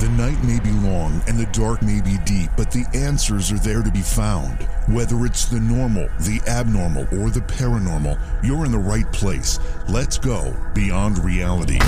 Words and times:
The 0.00 0.08
night 0.16 0.42
may 0.42 0.58
be 0.58 0.70
long 0.70 1.22
and 1.28 1.38
the 1.38 1.44
dark 1.52 1.82
may 1.82 2.00
be 2.00 2.16
deep, 2.24 2.48
but 2.56 2.70
the 2.70 2.86
answers 2.94 3.52
are 3.52 3.58
there 3.58 3.82
to 3.82 3.90
be 3.90 4.00
found. 4.00 4.62
Whether 4.88 5.26
it's 5.26 5.44
the 5.44 5.60
normal, 5.60 6.08
the 6.20 6.40
abnormal, 6.48 7.02
or 7.20 7.28
the 7.28 7.40
paranormal, 7.40 8.18
you're 8.42 8.64
in 8.64 8.72
the 8.72 8.78
right 8.78 9.10
place. 9.12 9.58
Let's 9.90 10.16
go 10.16 10.56
beyond 10.72 11.22
reality. 11.22 11.78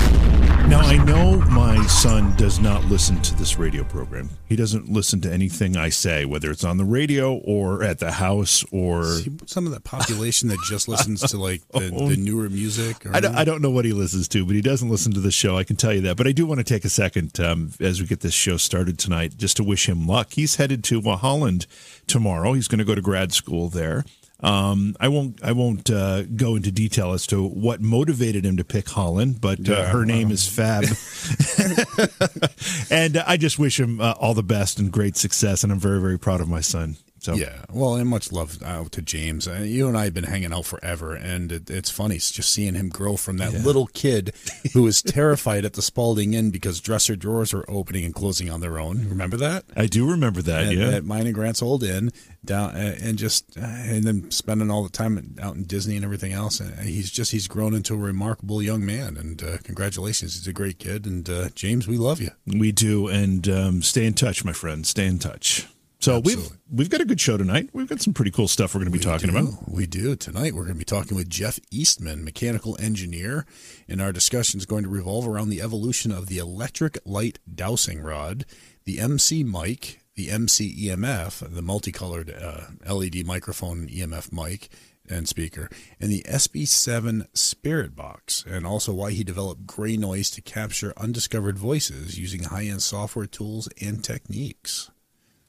Now, 0.67 0.79
I 0.79 0.97
know 1.03 1.37
my 1.51 1.85
son 1.87 2.35
does 2.35 2.59
not 2.59 2.83
listen 2.85 3.21
to 3.21 3.35
this 3.35 3.57
radio 3.57 3.83
program. 3.83 4.29
He 4.47 4.55
doesn't 4.55 4.89
listen 4.89 5.21
to 5.21 5.31
anything 5.31 5.77
I 5.77 5.89
say, 5.89 6.25
whether 6.25 6.49
it's 6.49 6.63
on 6.63 6.77
the 6.77 6.85
radio 6.85 7.35
or 7.35 7.83
at 7.83 7.99
the 7.99 8.11
house 8.11 8.63
or. 8.71 9.03
See, 9.03 9.31
some 9.45 9.65
of 9.67 9.73
that 9.73 9.83
population 9.83 10.49
that 10.49 10.59
just 10.65 10.87
listens 10.87 11.21
to 11.31 11.37
like 11.37 11.61
the, 11.73 11.89
the 11.89 12.17
newer 12.17 12.49
music. 12.49 13.05
Or 13.05 13.15
I 13.15 13.19
don't, 13.19 13.35
I 13.35 13.43
don't 13.43 13.61
know 13.61 13.69
what 13.69 13.85
he 13.85 13.93
listens 13.93 14.27
to, 14.29 14.45
but 14.45 14.55
he 14.55 14.61
doesn't 14.61 14.89
listen 14.89 15.13
to 15.13 15.19
the 15.19 15.31
show. 15.31 15.57
I 15.57 15.63
can 15.63 15.75
tell 15.75 15.93
you 15.93 16.01
that. 16.01 16.17
But 16.17 16.27
I 16.27 16.31
do 16.31 16.45
want 16.45 16.59
to 16.59 16.63
take 16.63 16.85
a 16.85 16.89
second 16.89 17.39
um, 17.39 17.71
as 17.79 18.01
we 18.01 18.07
get 18.07 18.21
this 18.21 18.33
show 18.33 18.57
started 18.57 18.97
tonight 18.97 19.37
just 19.37 19.57
to 19.57 19.63
wish 19.63 19.87
him 19.87 20.07
luck. 20.07 20.33
He's 20.33 20.55
headed 20.55 20.83
to 20.85 21.01
Holland 21.01 21.67
tomorrow. 22.07 22.53
He's 22.53 22.67
going 22.67 22.79
to 22.79 22.85
go 22.85 22.95
to 22.95 23.01
grad 23.01 23.31
school 23.33 23.69
there. 23.69 24.05
Um, 24.39 24.95
I 24.99 25.07
won't. 25.07 25.41
I 25.41 25.53
won't 25.53 25.89
uh, 25.89 26.23
go 26.23 26.55
into 26.55 26.71
detail 26.71 27.13
as 27.13 27.25
to 27.27 27.47
what 27.47 27.81
motivated 27.81 28.45
him 28.45 28.57
to 28.57 28.65
pick 28.65 28.89
Holland, 28.89 29.39
but 29.39 29.59
uh, 29.69 29.73
Yeah, 29.73 29.85
her 29.85 30.05
name 30.05 30.31
is 30.31 30.47
Fab, 30.47 30.83
and 32.91 33.17
uh, 33.17 33.23
I 33.25 33.37
just 33.37 33.57
wish 33.57 33.79
him 33.79 34.01
uh, 34.01 34.15
all 34.19 34.33
the 34.33 34.43
best 34.43 34.79
and 34.79 34.91
great 34.91 35.15
success. 35.15 35.63
And 35.63 35.71
I'm 35.71 35.79
very, 35.79 36.01
very 36.01 36.19
proud 36.19 36.41
of 36.41 36.49
my 36.49 36.61
son. 36.61 36.97
So 37.23 37.35
Yeah, 37.35 37.63
well, 37.71 37.95
and 37.95 38.09
much 38.09 38.31
love 38.33 38.61
out 38.63 38.91
to 38.93 39.01
James. 39.01 39.47
Uh, 39.47 39.63
you 39.63 39.87
and 39.87 39.97
I 39.97 40.03
have 40.05 40.13
been 40.13 40.25
hanging 40.25 40.51
out 40.51 40.65
forever, 40.65 41.15
and 41.15 41.53
it, 41.53 41.69
it's 41.69 41.89
funny 41.89 42.15
it's 42.15 42.31
just 42.31 42.51
seeing 42.51 42.75
him 42.75 42.89
grow 42.89 43.15
from 43.15 43.37
that 43.37 43.53
little 43.53 43.87
kid 43.87 44.33
who 44.73 44.83
was 44.83 45.01
terrified 45.01 45.63
at 45.63 45.73
the 45.73 45.81
Spalding 45.81 46.33
Inn 46.33 46.49
because 46.49 46.81
dresser 46.81 47.15
drawers 47.15 47.53
were 47.53 47.63
opening 47.69 48.03
and 48.03 48.13
closing 48.13 48.49
on 48.49 48.59
their 48.59 48.77
own. 48.77 49.07
Remember 49.07 49.37
that? 49.37 49.63
I 49.75 49.85
do 49.87 50.09
remember 50.09 50.41
that. 50.41 50.65
At, 50.65 50.75
yeah, 50.75 50.89
at 50.89 51.05
mine 51.05 51.25
and 51.25 51.33
Grant's 51.33 51.61
old 51.61 51.81
inn 51.83 52.11
down, 52.43 52.75
uh, 52.75 52.97
and 53.01 53.17
just 53.17 53.57
uh, 53.57 53.61
and 53.61 54.03
then 54.03 54.29
spending 54.29 54.69
all 54.69 54.83
the 54.83 54.89
time 54.89 55.37
out 55.41 55.55
in 55.55 55.63
Disney 55.63 55.95
and 55.95 56.03
everything 56.03 56.33
else. 56.33 56.59
And 56.59 56.77
he's 56.87 57.09
just 57.09 57.31
he's 57.31 57.47
grown 57.47 57.73
into 57.73 57.93
a 57.93 57.97
remarkable 57.97 58.61
young 58.61 58.85
man. 58.85 59.15
And 59.15 59.41
uh, 59.41 59.57
congratulations, 59.63 60.35
he's 60.35 60.47
a 60.47 60.53
great 60.53 60.77
kid. 60.77 61.05
And 61.05 61.29
uh, 61.29 61.49
James, 61.55 61.87
we 61.87 61.97
love 61.97 62.19
you. 62.19 62.31
we 62.45 62.73
do. 62.73 63.07
And 63.07 63.47
um, 63.47 63.81
stay 63.81 64.05
in 64.05 64.13
touch, 64.13 64.43
my 64.43 64.53
friend. 64.53 64.85
Stay 64.85 65.05
in 65.05 65.19
touch. 65.19 65.67
So 66.03 66.19
we've 66.19 66.49
we've 66.69 66.89
got 66.89 66.99
a 66.99 67.05
good 67.05 67.21
show 67.21 67.37
tonight. 67.37 67.69
We've 67.71 67.87
got 67.87 68.01
some 68.01 68.13
pretty 68.13 68.31
cool 68.31 68.49
stuff 68.49 68.75
we're 68.75 68.81
going 68.81 68.91
to 68.91 68.99
be 68.99 69.01
talking 69.01 69.31
do. 69.31 69.37
about. 69.37 69.71
We 69.71 69.85
do. 69.85 70.17
Tonight 70.17 70.53
we're 70.53 70.63
going 70.63 70.73
to 70.73 70.79
be 70.79 70.83
talking 70.83 71.15
with 71.15 71.29
Jeff 71.29 71.61
Eastman, 71.71 72.25
mechanical 72.25 72.75
engineer, 72.77 73.45
and 73.87 74.01
our 74.01 74.11
discussion 74.11 74.57
is 74.57 74.65
going 74.65 74.83
to 74.83 74.89
revolve 74.89 75.25
around 75.25 75.47
the 75.47 75.61
evolution 75.61 76.11
of 76.11 76.27
the 76.27 76.39
electric 76.39 76.97
light 77.05 77.39
dowsing 77.55 78.01
rod, 78.01 78.43
the 78.83 78.99
MC 78.99 79.45
mic, 79.45 80.01
the 80.15 80.29
MC 80.29 80.75
EMF, 80.89 81.39
the 81.55 81.61
multicolored 81.61 82.29
uh, 82.29 82.93
LED 82.93 83.25
microphone 83.25 83.83
and 83.83 83.89
EMF 83.89 84.33
mic 84.33 84.67
and 85.09 85.29
speaker, 85.29 85.69
and 86.01 86.11
the 86.11 86.25
SB7 86.27 87.27
Spirit 87.33 87.95
Box, 87.95 88.43
and 88.45 88.67
also 88.67 88.93
why 88.93 89.11
he 89.11 89.23
developed 89.23 89.65
gray 89.65 89.95
noise 89.95 90.29
to 90.31 90.41
capture 90.41 90.91
undiscovered 90.97 91.57
voices 91.57 92.19
using 92.19 92.43
high-end 92.43 92.81
software 92.81 93.25
tools 93.25 93.69
and 93.81 94.03
techniques. 94.03 94.91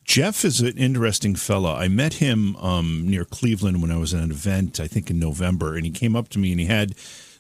Jeff 0.05 0.45
is 0.45 0.61
an 0.61 0.77
interesting 0.77 1.35
fella. 1.35 1.75
I 1.75 1.89
met 1.89 2.15
him 2.15 2.57
um, 2.57 3.09
near 3.09 3.25
Cleveland 3.25 3.81
when 3.81 3.91
I 3.91 3.97
was 3.97 4.13
at 4.13 4.23
an 4.23 4.31
event, 4.31 4.79
I 4.79 4.87
think 4.87 5.11
in 5.11 5.19
November, 5.19 5.75
and 5.75 5.85
he 5.85 5.91
came 5.91 6.15
up 6.15 6.29
to 6.31 6.39
me 6.39 6.51
and 6.53 6.61
he 6.61 6.67
had 6.67 6.95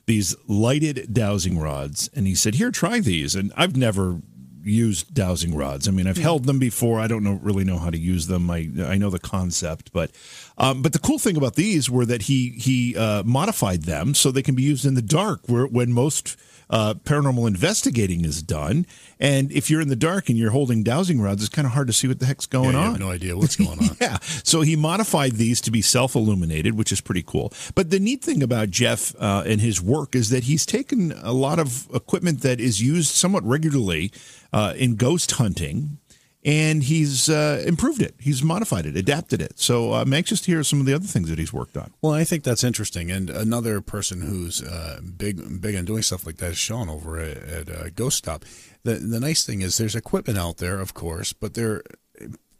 these 0.06 0.34
lighted 0.48 1.12
dowsing 1.12 1.58
rods, 1.58 2.10
and 2.14 2.26
he 2.26 2.34
said, 2.34 2.56
"Here, 2.56 2.70
try 2.70 3.00
these." 3.00 3.34
And 3.34 3.52
I've 3.56 3.76
never 3.76 4.20
used 4.62 5.14
dowsing 5.14 5.54
rods. 5.54 5.86
I 5.86 5.90
mean, 5.90 6.06
I've 6.06 6.16
held 6.16 6.44
them 6.44 6.58
before. 6.58 7.00
I 7.00 7.06
don't 7.06 7.22
know 7.22 7.38
really 7.42 7.64
know 7.64 7.78
how 7.78 7.90
to 7.90 7.98
use 7.98 8.26
them. 8.26 8.50
I 8.50 8.68
I 8.82 8.96
know 8.96 9.10
the 9.10 9.18
concept, 9.18 9.92
but 9.92 10.10
um, 10.58 10.82
but 10.82 10.92
the 10.92 10.98
cool 10.98 11.18
thing 11.18 11.36
about 11.36 11.54
these 11.54 11.90
were 11.90 12.06
that 12.06 12.22
he 12.22 12.50
he 12.50 12.96
uh, 12.96 13.22
modified 13.24 13.82
them 13.82 14.14
so 14.14 14.30
they 14.30 14.42
can 14.42 14.54
be 14.54 14.62
used 14.62 14.84
in 14.86 14.94
the 14.94 15.02
dark, 15.02 15.40
where 15.46 15.66
when 15.66 15.92
most 15.92 16.36
uh, 16.70 16.94
paranormal 16.94 17.46
investigating 17.46 18.24
is 18.24 18.42
done. 18.42 18.86
And 19.20 19.52
if 19.52 19.68
you're 19.68 19.82
in 19.82 19.88
the 19.88 19.96
dark 19.96 20.30
and 20.30 20.38
you're 20.38 20.50
holding 20.50 20.82
dowsing 20.82 21.20
rods, 21.20 21.42
it's 21.44 21.54
kind 21.54 21.66
of 21.66 21.72
hard 21.72 21.88
to 21.88 21.92
see 21.92 22.08
what 22.08 22.20
the 22.20 22.26
heck's 22.26 22.46
going 22.46 22.72
Yeah, 22.72 22.80
you 22.80 22.84
on. 22.86 22.90
have 22.92 23.00
no 23.00 23.10
idea 23.10 23.36
what's 23.36 23.56
going 23.56 23.78
on. 23.78 23.90
Yeah. 24.00 24.16
So 24.44 24.62
he 24.62 24.74
modified 24.74 25.32
these 25.32 25.60
to 25.62 25.70
be 25.70 25.82
self 25.82 26.14
illuminated, 26.14 26.74
which 26.76 26.90
is 26.90 27.02
pretty 27.02 27.22
cool. 27.22 27.52
But 27.74 27.90
the 27.90 28.00
neat 28.00 28.22
thing 28.22 28.42
about 28.42 28.70
Jeff 28.70 29.14
uh, 29.20 29.42
and 29.46 29.60
his 29.60 29.82
work 29.82 30.14
is 30.16 30.30
that 30.30 30.44
he's 30.44 30.64
taken 30.64 31.12
a 31.22 31.32
lot 31.32 31.58
of 31.58 31.86
equipment 31.94 32.40
that 32.40 32.60
is 32.60 32.80
used 32.82 33.14
somewhat 33.14 33.44
regularly 33.44 34.10
uh, 34.52 34.72
in 34.76 34.96
ghost 34.96 35.32
hunting. 35.32 35.98
And 36.44 36.82
he's 36.82 37.30
uh, 37.30 37.64
improved 37.66 38.02
it. 38.02 38.14
He's 38.18 38.42
modified 38.42 38.84
it, 38.84 38.96
adapted 38.96 39.40
it. 39.40 39.58
So 39.58 39.94
I'm 39.94 40.12
anxious 40.12 40.42
to 40.42 40.50
hear 40.50 40.62
some 40.62 40.78
of 40.78 40.84
the 40.84 40.92
other 40.92 41.06
things 41.06 41.30
that 41.30 41.38
he's 41.38 41.54
worked 41.54 41.76
on. 41.76 41.94
Well, 42.02 42.12
I 42.12 42.24
think 42.24 42.44
that's 42.44 42.62
interesting. 42.62 43.10
And 43.10 43.30
another 43.30 43.80
person 43.80 44.20
who's 44.20 44.62
uh, 44.62 45.00
big 45.16 45.62
big 45.62 45.74
on 45.74 45.86
doing 45.86 46.02
stuff 46.02 46.26
like 46.26 46.36
that 46.36 46.50
is 46.50 46.58
Sean 46.58 46.90
over 46.90 47.18
at, 47.18 47.38
at 47.38 47.68
uh, 47.70 47.88
Ghost 47.94 48.18
Stop. 48.18 48.44
The 48.82 48.96
the 48.96 49.20
nice 49.20 49.46
thing 49.46 49.62
is 49.62 49.78
there's 49.78 49.96
equipment 49.96 50.38
out 50.38 50.58
there, 50.58 50.80
of 50.80 50.92
course, 50.92 51.32
but 51.32 51.54
they're 51.54 51.82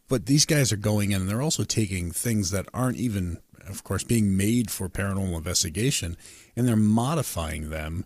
but 0.09 0.27
these 0.27 0.47
guys 0.47 0.73
are 0.73 0.77
going 0.79 1.13
in 1.13 1.23
and 1.23 1.31
they're 1.31 1.43
also 1.43 1.65
taking 1.65 2.11
things 2.11 2.51
that 2.51 2.67
aren't 2.73 2.97
even, 2.97 3.39
of 3.67 3.85
course, 3.85 4.05
being 4.05 4.37
made 4.37 4.71
for 4.71 4.89
paranormal 4.89 5.37
investigation, 5.37 6.17
and 6.57 6.67
they're 6.67 6.77
modifying 6.77 7.71
them 7.71 8.05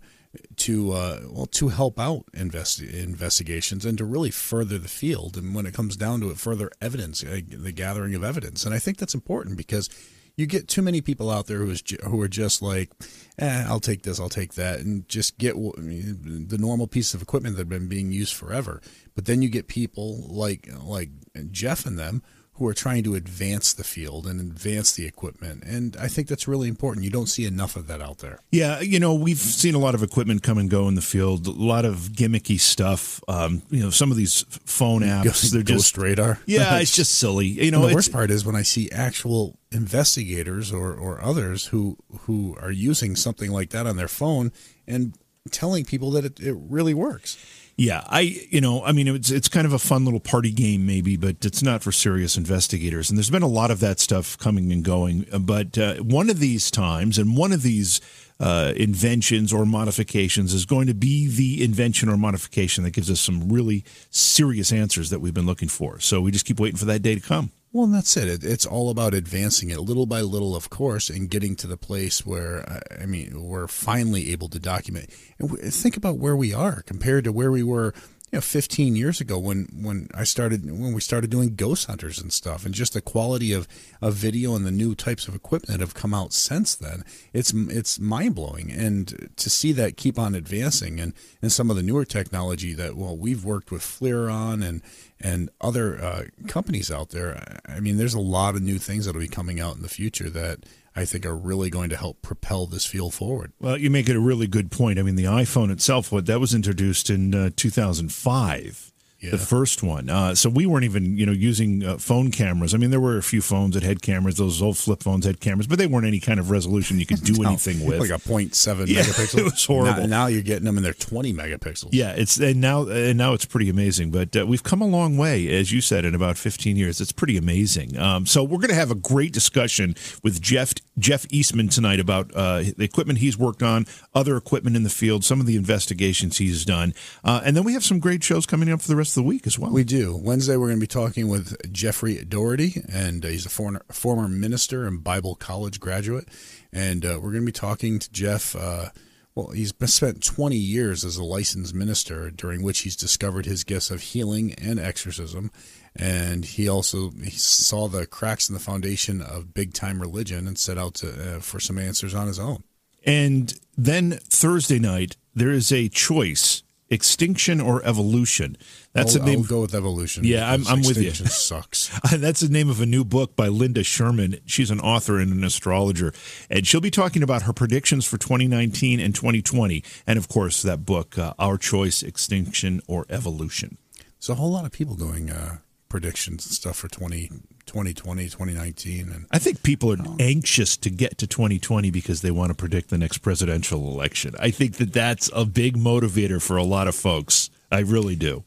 to 0.56 0.92
uh, 0.92 1.20
well 1.28 1.46
to 1.46 1.68
help 1.68 1.98
out 1.98 2.24
investi- 2.32 2.92
investigations 2.92 3.84
and 3.84 3.98
to 3.98 4.04
really 4.04 4.30
further 4.30 4.78
the 4.78 4.88
field. 4.88 5.36
And 5.36 5.54
when 5.54 5.66
it 5.66 5.74
comes 5.74 5.96
down 5.96 6.20
to 6.20 6.30
it, 6.30 6.38
further 6.38 6.70
evidence, 6.80 7.24
uh, 7.24 7.40
the 7.48 7.72
gathering 7.72 8.14
of 8.14 8.24
evidence. 8.24 8.64
And 8.64 8.74
I 8.74 8.78
think 8.78 8.98
that's 8.98 9.14
important 9.14 9.56
because 9.56 9.88
you 10.36 10.46
get 10.46 10.68
too 10.68 10.82
many 10.82 11.00
people 11.00 11.30
out 11.30 11.46
there 11.46 11.58
who 11.58 11.70
is 11.70 11.82
who 12.04 12.20
are 12.22 12.28
just 12.28 12.62
like, 12.62 12.92
eh, 13.38 13.64
I'll 13.66 13.80
take 13.80 14.02
this, 14.02 14.20
I'll 14.20 14.28
take 14.28 14.54
that, 14.54 14.78
and 14.80 15.08
just 15.08 15.36
get 15.38 15.54
the 15.54 16.58
normal 16.58 16.86
piece 16.86 17.12
of 17.12 17.22
equipment 17.22 17.56
that 17.56 17.62
have 17.62 17.68
been 17.68 17.88
being 17.88 18.12
used 18.12 18.34
forever. 18.34 18.80
But 19.16 19.24
then 19.24 19.42
you 19.42 19.48
get 19.48 19.66
people 19.66 20.26
like 20.28 20.68
like 20.80 21.10
Jeff 21.50 21.86
and 21.86 21.98
them 21.98 22.22
who 22.58 22.66
are 22.66 22.74
trying 22.74 23.04
to 23.04 23.14
advance 23.14 23.72
the 23.72 23.84
field 23.84 24.26
and 24.26 24.40
advance 24.40 24.92
the 24.92 25.06
equipment, 25.06 25.62
and 25.64 25.96
I 25.96 26.08
think 26.08 26.28
that's 26.28 26.48
really 26.48 26.68
important. 26.68 27.04
You 27.04 27.10
don't 27.10 27.28
see 27.28 27.44
enough 27.44 27.76
of 27.76 27.86
that 27.86 28.02
out 28.02 28.18
there. 28.18 28.40
Yeah, 28.50 28.80
you 28.80 28.98
know, 28.98 29.14
we've 29.14 29.38
seen 29.38 29.74
a 29.74 29.78
lot 29.78 29.94
of 29.94 30.02
equipment 30.02 30.42
come 30.42 30.58
and 30.58 30.68
go 30.68 30.88
in 30.88 30.94
the 30.94 31.02
field, 31.02 31.46
a 31.46 31.50
lot 31.50 31.84
of 31.84 32.10
gimmicky 32.12 32.58
stuff. 32.58 33.22
Um, 33.28 33.62
you 33.70 33.80
know, 33.80 33.90
some 33.90 34.10
of 34.10 34.16
these 34.16 34.44
phone 34.64 35.02
apps, 35.02 35.24
Ghost, 35.24 35.52
they're 35.52 35.62
Ghost 35.62 35.94
just 35.94 35.98
radar. 35.98 36.40
Yeah, 36.46 36.78
it's 36.80 36.94
just 36.94 37.14
silly. 37.14 37.46
You 37.46 37.70
know, 37.70 37.82
and 37.82 37.90
the 37.90 37.94
worst 37.94 38.12
part 38.12 38.30
is 38.30 38.44
when 38.44 38.56
I 38.56 38.62
see 38.62 38.90
actual 38.90 39.58
investigators 39.70 40.72
or, 40.72 40.94
or 40.94 41.22
others 41.22 41.66
who 41.66 41.96
who 42.20 42.56
are 42.60 42.72
using 42.72 43.16
something 43.16 43.50
like 43.50 43.70
that 43.70 43.86
on 43.86 43.96
their 43.96 44.08
phone 44.08 44.52
and 44.86 45.14
telling 45.50 45.84
people 45.84 46.10
that 46.12 46.24
it, 46.24 46.40
it 46.40 46.56
really 46.58 46.94
works. 46.94 47.36
Yeah, 47.80 48.02
I 48.08 48.22
you 48.50 48.60
know, 48.60 48.84
I 48.84 48.90
mean 48.90 49.06
it's 49.06 49.30
it's 49.30 49.46
kind 49.48 49.64
of 49.64 49.72
a 49.72 49.78
fun 49.78 50.04
little 50.04 50.18
party 50.18 50.50
game 50.50 50.84
maybe, 50.84 51.16
but 51.16 51.44
it's 51.44 51.62
not 51.62 51.80
for 51.80 51.92
serious 51.92 52.36
investigators. 52.36 53.08
And 53.08 53.16
there's 53.16 53.30
been 53.30 53.42
a 53.42 53.46
lot 53.46 53.70
of 53.70 53.78
that 53.78 54.00
stuff 54.00 54.36
coming 54.36 54.72
and 54.72 54.84
going, 54.84 55.26
but 55.40 55.78
uh, 55.78 55.94
one 55.98 56.28
of 56.28 56.40
these 56.40 56.72
times 56.72 57.18
and 57.18 57.36
one 57.36 57.52
of 57.52 57.62
these 57.62 58.00
uh, 58.40 58.72
inventions 58.74 59.52
or 59.52 59.64
modifications 59.64 60.54
is 60.54 60.66
going 60.66 60.88
to 60.88 60.94
be 60.94 61.28
the 61.28 61.62
invention 61.62 62.08
or 62.08 62.16
modification 62.16 62.82
that 62.82 62.90
gives 62.90 63.12
us 63.12 63.20
some 63.20 63.48
really 63.48 63.84
serious 64.10 64.72
answers 64.72 65.10
that 65.10 65.20
we've 65.20 65.34
been 65.34 65.46
looking 65.46 65.68
for. 65.68 66.00
So 66.00 66.20
we 66.20 66.32
just 66.32 66.46
keep 66.46 66.58
waiting 66.58 66.78
for 66.78 66.86
that 66.86 67.02
day 67.02 67.14
to 67.14 67.20
come. 67.20 67.52
Well, 67.70 67.84
and 67.84 67.94
that's 67.94 68.16
it. 68.16 68.28
it. 68.28 68.44
It's 68.44 68.64
all 68.64 68.88
about 68.88 69.12
advancing 69.12 69.68
it 69.70 69.78
little 69.78 70.06
by 70.06 70.22
little, 70.22 70.56
of 70.56 70.70
course, 70.70 71.10
and 71.10 71.28
getting 71.28 71.54
to 71.56 71.66
the 71.66 71.76
place 71.76 72.24
where, 72.24 72.80
I 72.98 73.04
mean, 73.04 73.44
we're 73.44 73.68
finally 73.68 74.32
able 74.32 74.48
to 74.48 74.58
document. 74.58 75.10
And 75.38 75.50
think 75.58 75.96
about 75.96 76.18
where 76.18 76.36
we 76.36 76.54
are 76.54 76.82
compared 76.82 77.24
to 77.24 77.32
where 77.32 77.50
we 77.50 77.62
were, 77.62 77.92
you 78.30 78.36
know, 78.36 78.40
15 78.40 78.94
years 78.94 79.20
ago 79.20 79.38
when, 79.38 79.68
when 79.80 80.08
I 80.14 80.24
started, 80.24 80.64
when 80.64 80.92
we 80.92 81.00
started 81.00 81.30
doing 81.30 81.54
ghost 81.54 81.86
hunters 81.86 82.18
and 82.18 82.32
stuff, 82.32 82.66
and 82.66 82.74
just 82.74 82.92
the 82.92 83.00
quality 83.00 83.52
of, 83.52 83.66
of 84.02 84.14
video 84.14 84.54
and 84.54 84.66
the 84.66 84.70
new 84.70 84.94
types 84.94 85.28
of 85.28 85.34
equipment 85.34 85.78
that 85.78 85.84
have 85.84 85.94
come 85.94 86.12
out 86.12 86.32
since 86.32 86.74
then. 86.74 87.04
It's, 87.32 87.52
it's 87.54 87.98
mind 87.98 88.34
blowing. 88.34 88.70
And 88.70 89.30
to 89.36 89.48
see 89.48 89.72
that 89.72 89.96
keep 89.96 90.18
on 90.18 90.34
advancing 90.34 91.00
and, 91.00 91.14
and 91.40 91.50
some 91.50 91.70
of 91.70 91.76
the 91.76 91.82
newer 91.82 92.04
technology 92.04 92.74
that, 92.74 92.96
well, 92.96 93.16
we've 93.16 93.44
worked 93.44 93.70
with 93.70 93.82
FLIR 93.82 94.32
on 94.32 94.62
and, 94.62 94.82
and 95.20 95.48
other 95.60 96.02
uh, 96.02 96.24
companies 96.46 96.90
out 96.90 97.10
there. 97.10 97.60
I 97.66 97.80
mean, 97.80 97.96
there's 97.96 98.14
a 98.14 98.20
lot 98.20 98.54
of 98.54 98.62
new 98.62 98.78
things 98.78 99.06
that 99.06 99.14
will 99.14 99.22
be 99.22 99.28
coming 99.28 99.58
out 99.58 99.76
in 99.76 99.82
the 99.82 99.88
future 99.88 100.28
that 100.30 100.64
I 100.98 101.04
think 101.04 101.24
are 101.24 101.36
really 101.36 101.70
going 101.70 101.90
to 101.90 101.96
help 101.96 102.22
propel 102.22 102.66
this 102.66 102.84
field 102.84 103.14
forward. 103.14 103.52
Well, 103.60 103.78
you 103.78 103.88
make 103.88 104.08
it 104.08 104.16
a 104.16 104.20
really 104.20 104.48
good 104.48 104.72
point. 104.72 104.98
I 104.98 105.02
mean, 105.02 105.14
the 105.14 105.24
iPhone 105.24 105.70
itself, 105.70 106.10
what 106.10 106.26
that 106.26 106.40
was 106.40 106.52
introduced 106.52 107.08
in 107.08 107.34
uh, 107.34 107.50
2005. 107.54 108.92
Yeah. 109.20 109.30
the 109.32 109.38
first 109.38 109.82
one. 109.82 110.08
Uh, 110.08 110.34
so 110.36 110.48
we 110.48 110.64
weren't 110.64 110.84
even, 110.84 111.16
you 111.18 111.26
know, 111.26 111.32
using 111.32 111.84
uh, 111.84 111.98
phone 111.98 112.30
cameras. 112.30 112.72
I 112.72 112.78
mean, 112.78 112.90
there 112.90 113.00
were 113.00 113.16
a 113.18 113.22
few 113.22 113.42
phones 113.42 113.74
that 113.74 113.82
had 113.82 114.00
cameras. 114.00 114.36
Those 114.36 114.62
old 114.62 114.78
flip 114.78 115.02
phones 115.02 115.26
had 115.26 115.40
cameras, 115.40 115.66
but 115.66 115.78
they 115.78 115.88
weren't 115.88 116.06
any 116.06 116.20
kind 116.20 116.38
of 116.38 116.50
resolution 116.52 117.00
you 117.00 117.06
could 117.06 117.24
do 117.24 117.42
anything 117.42 117.84
with. 117.84 117.98
like 117.98 118.10
a 118.10 118.12
0.7 118.22 118.86
Yeah, 118.86 119.02
megapixel. 119.02 119.38
it 119.38 119.44
was 119.44 119.64
horrible. 119.64 120.02
Now, 120.02 120.06
now 120.06 120.26
you're 120.28 120.42
getting 120.42 120.64
them 120.66 120.76
in 120.76 120.84
their 120.84 120.92
20 120.94 121.32
megapixels. 121.34 121.88
Yeah, 121.90 122.10
it's 122.12 122.38
and 122.38 122.60
now 122.60 122.86
and 122.86 123.18
now 123.18 123.32
it's 123.32 123.44
pretty 123.44 123.68
amazing. 123.68 124.12
But 124.12 124.36
uh, 124.36 124.46
we've 124.46 124.62
come 124.62 124.80
a 124.82 124.86
long 124.86 125.16
way, 125.16 125.48
as 125.58 125.72
you 125.72 125.80
said, 125.80 126.04
in 126.04 126.14
about 126.14 126.38
15 126.38 126.76
years. 126.76 127.00
It's 127.00 127.10
pretty 127.10 127.36
amazing. 127.36 127.98
Um, 127.98 128.24
so 128.24 128.44
we're 128.44 128.58
going 128.58 128.68
to 128.68 128.74
have 128.76 128.92
a 128.92 128.94
great 128.94 129.32
discussion 129.32 129.96
with 130.22 130.40
Jeff 130.40 130.74
Jeff 130.96 131.26
Eastman 131.30 131.68
tonight 131.70 131.98
about 131.98 132.30
uh, 132.34 132.58
the 132.76 132.84
equipment 132.84 133.18
he's 133.18 133.36
worked 133.36 133.62
on, 133.64 133.86
other 134.14 134.36
equipment 134.36 134.76
in 134.76 134.84
the 134.84 134.90
field, 134.90 135.24
some 135.24 135.40
of 135.40 135.46
the 135.46 135.56
investigations 135.56 136.38
he's 136.38 136.64
done, 136.64 136.94
uh, 137.24 137.40
and 137.44 137.56
then 137.56 137.64
we 137.64 137.72
have 137.72 137.84
some 137.84 137.98
great 137.98 138.22
shows 138.22 138.46
coming 138.46 138.70
up 138.70 138.80
for 138.80 138.88
the 138.88 138.96
rest 138.96 139.07
of 139.16 139.22
the 139.22 139.28
week 139.28 139.46
as 139.46 139.58
well. 139.58 139.70
We 139.70 139.84
do. 139.84 140.16
Wednesday, 140.16 140.56
we're 140.56 140.68
going 140.68 140.78
to 140.78 140.80
be 140.80 140.86
talking 140.86 141.28
with 141.28 141.72
Jeffrey 141.72 142.24
Doherty, 142.24 142.82
and 142.88 143.24
uh, 143.24 143.28
he's 143.28 143.46
a 143.46 143.50
former, 143.50 143.82
former 143.90 144.28
minister 144.28 144.86
and 144.86 145.02
Bible 145.02 145.34
college 145.34 145.80
graduate. 145.80 146.28
And 146.72 147.04
uh, 147.04 147.18
we're 147.22 147.32
going 147.32 147.42
to 147.42 147.46
be 147.46 147.52
talking 147.52 147.98
to 147.98 148.12
Jeff. 148.12 148.54
Uh, 148.54 148.90
well, 149.34 149.50
he's 149.50 149.72
spent 149.86 150.24
20 150.24 150.56
years 150.56 151.04
as 151.04 151.16
a 151.16 151.22
licensed 151.22 151.74
minister, 151.74 152.30
during 152.30 152.62
which 152.62 152.80
he's 152.80 152.96
discovered 152.96 153.46
his 153.46 153.62
gifts 153.62 153.90
of 153.90 154.00
healing 154.00 154.52
and 154.54 154.80
exorcism. 154.80 155.52
And 155.94 156.44
he 156.44 156.68
also 156.68 157.10
he 157.10 157.30
saw 157.30 157.86
the 157.86 158.06
cracks 158.06 158.48
in 158.48 158.54
the 158.54 158.60
foundation 158.60 159.22
of 159.22 159.54
big 159.54 159.74
time 159.74 160.00
religion 160.00 160.48
and 160.48 160.58
set 160.58 160.76
out 160.76 160.94
to, 160.94 161.36
uh, 161.36 161.40
for 161.40 161.60
some 161.60 161.78
answers 161.78 162.14
on 162.14 162.26
his 162.26 162.38
own. 162.38 162.64
And 163.04 163.54
then 163.76 164.18
Thursday 164.24 164.78
night, 164.78 165.16
there 165.34 165.50
is 165.50 165.72
a 165.72 165.88
choice: 165.88 166.62
extinction 166.90 167.60
or 167.60 167.84
evolution. 167.84 168.56
That's 168.92 169.14
I'll, 169.14 169.22
the 169.22 169.30
name. 169.30 169.38
I'll 169.40 169.44
go 169.44 169.60
with 169.60 169.74
evolution. 169.74 170.24
Yeah, 170.24 170.48
I'm- 170.50 170.64
I'm 170.68 170.78
with 170.82 170.96
you. 170.96 171.08
extinction 171.10 171.26
sucks. 171.26 171.90
That's 172.12 172.40
the 172.40 172.48
name 172.48 172.70
of 172.70 172.80
a 172.80 172.86
new 172.86 173.04
book 173.04 173.36
by 173.36 173.48
Linda 173.48 173.84
Sherman. 173.84 174.38
She's 174.46 174.70
an 174.70 174.80
author 174.80 175.18
and 175.18 175.32
an 175.32 175.44
astrologer, 175.44 176.12
and 176.50 176.66
she'll 176.66 176.80
be 176.80 176.90
talking 176.90 177.22
about 177.22 177.42
her 177.42 177.52
predictions 177.52 178.04
for 178.06 178.18
2019 178.18 179.00
and 179.00 179.14
2020, 179.14 179.82
and 180.06 180.18
of 180.18 180.28
course 180.28 180.62
that 180.62 180.84
book, 180.86 181.18
uh, 181.18 181.34
Our 181.38 181.58
Choice: 181.58 182.02
Extinction 182.02 182.80
or 182.86 183.06
Evolution. 183.10 183.76
There's 184.20 184.30
a 184.30 184.34
whole 184.34 184.50
lot 184.50 184.64
of 184.64 184.72
people 184.72 184.96
doing 184.96 185.30
uh, 185.30 185.58
predictions 185.88 186.44
and 186.46 186.54
stuff 186.54 186.76
for 186.76 186.88
20, 186.88 187.30
2020, 187.68 188.24
2019. 188.24 189.12
And 189.12 189.26
I 189.30 189.38
think 189.38 189.62
people 189.62 189.92
are 189.92 189.98
anxious 190.18 190.76
to 190.78 190.90
get 190.90 191.18
to 191.18 191.26
2020 191.26 191.90
because 191.92 192.22
they 192.22 192.30
want 192.32 192.50
to 192.50 192.54
predict 192.54 192.90
the 192.90 192.98
next 192.98 193.18
presidential 193.18 193.86
election. 193.92 194.34
I 194.40 194.50
think 194.50 194.76
that 194.78 194.92
that's 194.92 195.30
a 195.34 195.44
big 195.44 195.76
motivator 195.76 196.42
for 196.42 196.56
a 196.56 196.64
lot 196.64 196.88
of 196.88 196.94
folks. 196.96 197.50
I 197.70 197.80
really 197.80 198.16
do. 198.16 198.42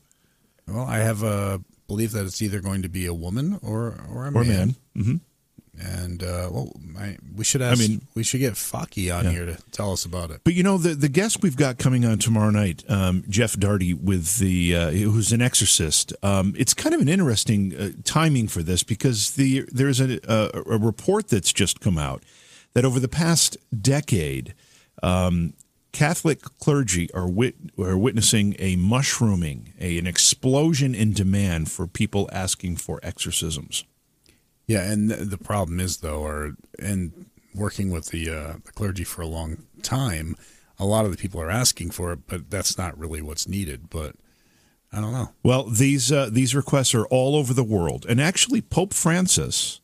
well, 0.68 0.85
I 0.85 0.97
have 0.97 1.23
a 1.23 1.62
belief 1.88 2.12
that 2.12 2.25
it's 2.25 2.41
either 2.41 2.59
going 2.59 2.81
to 2.81 2.89
be 2.89 3.06
a 3.06 3.13
woman 3.13 3.59
or 3.62 3.95
or 4.09 4.25
a 4.25 4.27
Or 4.29 4.44
man. 4.44 4.45
man. 4.47 4.75
hmm 4.95 5.15
And 5.83 6.21
uh, 6.21 6.47
well, 6.51 6.71
I, 6.97 7.17
we 7.35 7.43
should 7.43 7.61
ask. 7.61 7.81
I 7.81 7.87
mean- 7.87 8.01
we 8.13 8.21
should 8.23 8.39
get 8.39 8.53
Faki 8.53 9.11
on 9.17 9.25
Yeah. 9.25 9.31
here 9.31 9.45
to 9.47 9.57
tell 9.71 9.91
us 9.91 10.05
about 10.05 10.29
it. 10.29 10.41
But 10.43 10.53
you 10.53 10.61
know 10.61 10.77
the 10.77 10.93
the 10.93 11.09
guest 11.09 11.41
we've 11.41 11.55
got 11.57 11.79
coming 11.79 12.05
on 12.05 12.19
tomorrow 12.19 12.51
night, 12.51 12.83
um, 12.87 13.23
Jeff 13.29 13.55
Darty, 13.55 13.99
with 13.99 14.37
the 14.37 14.75
uh, 14.75 14.91
who's 14.91 15.31
an 15.31 15.41
exorcist. 15.41 16.13
Um, 16.21 16.53
it's 16.57 16.73
kind 16.75 16.93
of 16.93 17.01
an 17.01 17.09
interesting 17.09 17.75
uh, 17.75 17.89
timing 18.03 18.47
for 18.47 18.61
this 18.61 18.83
because 18.83 19.31
the 19.31 19.65
there's 19.71 19.99
a, 19.99 20.19
a, 20.27 20.61
a 20.75 20.77
report 20.77 21.29
that's 21.29 21.51
just 21.51 21.79
come 21.79 21.97
out 21.97 22.21
that 22.73 22.85
over 22.85 22.99
the 22.99 23.07
past 23.09 23.57
decade, 23.81 24.53
um, 25.01 25.53
Catholic 25.93 26.41
clergy 26.59 27.11
are 27.13 27.27
wit- 27.27 27.55
are 27.79 27.97
witnessing 27.97 28.55
a 28.59 28.75
mushrooming, 28.75 29.73
a, 29.79 29.97
an 29.97 30.05
explosion 30.07 30.93
in 30.95 31.11
demand 31.13 31.71
for 31.71 31.87
people 31.87 32.29
asking 32.31 32.77
for 32.77 32.99
exorcisms. 33.03 33.83
Yeah, 34.71 34.89
and 34.89 35.12
the, 35.12 35.38
problem 35.38 35.81
is 35.81 35.97
though, 35.97 36.21
or 36.21 36.56
and 36.79 37.25
working 37.53 37.91
with 37.91 38.07
the 38.07 38.29
uh, 38.29 38.53
the 38.63 38.71
clergy 38.71 39.03
for 39.03 39.21
a 39.21 39.27
long 39.27 39.63
time, 39.83 40.38
a 40.79 40.85
lot 40.85 41.03
of 41.03 41.12
the 41.12 41.18
people 41.18 41.41
are 41.41 41.51
asking 41.51 41.91
for 41.91 42.13
it, 42.13 42.19
but 42.25 42.50
that's 42.50 42.77
not 42.77 42.97
really 42.97 43.21
what's 43.21 43.50
needed. 43.50 43.89
But 43.89 44.15
I 44.89 45.01
don't 45.01 45.12
know. 45.12 45.33
Well, 45.44 45.65
these 45.65 46.09
uh, 46.09 46.29
these 46.31 46.56
requests 46.56 46.95
are 46.95 47.06
all 47.07 47.35
over 47.35 47.53
the 47.53 47.65
world, 47.65 48.06
and 48.07 48.21
actually, 48.21 48.62
Pope 48.62 48.94
Francis 48.94 49.80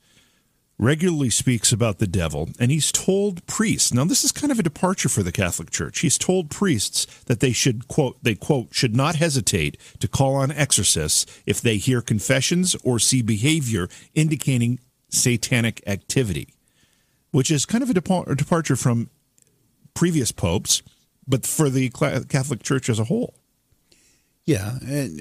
regularly 0.80 1.30
speaks 1.30 1.72
about 1.72 1.98
the 1.98 2.08
devil, 2.08 2.50
and 2.60 2.72
he's 2.72 2.92
told 2.92 3.46
priests. 3.48 3.94
Now, 3.94 4.06
this 4.06 4.24
is 4.24 4.32
kind 4.32 4.52
of 4.52 4.60
a 4.60 4.64
departure 4.64 5.10
for 5.10 5.24
the 5.24 5.32
Catholic 5.32 5.72
Church. 5.72 6.00
He's 6.00 6.18
told 6.18 6.52
priests 6.52 7.06
that 7.24 7.40
they 7.40 7.52
should 7.52 7.88
quote 7.88 8.18
they 8.24 8.36
quote 8.36 8.74
should 8.74 8.96
not 8.96 9.16
hesitate 9.16 9.78
to 10.00 10.08
call 10.08 10.36
on 10.36 10.52
exorcists 10.52 11.26
if 11.46 11.62
they 11.62 11.78
hear 11.78 12.02
confessions 12.02 12.76
or 12.84 13.00
see 13.00 13.22
behavior 13.22 13.90
indicating 14.14 14.80
satanic 15.10 15.82
activity, 15.88 16.50
which 17.32 17.50
is 17.50 17.66
kind 17.66 17.84
of 17.84 17.90
a, 17.90 17.94
depar- 17.94 18.36
departure 18.38 18.76
from 18.76 19.10
previous 19.94 20.32
popes, 20.32 20.84
but 21.28 21.46
for 21.46 21.70
the 21.70 21.90
Catholic 21.90 22.62
Church 22.62 22.90
as 22.90 23.00
a 23.00 23.06
whole. 23.06 23.34
Yeah, 24.48 24.78
and 24.88 25.20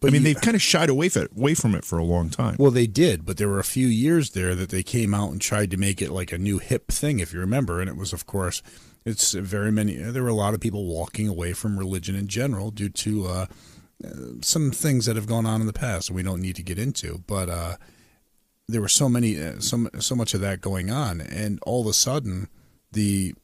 but 0.00 0.08
I 0.08 0.10
mean, 0.10 0.22
you- 0.22 0.34
they've 0.34 0.40
kind 0.42 0.56
of 0.56 0.60
shied 0.60 0.90
away, 0.90 1.08
from 1.08 1.22
it, 1.22 1.30
away 1.36 1.54
from 1.54 1.74
it 1.76 1.84
for 1.84 1.96
a 1.96 2.04
long 2.04 2.28
time. 2.28 2.56
Well, 2.58 2.72
they 2.72 2.88
did, 2.88 3.24
but 3.24 3.36
there 3.36 3.48
were 3.48 3.60
a 3.60 3.64
few 3.64 3.86
years 3.86 4.30
there 4.30 4.54
that 4.56 4.70
they 4.70 4.82
came 4.82 5.14
out 5.14 5.30
and 5.30 5.40
tried 5.40 5.70
to 5.70 5.76
make 5.76 6.02
it 6.02 6.10
like 6.10 6.32
a 6.32 6.38
new 6.38 6.58
hip 6.58 6.88
thing, 6.90 7.20
if 7.20 7.32
you 7.32 7.38
remember. 7.38 7.80
And 7.80 7.88
it 7.88 7.96
was, 7.96 8.12
of 8.12 8.26
course, 8.26 8.62
it's 9.04 9.32
very 9.32 9.70
many. 9.70 9.94
There 9.94 10.24
were 10.24 10.28
a 10.28 10.34
lot 10.34 10.54
of 10.54 10.60
people 10.60 10.86
walking 10.86 11.28
away 11.28 11.52
from 11.52 11.78
religion 11.78 12.16
in 12.16 12.26
general 12.26 12.72
due 12.72 12.88
to 12.88 13.26
uh, 13.28 13.46
uh, 14.04 14.08
some 14.40 14.72
things 14.72 15.06
that 15.06 15.14
have 15.14 15.26
gone 15.28 15.46
on 15.46 15.60
in 15.60 15.68
the 15.68 15.72
past. 15.72 16.08
That 16.08 16.14
we 16.14 16.24
don't 16.24 16.40
need 16.42 16.56
to 16.56 16.62
get 16.64 16.78
into, 16.78 17.22
but 17.28 17.48
uh, 17.48 17.76
there 18.66 18.80
were 18.80 18.88
so 18.88 19.08
many, 19.08 19.40
uh, 19.40 19.60
so 19.60 19.88
so 20.00 20.16
much 20.16 20.34
of 20.34 20.40
that 20.40 20.60
going 20.60 20.90
on, 20.90 21.20
and 21.20 21.60
all 21.62 21.82
of 21.82 21.86
a 21.86 21.92
sudden, 21.92 22.48
the 22.90 23.34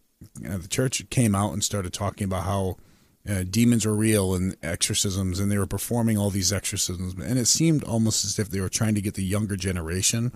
uh, 0.44 0.58
the 0.58 0.66
church 0.68 1.08
came 1.08 1.36
out 1.36 1.52
and 1.52 1.62
started 1.62 1.92
talking 1.92 2.24
about 2.24 2.42
how 2.44 2.78
uh, 3.30 3.44
demons 3.48 3.86
are 3.86 3.94
real 3.94 4.34
and 4.34 4.56
exorcisms, 4.62 5.38
and 5.38 5.50
they 5.50 5.58
were 5.58 5.66
performing 5.66 6.18
all 6.18 6.30
these 6.30 6.52
exorcisms, 6.52 7.14
and 7.14 7.38
it 7.38 7.46
seemed 7.46 7.84
almost 7.84 8.24
as 8.24 8.38
if 8.38 8.48
they 8.48 8.60
were 8.60 8.68
trying 8.68 8.94
to 8.94 9.00
get 9.00 9.14
the 9.14 9.22
younger 9.24 9.56
generation 9.56 10.32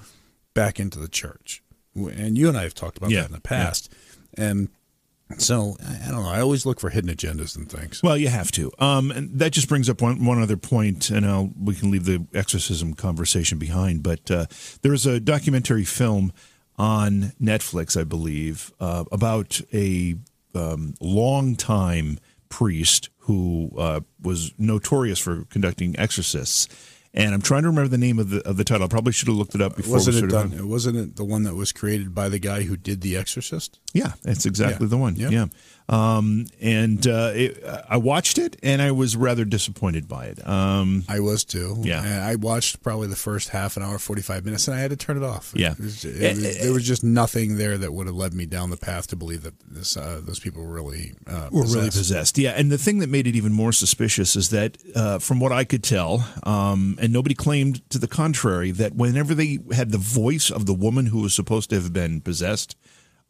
back 0.54 0.78
into 0.78 0.98
the 0.98 1.08
church. 1.08 1.62
And 1.94 2.38
you 2.38 2.48
and 2.48 2.56
I 2.56 2.62
have 2.62 2.74
talked 2.74 2.96
about 2.98 3.10
Yeah, 3.10 3.22
that 3.22 3.28
in 3.28 3.32
the 3.34 3.40
past, 3.40 3.92
and 4.36 4.68
so 5.38 5.76
I 5.80 6.10
don't 6.10 6.22
know. 6.22 6.28
I 6.28 6.40
always 6.40 6.66
look 6.66 6.78
for 6.80 6.90
hidden 6.90 7.10
agendas 7.10 7.56
and 7.56 7.68
things. 7.68 8.02
Well, 8.02 8.16
you 8.16 8.28
have 8.28 8.52
to. 8.52 8.70
Um, 8.78 9.10
and 9.10 9.38
that 9.38 9.52
just 9.52 9.68
brings 9.68 9.88
up 9.88 10.02
one, 10.02 10.24
one 10.24 10.40
other 10.40 10.56
point, 10.56 11.10
and 11.10 11.26
I'll, 11.26 11.50
we 11.60 11.74
can 11.74 11.90
leave 11.90 12.04
the 12.04 12.26
exorcism 12.34 12.94
conversation 12.94 13.58
behind. 13.58 14.02
But 14.02 14.30
uh, 14.30 14.46
there 14.82 14.92
is 14.92 15.06
a 15.06 15.20
documentary 15.20 15.84
film 15.84 16.32
on 16.76 17.32
Netflix, 17.40 17.98
I 17.98 18.04
believe, 18.04 18.72
uh, 18.80 19.04
about 19.10 19.60
a 19.72 20.16
um, 20.54 20.94
long-time 21.00 22.18
priest 22.48 23.10
who 23.18 23.70
uh, 23.78 24.00
was 24.22 24.52
notorious 24.58 25.18
for 25.18 25.44
conducting 25.46 25.98
exorcists. 25.98 26.68
And 27.16 27.32
I'm 27.32 27.42
trying 27.42 27.62
to 27.62 27.68
remember 27.68 27.88
the 27.88 27.96
name 27.98 28.18
of 28.18 28.30
the 28.30 28.40
of 28.46 28.56
the 28.56 28.64
title. 28.64 28.84
I 28.84 28.88
probably 28.88 29.12
should 29.12 29.28
have 29.28 29.36
looked 29.36 29.54
it 29.54 29.60
up 29.62 29.76
before. 29.76 29.92
Wasn't 29.94 30.16
it 30.16 30.26
done? 30.28 30.68
Wasn't 30.68 30.96
it 30.96 31.14
the 31.14 31.24
one 31.24 31.44
that 31.44 31.54
was 31.54 31.70
created 31.70 32.12
by 32.12 32.28
the 32.28 32.40
guy 32.40 32.62
who 32.62 32.76
did 32.76 33.02
The 33.02 33.16
Exorcist? 33.16 33.78
Yeah, 33.92 34.14
that's 34.22 34.46
exactly 34.46 34.86
Yeah. 34.86 34.90
the 34.90 34.96
one. 34.96 35.14
Yeah. 35.14 35.28
Yeah. 35.28 35.46
Um, 35.86 36.46
and 36.62 37.06
uh, 37.06 37.32
it, 37.34 37.62
I 37.90 37.98
watched 37.98 38.38
it, 38.38 38.56
and 38.62 38.80
I 38.80 38.90
was 38.92 39.16
rather 39.16 39.44
disappointed 39.44 40.08
by 40.08 40.26
it. 40.26 40.46
Um, 40.48 41.04
I 41.10 41.20
was 41.20 41.44
too. 41.44 41.76
Yeah. 41.82 42.02
And 42.02 42.24
I 42.24 42.36
watched 42.36 42.82
probably 42.82 43.08
the 43.08 43.16
first 43.16 43.50
half 43.50 43.76
an 43.76 43.82
hour, 43.82 43.98
forty 43.98 44.22
five 44.22 44.44
minutes, 44.46 44.66
and 44.66 44.74
I 44.76 44.80
had 44.80 44.90
to 44.90 44.96
turn 44.96 45.18
it 45.18 45.22
off. 45.22 45.52
Yeah. 45.54 45.72
It 45.72 45.78
was- 45.80 46.04
it 46.04 46.36
was- 46.36 46.58
there 46.58 46.72
was 46.72 46.86
just 46.86 47.04
nothing 47.04 47.58
there 47.58 47.76
that 47.76 47.92
would 47.92 48.06
have 48.06 48.16
led 48.16 48.32
me 48.32 48.46
down 48.46 48.70
the 48.70 48.76
path 48.78 49.08
to 49.08 49.16
believe 49.16 49.42
that 49.42 49.54
this, 49.68 49.96
uh, 49.96 50.20
those 50.24 50.38
people 50.40 50.62
were 50.64 50.72
really 50.72 51.12
uh, 51.26 51.48
were 51.52 51.62
really 51.64 51.74
possessed. 51.86 51.96
possessed. 51.98 52.38
Yeah, 52.38 52.52
and 52.52 52.72
the 52.72 52.78
thing 52.78 53.00
that 53.00 53.10
made 53.10 53.26
it 53.26 53.36
even 53.36 53.52
more 53.52 53.72
suspicious 53.72 54.36
is 54.36 54.48
that, 54.50 54.78
uh, 54.96 55.18
from 55.18 55.38
what 55.38 55.52
I 55.52 55.64
could 55.64 55.82
tell, 55.82 56.26
um, 56.44 56.96
and 57.00 57.12
nobody 57.12 57.34
claimed 57.34 57.88
to 57.90 57.98
the 57.98 58.08
contrary, 58.08 58.70
that 58.70 58.94
whenever 58.94 59.34
they 59.34 59.58
had 59.72 59.90
the 59.90 59.98
voice 59.98 60.50
of 60.50 60.64
the 60.64 60.74
woman 60.74 61.06
who 61.06 61.20
was 61.20 61.34
supposed 61.34 61.68
to 61.70 61.76
have 61.76 61.92
been 61.92 62.22
possessed 62.22 62.74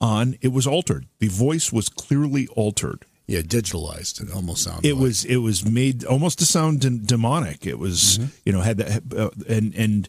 on, 0.01 0.37
it 0.41 0.53
was 0.53 0.67
altered. 0.67 1.07
The 1.19 1.29
voice 1.29 1.73
was 1.73 1.89
clearly 1.89 2.47
altered. 2.49 3.05
Yeah, 3.27 3.41
digitalized. 3.41 4.23
It 4.23 4.35
almost 4.35 4.65
sounded. 4.65 4.87
It 4.87 4.95
like. 4.95 5.03
was 5.03 5.25
it 5.25 5.37
was 5.39 5.65
made 5.65 6.05
almost 6.05 6.39
to 6.41 6.47
sound 6.47 6.81
de- 6.81 6.91
demonic. 6.91 7.67
It 7.67 7.79
was 7.79 8.19
you 8.45 8.53
know 8.53 8.61
had 8.61 8.77
that 8.79 9.03
uh, 9.17 9.31
and 9.49 9.75
and 9.75 10.09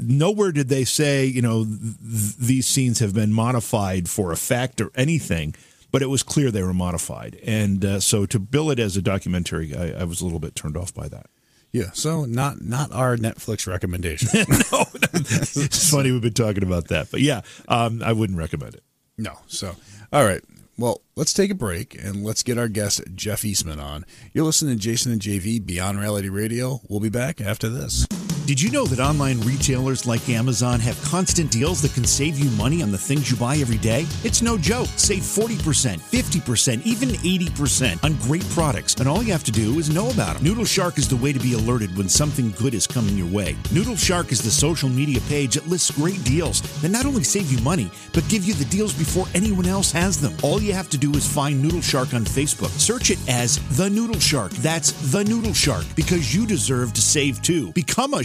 nowhere 0.00 0.50
did 0.50 0.68
they 0.68 0.84
say 0.84 1.24
you 1.24 1.40
know 1.40 1.64
th- 1.64 2.36
these 2.36 2.66
scenes 2.66 2.98
have 2.98 3.14
been 3.14 3.32
modified 3.32 4.08
for 4.08 4.32
effect 4.32 4.80
or 4.80 4.90
anything. 4.96 5.54
But 5.90 6.02
it 6.02 6.06
was 6.10 6.22
clear 6.22 6.50
they 6.50 6.62
were 6.62 6.74
modified, 6.74 7.38
and 7.44 7.82
uh, 7.82 8.00
so 8.00 8.26
to 8.26 8.38
bill 8.38 8.70
it 8.70 8.78
as 8.78 8.96
a 8.96 9.00
documentary, 9.02 9.74
I, 9.74 10.00
I 10.00 10.04
was 10.04 10.20
a 10.20 10.24
little 10.24 10.40
bit 10.40 10.54
turned 10.54 10.76
off 10.76 10.92
by 10.92 11.08
that. 11.08 11.30
Yeah. 11.72 11.90
So 11.92 12.24
not 12.24 12.60
not 12.60 12.92
our 12.92 13.16
Netflix 13.16 13.66
recommendation. 13.66 14.28
no, 14.34 14.84
it's 15.14 15.90
funny 15.90 16.12
we've 16.12 16.20
been 16.20 16.34
talking 16.34 16.62
about 16.62 16.88
that, 16.88 17.10
but 17.10 17.20
yeah, 17.20 17.42
um, 17.68 18.02
I 18.02 18.12
wouldn't 18.12 18.38
recommend 18.38 18.74
it. 18.74 18.82
No. 19.18 19.38
So 19.46 19.76
all 20.12 20.24
right. 20.24 20.42
Well, 20.78 21.00
let's 21.16 21.32
take 21.32 21.50
a 21.50 21.56
break 21.56 21.96
and 22.00 22.24
let's 22.24 22.44
get 22.44 22.56
our 22.56 22.68
guest 22.68 23.02
Jeff 23.16 23.44
Eastman 23.44 23.80
on. 23.80 24.06
You're 24.32 24.44
listening 24.44 24.76
to 24.76 24.80
Jason 24.80 25.10
and 25.10 25.20
JV 25.20 25.64
Beyond 25.64 25.98
Reality 25.98 26.28
Radio. 26.28 26.80
We'll 26.88 27.00
be 27.00 27.08
back 27.08 27.40
after 27.40 27.68
this. 27.68 28.06
Did 28.48 28.62
you 28.62 28.70
know 28.70 28.86
that 28.86 28.98
online 28.98 29.38
retailers 29.42 30.06
like 30.06 30.26
Amazon 30.30 30.80
have 30.80 30.98
constant 31.02 31.50
deals 31.50 31.82
that 31.82 31.92
can 31.92 32.04
save 32.04 32.38
you 32.38 32.48
money 32.52 32.82
on 32.82 32.90
the 32.90 32.96
things 32.96 33.30
you 33.30 33.36
buy 33.36 33.56
every 33.56 33.76
day? 33.76 34.06
It's 34.24 34.40
no 34.40 34.56
joke. 34.56 34.88
Save 34.96 35.20
40%, 35.20 36.00
50%, 36.00 36.86
even 36.86 37.10
80% 37.10 38.02
on 38.02 38.14
great 38.22 38.48
products, 38.48 38.94
and 38.94 39.06
all 39.06 39.22
you 39.22 39.32
have 39.32 39.44
to 39.44 39.52
do 39.52 39.78
is 39.78 39.90
know 39.90 40.08
about 40.08 40.36
them. 40.36 40.44
Noodle 40.44 40.64
Shark 40.64 40.96
is 40.96 41.06
the 41.06 41.16
way 41.16 41.30
to 41.30 41.38
be 41.38 41.52
alerted 41.52 41.94
when 41.94 42.08
something 42.08 42.50
good 42.52 42.72
is 42.72 42.86
coming 42.86 43.18
your 43.18 43.26
way. 43.26 43.54
Noodle 43.70 43.96
Shark 43.96 44.32
is 44.32 44.40
the 44.40 44.50
social 44.50 44.88
media 44.88 45.20
page 45.28 45.56
that 45.56 45.68
lists 45.68 45.90
great 45.90 46.24
deals 46.24 46.62
that 46.80 46.88
not 46.88 47.04
only 47.04 47.24
save 47.24 47.52
you 47.52 47.62
money, 47.62 47.90
but 48.14 48.26
give 48.30 48.46
you 48.46 48.54
the 48.54 48.64
deals 48.64 48.94
before 48.94 49.26
anyone 49.34 49.66
else 49.66 49.92
has 49.92 50.18
them. 50.22 50.32
All 50.42 50.62
you 50.62 50.72
have 50.72 50.88
to 50.88 50.96
do 50.96 51.12
is 51.12 51.30
find 51.30 51.60
Noodle 51.62 51.82
Shark 51.82 52.14
on 52.14 52.24
Facebook. 52.24 52.70
Search 52.80 53.10
it 53.10 53.18
as 53.28 53.58
The 53.76 53.90
Noodle 53.90 54.20
Shark. 54.20 54.52
That's 54.52 54.92
The 55.12 55.22
Noodle 55.24 55.52
Shark 55.52 55.84
because 55.94 56.34
you 56.34 56.46
deserve 56.46 56.94
to 56.94 57.02
save 57.02 57.42
too. 57.42 57.72
Become 57.72 58.14
a 58.14 58.24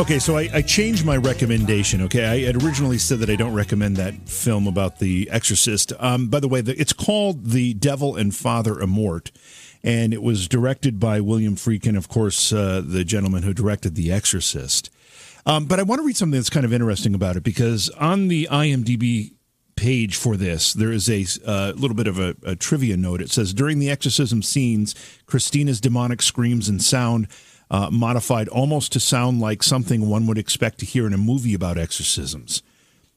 Okay, 0.00 0.20
so 0.20 0.36
I, 0.36 0.48
I, 0.54 0.62
changed 0.62 1.04
my 1.04 1.16
recommendation. 1.16 2.02
Okay, 2.02 2.24
I 2.24 2.42
had 2.42 2.62
originally 2.62 2.98
said 2.98 3.18
that 3.18 3.28
I 3.28 3.34
don't 3.34 3.52
recommend 3.52 3.96
that 3.96 4.28
film 4.28 4.68
about 4.68 5.00
the 5.00 5.28
Exorcist. 5.28 5.92
Um, 5.98 6.28
by 6.28 6.38
the 6.38 6.46
way, 6.46 6.60
the, 6.60 6.80
it's 6.80 6.92
called 6.92 7.46
The 7.46 7.74
Devil 7.74 8.14
and 8.14 8.32
Father 8.32 8.76
Amorth, 8.76 9.32
and 9.82 10.14
it 10.14 10.22
was 10.22 10.46
directed 10.46 11.00
by 11.00 11.20
William 11.20 11.56
Friedkin, 11.56 11.96
of 11.96 12.06
course, 12.08 12.52
uh, 12.52 12.80
the 12.84 13.02
gentleman 13.02 13.42
who 13.42 13.52
directed 13.52 13.96
The 13.96 14.12
Exorcist. 14.12 14.88
Um, 15.44 15.64
but 15.64 15.80
I 15.80 15.82
want 15.82 15.98
to 16.00 16.06
read 16.06 16.16
something 16.16 16.38
that's 16.38 16.48
kind 16.48 16.64
of 16.64 16.72
interesting 16.72 17.12
about 17.12 17.34
it 17.34 17.42
because 17.42 17.88
on 17.98 18.28
the 18.28 18.46
IMDb 18.52 19.32
page 19.74 20.14
for 20.14 20.36
this, 20.36 20.74
there 20.74 20.92
is 20.92 21.08
a 21.08 21.26
uh, 21.44 21.72
little 21.74 21.96
bit 21.96 22.06
of 22.06 22.20
a, 22.20 22.36
a 22.44 22.54
trivia 22.54 22.96
note. 22.96 23.20
It 23.20 23.30
says 23.30 23.52
during 23.52 23.80
the 23.80 23.90
exorcism 23.90 24.42
scenes, 24.42 24.94
Christina's 25.26 25.80
demonic 25.80 26.22
screams 26.22 26.68
and 26.68 26.80
sound 26.80 27.26
uh, 27.70 27.90
modified 27.90 28.48
almost 28.48 28.92
to 28.92 29.00
sound 29.00 29.40
like 29.40 29.62
something 29.62 30.08
one 30.08 30.26
would 30.26 30.38
expect 30.38 30.78
to 30.78 30.86
hear 30.86 31.06
in 31.06 31.12
a 31.12 31.18
movie 31.18 31.54
about 31.54 31.78
exorcisms. 31.78 32.62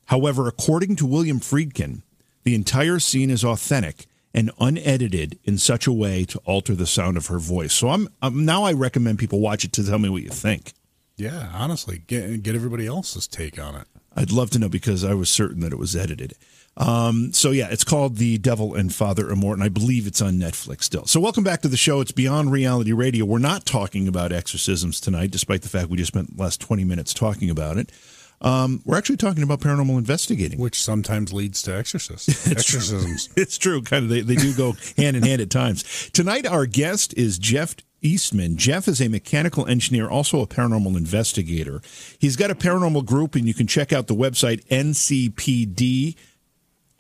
However, 0.06 0.48
according 0.48 0.96
to 0.98 1.06
William 1.06 1.40
Friedkin, 1.40 2.02
the 2.44 2.56
entire 2.56 3.00
scene 3.00 3.30
is 3.30 3.46
authentic 3.46 4.08
and 4.34 4.52
unedited 4.60 5.40
in 5.44 5.58
such 5.58 5.88
a 5.88 5.92
way 5.92 6.26
to 6.26 6.40
alter 6.40 6.76
the 6.76 6.88
sound 6.88 7.18
of 7.18 7.28
her 7.28 7.40
voice. 7.40 7.74
So 7.74 7.90
I'm, 7.90 8.08
I'm 8.22 8.46
now 8.46 8.64
I 8.64 8.74
recommend 8.74 9.20
people 9.20 9.40
watch 9.40 9.64
it 9.64 9.74
to 9.74 9.86
tell 9.86 10.00
me 10.00 10.10
what 10.10 10.24
you 10.24 10.30
think. 10.30 10.74
Yeah, 11.18 11.50
honestly, 11.54 12.00
get 12.00 12.42
get 12.42 12.56
everybody 12.56 12.88
else's 12.88 13.28
take 13.28 13.60
on 13.60 13.76
it. 13.76 13.88
I'd 14.16 14.32
love 14.32 14.50
to 14.52 14.60
know 14.60 14.70
because 14.70 15.04
I 15.04 15.14
was 15.14 15.30
certain 15.30 15.60
that 15.62 15.72
it 15.72 15.78
was 15.78 15.96
edited. 15.96 16.34
Um, 16.78 17.34
so 17.34 17.52
yeah, 17.52 17.68
it's 17.70 17.84
called 17.84 18.18
The 18.18 18.38
Devil 18.38 18.76
and 18.76 18.94
Father 18.94 19.26
Amorth, 19.26 19.54
and 19.54 19.64
I 19.64 19.70
believe 19.70 20.08
it's 20.08 20.22
on 20.22 20.36
Netflix 20.36 20.84
still. 20.84 21.06
So 21.06 21.20
welcome 21.20 21.44
back 21.44 21.62
to 21.62 21.68
the 21.68 21.78
show. 21.78 22.02
It's 22.02 22.12
Beyond 22.12 22.52
Reality 22.52 22.94
Radio. 22.94 23.26
We're 23.26 23.40
not 23.40 23.66
talking 23.66 24.08
about 24.08 24.32
exorcisms 24.32 25.02
tonight, 25.02 25.32
despite 25.32 25.64
the 25.64 25.70
fact 25.70 25.90
we 25.90 25.98
just 25.98 26.14
spent 26.14 26.36
the 26.36 26.42
last 26.42 26.62
20 26.62 26.84
minutes 26.86 27.14
talking 27.14 27.50
about 27.50 27.78
it. 27.78 27.92
Um, 28.40 28.82
we're 28.86 28.98
actually 28.98 29.18
talking 29.18 29.44
about 29.44 29.60
paranormal 29.60 29.98
investigating, 29.98 30.60
which 30.60 30.82
sometimes 30.82 31.32
leads 31.32 31.62
to 31.64 31.76
exorcists. 31.76 32.50
exorcisms. 32.50 33.28
True. 33.34 33.42
It's 33.42 33.58
true. 33.58 33.82
Kind 33.84 34.06
of, 34.06 34.10
they, 34.10 34.22
they 34.22 34.36
do 34.36 34.54
go 34.56 34.74
hand 34.98 35.16
in 35.16 35.24
hand 35.24 35.42
at 35.42 35.52
times. 35.52 36.10
Tonight, 36.12 36.48
our 36.48 36.66
guest 36.66 37.14
is 37.16 37.38
Jeff 37.38 37.76
Eastman. 38.02 38.58
Jeff 38.58 38.88
is 38.88 39.00
a 39.00 39.10
mechanical 39.10 39.68
engineer, 39.68 40.10
also 40.10 40.42
a 40.42 40.48
paranormal 40.48 40.98
investigator. 40.98 41.82
He's 42.18 42.36
got 42.36 42.50
a 42.50 42.56
paranormal 42.56 43.06
group, 43.06 43.36
and 43.36 43.48
you 43.48 43.54
can 43.54 43.68
check 43.68 43.94
out 43.94 44.08
the 44.08 44.16
website 44.16 44.66
NCPD 44.70 46.16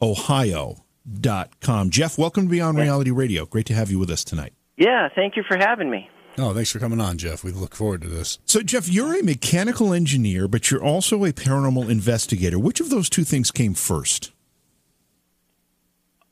ohio.com. 0.02 1.90
Jeff, 1.90 2.18
welcome 2.18 2.44
to 2.44 2.50
Beyond 2.50 2.78
Reality 2.78 3.12
Radio. 3.12 3.46
Great 3.46 3.66
to 3.68 3.74
have 3.74 3.92
you 3.92 4.00
with 4.00 4.10
us 4.10 4.24
tonight. 4.24 4.54
Yeah, 4.78 5.10
thank 5.14 5.36
you 5.36 5.44
for 5.48 5.58
having 5.58 5.90
me. 5.90 6.10
Oh, 6.38 6.54
thanks 6.54 6.72
for 6.72 6.80
coming 6.80 7.02
on, 7.02 7.18
Jeff. 7.18 7.44
We 7.44 7.52
look 7.52 7.76
forward 7.76 8.02
to 8.02 8.08
this. 8.08 8.40
So, 8.46 8.62
Jeff, 8.62 8.90
you're 8.90 9.20
a 9.20 9.24
mechanical 9.24 9.94
engineer, 9.94 10.48
but 10.48 10.72
you're 10.72 10.84
also 10.84 11.26
a 11.26 11.34
paranormal 11.34 11.90
investigator. 11.90 12.58
Which 12.58 12.80
of 12.80 12.90
those 12.90 13.10
two 13.10 13.24
things 13.24 13.52
came 13.52 13.74
first? 13.74 14.32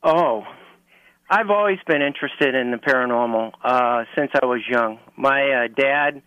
Oh, 0.02 0.44
I've 1.28 1.50
always 1.50 1.78
been 1.86 2.02
interested 2.02 2.54
in 2.54 2.70
the 2.70 2.78
paranormal 2.78 3.52
uh, 3.62 4.04
since 4.16 4.30
I 4.42 4.46
was 4.46 4.62
young. 4.68 4.98
My 5.16 5.66
uh, 5.66 5.68
dad 5.68 6.22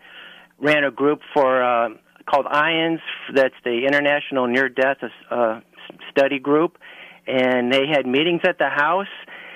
ran 0.60 0.84
a 0.84 0.92
group 0.92 1.20
for 1.34 1.62
uh, 1.62 1.90
called 2.26 2.46
IONS. 2.46 3.02
That's 3.34 3.56
the 3.66 3.86
International 3.86 4.48
Near 4.48 4.70
Death 4.70 4.98
uh, 5.30 5.62
Study 6.12 6.40
Group, 6.40 6.78
and 7.28 7.72
they 7.72 7.88
had 7.88 8.06
meetings 8.06 8.42
at 8.48 8.58
the 8.58 8.70
house 8.70 9.08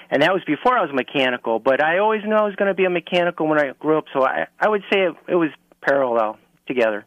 and 0.09 0.21
that 0.21 0.33
was 0.33 0.43
before 0.45 0.77
I 0.77 0.81
was 0.81 0.91
mechanical. 0.93 1.59
But 1.59 1.83
I 1.83 1.99
always 1.99 2.23
knew 2.23 2.35
I 2.35 2.43
was 2.43 2.55
going 2.55 2.69
to 2.69 2.73
be 2.73 2.85
a 2.85 2.89
mechanical 2.89 3.47
when 3.47 3.59
I 3.59 3.71
grew 3.79 3.97
up, 3.97 4.05
so 4.13 4.23
I 4.23 4.47
I 4.59 4.69
would 4.69 4.83
say 4.91 5.01
it, 5.01 5.15
it 5.27 5.35
was 5.35 5.49
parallel 5.81 6.37
together. 6.67 7.05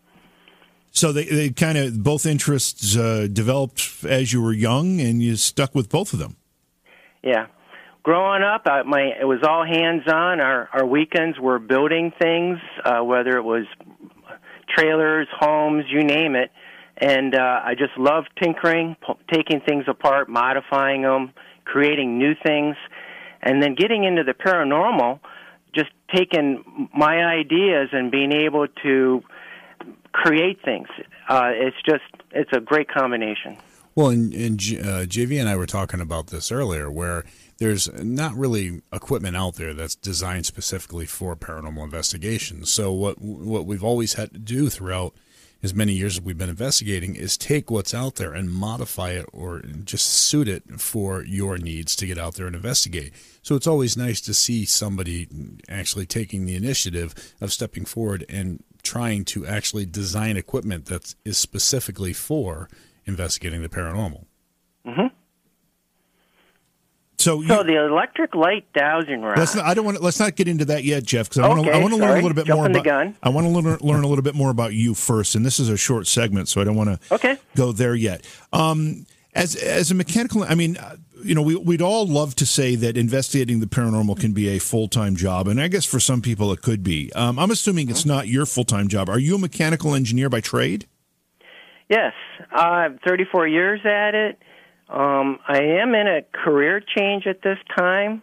So 0.90 1.12
they 1.12 1.24
they 1.24 1.50
kind 1.50 1.78
of 1.78 2.02
both 2.02 2.26
interests 2.26 2.96
uh, 2.96 3.28
developed 3.32 4.04
as 4.04 4.32
you 4.32 4.42
were 4.42 4.52
young, 4.52 5.00
and 5.00 5.22
you 5.22 5.36
stuck 5.36 5.74
with 5.74 5.88
both 5.88 6.12
of 6.12 6.18
them. 6.18 6.36
Yeah, 7.22 7.46
growing 8.02 8.42
up, 8.42 8.62
I, 8.66 8.82
my 8.82 9.12
it 9.20 9.26
was 9.26 9.40
all 9.46 9.64
hands 9.64 10.02
on. 10.06 10.40
Our 10.40 10.68
our 10.72 10.86
weekends 10.86 11.38
were 11.38 11.58
building 11.58 12.12
things, 12.20 12.58
uh, 12.84 13.00
whether 13.00 13.36
it 13.36 13.44
was 13.44 13.64
trailers, 14.68 15.26
homes, 15.38 15.84
you 15.88 16.04
name 16.04 16.36
it 16.36 16.50
and 17.00 17.34
uh, 17.34 17.60
I 17.64 17.74
just 17.74 17.96
love 17.96 18.24
tinkering, 18.42 18.96
taking 19.32 19.60
things 19.60 19.84
apart, 19.88 20.28
modifying 20.28 21.02
them, 21.02 21.32
creating 21.64 22.18
new 22.18 22.34
things, 22.44 22.76
and 23.42 23.62
then 23.62 23.74
getting 23.74 24.04
into 24.04 24.22
the 24.22 24.34
paranormal. 24.34 25.20
Just 25.74 25.90
taking 26.12 26.88
my 26.96 27.24
ideas 27.24 27.90
and 27.92 28.10
being 28.10 28.32
able 28.32 28.66
to 28.82 29.22
create 30.12 30.58
things. 30.64 30.88
Uh, 31.28 31.50
it's 31.52 31.76
just 31.86 32.02
it's 32.32 32.50
a 32.52 32.60
great 32.60 32.88
combination. 32.88 33.56
Well, 33.94 34.08
and, 34.08 34.32
and 34.32 34.54
uh, 34.54 35.06
JV 35.06 35.40
and 35.40 35.48
I 35.48 35.56
were 35.56 35.66
talking 35.66 36.00
about 36.00 36.28
this 36.28 36.52
earlier, 36.52 36.90
where 36.90 37.24
there's 37.58 37.92
not 38.02 38.34
really 38.34 38.82
equipment 38.92 39.36
out 39.36 39.56
there 39.56 39.74
that's 39.74 39.94
designed 39.94 40.46
specifically 40.46 41.06
for 41.06 41.36
paranormal 41.36 41.84
investigations. 41.84 42.70
So 42.70 42.92
what 42.92 43.20
what 43.20 43.66
we've 43.66 43.84
always 43.84 44.14
had 44.14 44.32
to 44.32 44.38
do 44.38 44.68
throughout 44.68 45.14
as 45.62 45.74
many 45.74 45.92
years 45.92 46.16
as 46.16 46.22
we've 46.22 46.38
been 46.38 46.48
investigating 46.48 47.14
is 47.14 47.36
take 47.36 47.70
what's 47.70 47.92
out 47.92 48.16
there 48.16 48.32
and 48.32 48.50
modify 48.50 49.10
it 49.10 49.26
or 49.32 49.60
just 49.84 50.06
suit 50.06 50.48
it 50.48 50.80
for 50.80 51.22
your 51.22 51.58
needs 51.58 51.94
to 51.96 52.06
get 52.06 52.18
out 52.18 52.34
there 52.34 52.46
and 52.46 52.56
investigate. 52.56 53.12
So 53.42 53.54
it's 53.54 53.66
always 53.66 53.96
nice 53.96 54.20
to 54.22 54.34
see 54.34 54.64
somebody 54.64 55.28
actually 55.68 56.06
taking 56.06 56.46
the 56.46 56.56
initiative 56.56 57.14
of 57.40 57.52
stepping 57.52 57.84
forward 57.84 58.24
and 58.28 58.62
trying 58.82 59.24
to 59.26 59.46
actually 59.46 59.84
design 59.84 60.36
equipment 60.36 60.86
that 60.86 61.14
is 61.24 61.36
specifically 61.36 62.12
for 62.12 62.68
investigating 63.04 63.62
the 63.62 63.68
paranormal. 63.68 64.24
Mm-hmm. 64.86 65.14
So, 67.20 67.42
so 67.46 67.62
the 67.62 67.84
electric 67.84 68.34
light 68.34 68.64
dowsing 68.72 69.20
rod. 69.20 69.36
Let's 69.36 69.54
not, 69.54 69.66
I 69.66 69.74
don't 69.74 69.84
want. 69.84 69.98
To, 69.98 70.02
let's 70.02 70.18
not 70.18 70.36
get 70.36 70.48
into 70.48 70.64
that 70.66 70.84
yet, 70.84 71.04
Jeff, 71.04 71.28
because 71.28 71.40
I 71.40 71.48
want 71.48 71.64
to. 71.64 71.70
I 71.70 71.78
want 71.78 71.92
to 71.92 72.00
learn 72.00 72.18
a 72.18 72.22
little 72.22 72.34
bit 72.34 72.46
Jumping 72.46 72.62
more 72.62 72.70
about. 72.70 72.84
Gun. 72.84 73.16
I 73.22 73.28
want 73.28 73.46
to 73.46 73.52
learn, 73.52 73.78
learn 73.82 74.04
a 74.04 74.08
little 74.08 74.22
bit 74.22 74.34
more 74.34 74.50
about 74.50 74.72
you 74.72 74.94
first, 74.94 75.34
and 75.34 75.44
this 75.44 75.60
is 75.60 75.68
a 75.68 75.76
short 75.76 76.06
segment, 76.06 76.48
so 76.48 76.62
I 76.62 76.64
don't 76.64 76.76
want 76.76 77.00
to 77.00 77.14
okay. 77.14 77.36
go 77.54 77.72
there 77.72 77.94
yet. 77.94 78.26
Um, 78.54 79.04
as 79.34 79.54
as 79.54 79.90
a 79.90 79.94
mechanical, 79.94 80.44
I 80.44 80.54
mean, 80.54 80.78
you 81.22 81.34
know, 81.34 81.42
we 81.42 81.56
we'd 81.56 81.82
all 81.82 82.06
love 82.06 82.34
to 82.36 82.46
say 82.46 82.74
that 82.76 82.96
investigating 82.96 83.60
the 83.60 83.66
paranormal 83.66 84.18
can 84.18 84.32
be 84.32 84.48
a 84.48 84.58
full 84.58 84.88
time 84.88 85.14
job, 85.14 85.46
and 85.46 85.60
I 85.60 85.68
guess 85.68 85.84
for 85.84 86.00
some 86.00 86.22
people 86.22 86.50
it 86.52 86.62
could 86.62 86.82
be. 86.82 87.12
Um, 87.12 87.38
I'm 87.38 87.50
assuming 87.50 87.90
it's 87.90 88.06
not 88.06 88.28
your 88.28 88.46
full 88.46 88.64
time 88.64 88.88
job. 88.88 89.10
Are 89.10 89.18
you 89.18 89.34
a 89.34 89.38
mechanical 89.38 89.94
engineer 89.94 90.30
by 90.30 90.40
trade? 90.40 90.86
Yes, 91.90 92.12
uh, 92.52 92.90
34 93.06 93.48
years 93.48 93.80
at 93.84 94.14
it. 94.14 94.40
Um, 94.90 95.38
I 95.46 95.58
am 95.58 95.94
in 95.94 96.06
a 96.08 96.22
career 96.32 96.80
change 96.80 97.26
at 97.26 97.42
this 97.42 97.58
time, 97.76 98.22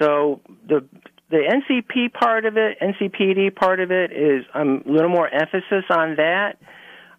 so 0.00 0.40
the 0.66 0.84
the 1.30 1.38
NCP 1.38 2.12
part 2.12 2.44
of 2.44 2.56
it, 2.56 2.78
NCPD 2.80 3.54
part 3.54 3.80
of 3.80 3.90
it, 3.90 4.12
is 4.12 4.44
I'm 4.54 4.82
a 4.86 4.90
little 4.90 5.10
more 5.10 5.28
emphasis 5.28 5.84
on 5.90 6.16
that. 6.16 6.58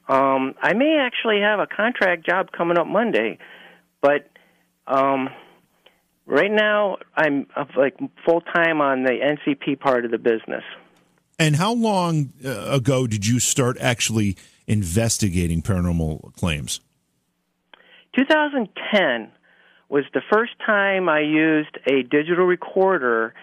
Um, 0.07 0.55
I 0.61 0.73
may 0.73 0.97
actually 0.99 1.41
have 1.41 1.59
a 1.59 1.67
contract 1.67 2.25
job 2.25 2.51
coming 2.51 2.77
up 2.77 2.87
Monday, 2.87 3.39
but 4.01 4.29
um, 4.85 5.29
Right 6.25 6.51
now, 6.51 6.97
I'm 7.15 7.47
uh, 7.55 7.65
like 7.75 7.97
full 8.25 8.41
time 8.41 8.79
on 8.79 9.03
the 9.03 9.11
NCP 9.11 9.79
part 9.79 10.05
of 10.05 10.11
the 10.11 10.17
business. 10.17 10.63
And 11.37 11.55
how 11.57 11.73
long 11.73 12.31
uh, 12.45 12.49
ago 12.49 13.07
did 13.07 13.25
you 13.25 13.39
start 13.39 13.77
actually 13.81 14.37
investigating 14.65 15.61
paranormal 15.61 16.33
claims? 16.35 16.79
2010 18.15 19.31
was 19.89 20.03
the 20.13 20.21
first 20.31 20.53
time 20.65 21.09
I 21.09 21.19
used 21.21 21.77
a 21.85 22.03
digital 22.03 22.45
recorder 22.45 23.33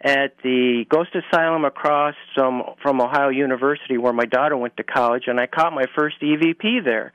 at 0.00 0.34
the 0.42 0.84
Ghost 0.88 1.10
Asylum 1.14 1.64
across 1.64 2.14
from, 2.34 2.62
from 2.82 3.00
Ohio 3.00 3.28
University, 3.28 3.98
where 3.98 4.12
my 4.12 4.24
daughter 4.24 4.56
went 4.56 4.76
to 4.78 4.82
college, 4.82 5.24
and 5.26 5.38
I 5.38 5.46
caught 5.46 5.72
my 5.72 5.84
first 5.96 6.16
EVP 6.20 6.84
there, 6.84 7.12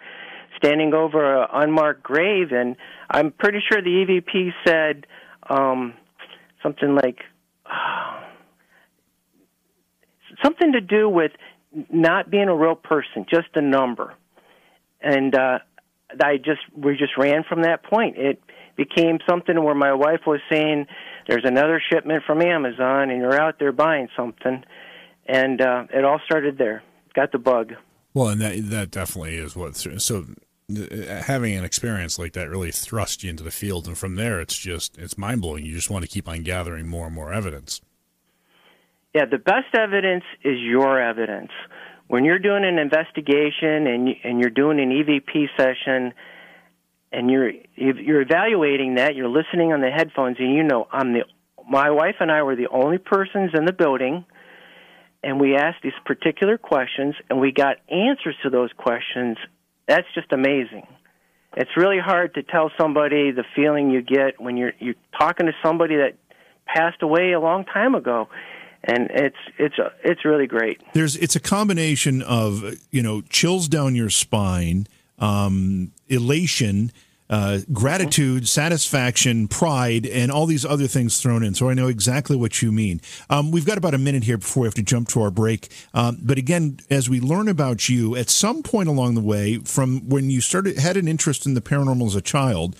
standing 0.55 0.93
over 0.93 1.43
an 1.43 1.47
unmarked 1.51 2.01
grave. 2.01 2.51
And 2.51 2.77
I'm 3.09 3.31
pretty 3.31 3.59
sure 3.69 3.81
the 3.81 3.89
EVP 3.89 4.53
said 4.65 5.05
um, 5.49 5.93
something 6.63 6.95
like 6.95 7.19
something 10.43 10.71
to 10.71 10.81
do 10.81 11.09
with 11.09 11.31
not 11.91 12.31
being 12.31 12.47
a 12.47 12.55
real 12.55 12.75
person, 12.75 13.25
just 13.29 13.49
a 13.55 13.61
number. 13.61 14.13
And 15.01 15.35
uh, 15.35 15.59
I 16.09 16.37
just 16.37 16.61
we 16.75 16.95
just 16.97 17.17
ran 17.17 17.43
from 17.47 17.63
that 17.63 17.83
point. 17.83 18.17
It 18.17 18.41
became 18.75 19.19
something 19.29 19.61
where 19.63 19.75
my 19.75 19.93
wife 19.93 20.21
was 20.25 20.39
saying, 20.49 20.87
"There's 21.27 21.45
another 21.45 21.81
shipment 21.91 22.23
from 22.25 22.41
Amazon, 22.41 23.09
and 23.09 23.19
you're 23.19 23.39
out 23.39 23.59
there 23.59 23.71
buying 23.71 24.07
something," 24.15 24.63
and 25.25 25.61
uh, 25.61 25.85
it 25.93 26.05
all 26.05 26.19
started 26.25 26.57
there. 26.57 26.83
Got 27.13 27.31
the 27.31 27.39
bug. 27.39 27.73
Well, 28.13 28.29
and 28.29 28.41
that 28.41 28.69
that 28.69 28.91
definitely 28.91 29.35
is 29.35 29.55
what. 29.55 29.75
So 29.75 30.25
having 30.69 31.55
an 31.55 31.63
experience 31.63 32.19
like 32.19 32.33
that 32.33 32.49
really 32.49 32.71
thrust 32.71 33.23
you 33.23 33.29
into 33.29 33.43
the 33.43 33.51
field, 33.51 33.87
and 33.87 33.97
from 33.97 34.15
there, 34.15 34.39
it's 34.39 34.57
just 34.57 34.97
it's 34.97 35.17
mind 35.17 35.41
blowing. 35.41 35.65
You 35.65 35.73
just 35.73 35.89
want 35.89 36.03
to 36.03 36.09
keep 36.09 36.27
on 36.27 36.43
gathering 36.43 36.87
more 36.87 37.07
and 37.07 37.15
more 37.15 37.33
evidence. 37.33 37.81
Yeah, 39.13 39.25
the 39.25 39.37
best 39.37 39.73
evidence 39.73 40.25
is 40.43 40.59
your 40.59 41.01
evidence. 41.01 41.51
When 42.07 42.23
you're 42.23 42.39
doing 42.39 42.63
an 42.63 42.79
investigation 42.79 43.87
and 43.87 44.09
and 44.23 44.39
you're 44.39 44.49
doing 44.49 44.79
an 44.79 44.89
EVP 44.89 45.47
session 45.57 46.13
and 47.11 47.29
you're 47.29 47.51
you're 47.75 48.21
evaluating 48.21 48.95
that, 48.95 49.15
you're 49.15 49.29
listening 49.29 49.73
on 49.73 49.81
the 49.81 49.89
headphones, 49.89 50.37
and 50.39 50.53
you 50.53 50.63
know 50.63 50.87
I'm 50.91 51.13
the 51.13 51.25
my 51.69 51.91
wife 51.91 52.15
and 52.19 52.31
I 52.31 52.43
were 52.43 52.55
the 52.55 52.69
only 52.69 52.97
persons 52.97 53.51
in 53.53 53.65
the 53.65 53.73
building, 53.73 54.25
and 55.21 55.39
we 55.39 55.55
asked 55.55 55.83
these 55.83 55.91
particular 56.05 56.57
questions, 56.57 57.15
and 57.29 57.39
we 57.41 57.51
got 57.51 57.77
answers 57.89 58.35
to 58.43 58.49
those 58.49 58.69
questions. 58.77 59.37
That's 59.87 60.07
just 60.15 60.31
amazing. 60.31 60.87
It's 61.57 61.71
really 61.75 61.99
hard 61.99 62.35
to 62.35 62.43
tell 62.43 62.71
somebody 62.79 63.31
the 63.31 63.43
feeling 63.55 63.89
you 63.89 64.01
get 64.01 64.39
when 64.39 64.55
you're 64.55 64.73
you're 64.79 64.95
talking 65.19 65.47
to 65.47 65.53
somebody 65.61 65.97
that 65.97 66.15
passed 66.65 67.01
away 67.01 67.33
a 67.33 67.39
long 67.39 67.65
time 67.65 67.95
ago 67.95 68.29
and 68.87 69.09
it's 69.11 69.37
it's 69.57 69.75
it's 70.03 70.25
really 70.25 70.47
great. 70.47 70.81
There's 70.93 71.15
it's 71.17 71.35
a 71.35 71.39
combination 71.39 72.21
of 72.21 72.63
you 72.91 73.03
know 73.03 73.21
chills 73.21 73.67
down 73.67 73.95
your 73.95 74.09
spine, 74.09 74.87
um, 75.19 75.91
elation, 76.07 76.91
uh, 77.29 77.59
gratitude, 77.73 78.47
satisfaction, 78.47 79.49
pride, 79.49 80.05
and 80.05 80.31
all 80.31 80.45
these 80.45 80.65
other 80.65 80.87
things 80.87 81.21
thrown 81.21 81.43
in. 81.43 81.53
So 81.53 81.69
I 81.69 81.73
know 81.73 81.87
exactly 81.87 82.37
what 82.37 82.61
you 82.61 82.71
mean. 82.71 83.01
Um, 83.29 83.51
we've 83.51 83.65
got 83.65 83.77
about 83.77 83.93
a 83.93 83.97
minute 83.97 84.23
here 84.23 84.37
before 84.37 84.61
we 84.61 84.67
have 84.67 84.75
to 84.75 84.83
jump 84.83 85.09
to 85.09 85.21
our 85.21 85.31
break. 85.31 85.67
Um, 85.93 86.19
but 86.21 86.37
again, 86.37 86.79
as 86.89 87.09
we 87.09 87.19
learn 87.19 87.49
about 87.49 87.89
you, 87.89 88.15
at 88.15 88.29
some 88.29 88.63
point 88.63 88.87
along 88.87 89.15
the 89.15 89.21
way, 89.21 89.57
from 89.57 90.07
when 90.07 90.29
you 90.29 90.39
started 90.39 90.77
had 90.77 90.95
an 90.95 91.07
interest 91.07 91.45
in 91.45 91.53
the 91.53 91.61
paranormal 91.61 92.07
as 92.07 92.15
a 92.15 92.21
child 92.21 92.77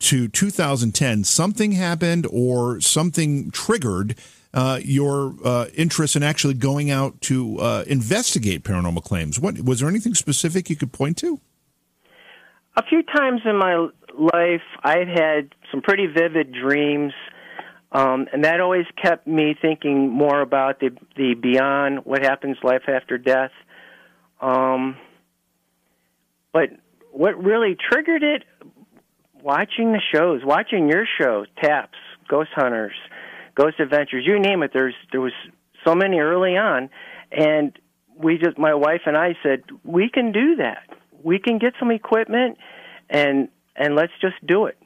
to 0.00 0.28
2010, 0.28 1.24
something 1.24 1.72
happened 1.72 2.26
or 2.30 2.80
something 2.80 3.50
triggered. 3.50 4.16
Uh, 4.54 4.78
your 4.82 5.34
uh, 5.44 5.66
interest 5.74 6.14
in 6.14 6.22
actually 6.22 6.52
going 6.52 6.90
out 6.90 7.18
to 7.22 7.58
uh, 7.58 7.84
investigate 7.86 8.62
paranormal 8.64 9.02
claims. 9.02 9.40
What 9.40 9.58
was 9.60 9.80
there 9.80 9.88
anything 9.88 10.14
specific 10.14 10.68
you 10.68 10.76
could 10.76 10.92
point 10.92 11.16
to? 11.18 11.40
a 12.76 12.82
few 12.84 13.02
times 13.02 13.40
in 13.44 13.56
my 13.56 13.88
life, 14.16 14.62
I've 14.82 15.08
had 15.08 15.54
some 15.70 15.82
pretty 15.82 16.06
vivid 16.06 16.52
dreams, 16.52 17.12
um, 17.90 18.26
and 18.32 18.44
that 18.44 18.60
always 18.60 18.86
kept 19.00 19.26
me 19.26 19.54
thinking 19.60 20.08
more 20.08 20.40
about 20.40 20.80
the 20.80 20.90
the 21.16 21.34
beyond, 21.34 22.00
what 22.04 22.22
happens 22.22 22.56
life 22.62 22.88
after 22.88 23.18
death. 23.18 23.50
Um, 24.40 24.96
but 26.52 26.70
what 27.10 27.42
really 27.42 27.76
triggered 27.90 28.22
it? 28.22 28.44
Watching 29.42 29.92
the 29.92 30.00
shows, 30.14 30.42
watching 30.44 30.88
your 30.88 31.04
show, 31.20 31.44
Taps, 31.60 31.98
Ghost 32.28 32.50
Hunters, 32.54 32.94
Ghost 33.54 33.80
Adventures, 33.80 34.24
you 34.26 34.38
name 34.38 34.62
it. 34.62 34.70
There's 34.72 34.94
there 35.10 35.20
was 35.20 35.32
so 35.84 35.94
many 35.94 36.18
early 36.20 36.56
on, 36.56 36.90
and 37.30 37.78
we 38.16 38.38
just 38.38 38.58
my 38.58 38.74
wife 38.74 39.02
and 39.06 39.16
I 39.16 39.36
said 39.42 39.62
we 39.84 40.08
can 40.08 40.32
do 40.32 40.56
that 40.56 40.88
we 41.22 41.38
can 41.38 41.58
get 41.58 41.74
some 41.78 41.90
equipment 41.90 42.58
and 43.08 43.48
and 43.76 43.94
let's 43.94 44.12
just 44.20 44.34
do 44.46 44.66
it. 44.66 44.78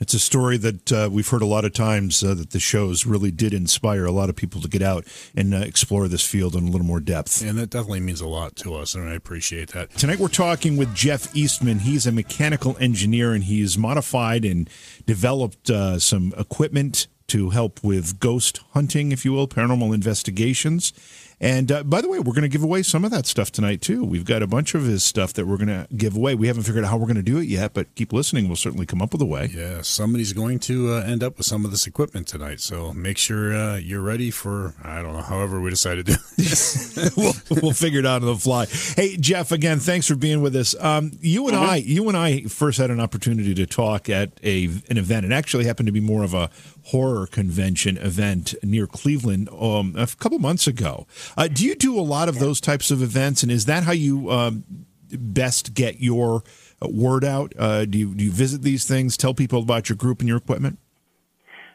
It's 0.00 0.12
a 0.12 0.18
story 0.18 0.56
that 0.56 0.92
uh, 0.92 1.08
we've 1.10 1.28
heard 1.28 1.40
a 1.40 1.46
lot 1.46 1.64
of 1.64 1.72
times 1.72 2.22
uh, 2.24 2.34
that 2.34 2.50
the 2.50 2.58
shows 2.58 3.06
really 3.06 3.30
did 3.30 3.54
inspire 3.54 4.04
a 4.04 4.10
lot 4.10 4.28
of 4.28 4.34
people 4.34 4.60
to 4.60 4.68
get 4.68 4.82
out 4.82 5.06
and 5.36 5.54
uh, 5.54 5.58
explore 5.58 6.08
this 6.08 6.26
field 6.26 6.56
in 6.56 6.66
a 6.66 6.70
little 6.70 6.86
more 6.86 6.98
depth. 6.98 7.42
And 7.42 7.56
that 7.58 7.70
definitely 7.70 8.00
means 8.00 8.20
a 8.20 8.26
lot 8.26 8.56
to 8.56 8.74
us, 8.74 8.96
and 8.96 9.08
I 9.08 9.14
appreciate 9.14 9.70
that. 9.70 9.92
Tonight 9.92 10.18
we're 10.18 10.28
talking 10.28 10.76
with 10.76 10.94
Jeff 10.94 11.34
Eastman. 11.34 11.78
He's 11.80 12.06
a 12.06 12.12
mechanical 12.12 12.76
engineer, 12.80 13.32
and 13.32 13.44
he's 13.44 13.78
modified 13.78 14.44
and 14.44 14.68
developed 15.06 15.70
uh, 15.70 16.00
some 16.00 16.34
equipment 16.36 17.06
to 17.28 17.50
help 17.50 17.82
with 17.82 18.20
ghost 18.20 18.60
hunting, 18.72 19.12
if 19.12 19.24
you 19.24 19.32
will, 19.32 19.48
paranormal 19.48 19.94
investigations. 19.94 20.92
And 21.40 21.70
uh, 21.70 21.82
by 21.82 22.00
the 22.00 22.08
way, 22.08 22.18
we're 22.18 22.32
going 22.32 22.42
to 22.42 22.48
give 22.48 22.62
away 22.62 22.82
some 22.82 23.04
of 23.04 23.10
that 23.10 23.26
stuff 23.26 23.50
tonight 23.50 23.80
too. 23.80 24.04
We've 24.04 24.24
got 24.24 24.42
a 24.42 24.46
bunch 24.46 24.74
of 24.74 24.84
his 24.84 25.04
stuff 25.04 25.32
that 25.34 25.46
we're 25.46 25.56
going 25.56 25.68
to 25.68 25.86
give 25.96 26.16
away. 26.16 26.34
We 26.34 26.46
haven't 26.46 26.62
figured 26.62 26.84
out 26.84 26.90
how 26.90 26.96
we're 26.96 27.06
going 27.06 27.16
to 27.16 27.22
do 27.22 27.38
it 27.38 27.48
yet, 27.48 27.74
but 27.74 27.94
keep 27.94 28.12
listening. 28.12 28.48
We'll 28.48 28.56
certainly 28.56 28.86
come 28.86 29.02
up 29.02 29.12
with 29.12 29.22
a 29.22 29.26
way. 29.26 29.50
Yeah, 29.54 29.82
somebody's 29.82 30.32
going 30.32 30.58
to 30.60 30.94
uh, 30.94 31.00
end 31.00 31.22
up 31.22 31.38
with 31.38 31.46
some 31.46 31.64
of 31.64 31.70
this 31.70 31.86
equipment 31.86 32.28
tonight. 32.28 32.60
So 32.60 32.92
make 32.92 33.18
sure 33.18 33.54
uh, 33.54 33.76
you're 33.76 34.00
ready 34.00 34.30
for 34.30 34.74
I 34.82 35.02
don't 35.02 35.12
know, 35.12 35.22
however 35.22 35.60
we 35.60 35.70
decide 35.70 35.96
to 35.96 36.02
do 36.02 36.14
this. 36.36 37.14
we'll, 37.16 37.34
we'll 37.50 37.72
figure 37.72 38.00
it 38.00 38.06
out 38.06 38.22
on 38.22 38.28
the 38.28 38.36
fly. 38.36 38.66
Hey, 38.66 39.16
Jeff, 39.16 39.52
again, 39.52 39.80
thanks 39.80 40.06
for 40.06 40.16
being 40.16 40.40
with 40.40 40.54
us. 40.56 40.74
Um, 40.80 41.12
you 41.20 41.48
and 41.48 41.56
mm-hmm. 41.56 41.70
I, 41.70 41.76
you 41.76 42.08
and 42.08 42.16
I 42.16 42.42
first 42.42 42.78
had 42.78 42.90
an 42.90 43.00
opportunity 43.00 43.54
to 43.54 43.66
talk 43.66 44.08
at 44.08 44.32
a 44.42 44.66
an 44.88 44.98
event. 44.98 45.26
It 45.26 45.32
actually 45.32 45.64
happened 45.64 45.86
to 45.86 45.92
be 45.92 46.00
more 46.00 46.22
of 46.22 46.34
a 46.34 46.50
horror 46.84 47.26
convention 47.26 47.96
event 47.96 48.54
near 48.62 48.86
Cleveland 48.86 49.48
um, 49.50 49.94
a 49.96 50.06
couple 50.06 50.38
months 50.38 50.66
ago. 50.66 51.06
Uh, 51.36 51.48
do 51.48 51.64
you 51.64 51.74
do 51.74 51.98
a 51.98 52.02
lot 52.02 52.28
of 52.28 52.38
those 52.38 52.60
types 52.60 52.90
of 52.90 53.02
events, 53.02 53.42
and 53.42 53.50
is 53.50 53.66
that 53.66 53.84
how 53.84 53.92
you 53.92 54.30
um, 54.30 54.64
best 55.10 55.74
get 55.74 56.00
your 56.00 56.42
word 56.80 57.24
out? 57.24 57.52
Uh, 57.58 57.84
do 57.84 57.98
you 57.98 58.14
do 58.14 58.24
you 58.24 58.32
visit 58.32 58.62
these 58.62 58.84
things, 58.84 59.16
tell 59.16 59.34
people 59.34 59.62
about 59.62 59.88
your 59.88 59.96
group 59.96 60.20
and 60.20 60.28
your 60.28 60.38
equipment? 60.38 60.78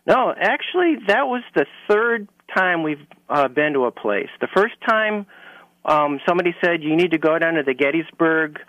No, 0.05 0.33
actually, 0.35 0.95
that 1.07 1.27
was 1.27 1.43
the 1.55 1.65
third 1.87 2.27
time 2.55 2.83
we've 2.83 3.05
uh, 3.29 3.47
been 3.47 3.73
to 3.73 3.85
a 3.85 3.91
place. 3.91 4.29
The 4.41 4.47
first 4.55 4.73
time, 4.87 5.25
um, 5.85 6.19
somebody 6.27 6.55
said 6.63 6.81
you 6.81 6.95
need 6.95 7.11
to 7.11 7.17
go 7.17 7.37
down 7.37 7.55
to 7.55 7.63
the 7.63 7.73
Gettysburg 7.73 8.59